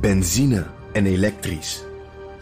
Benzine 0.00 0.66
en 0.92 1.06
elektrisch. 1.06 1.82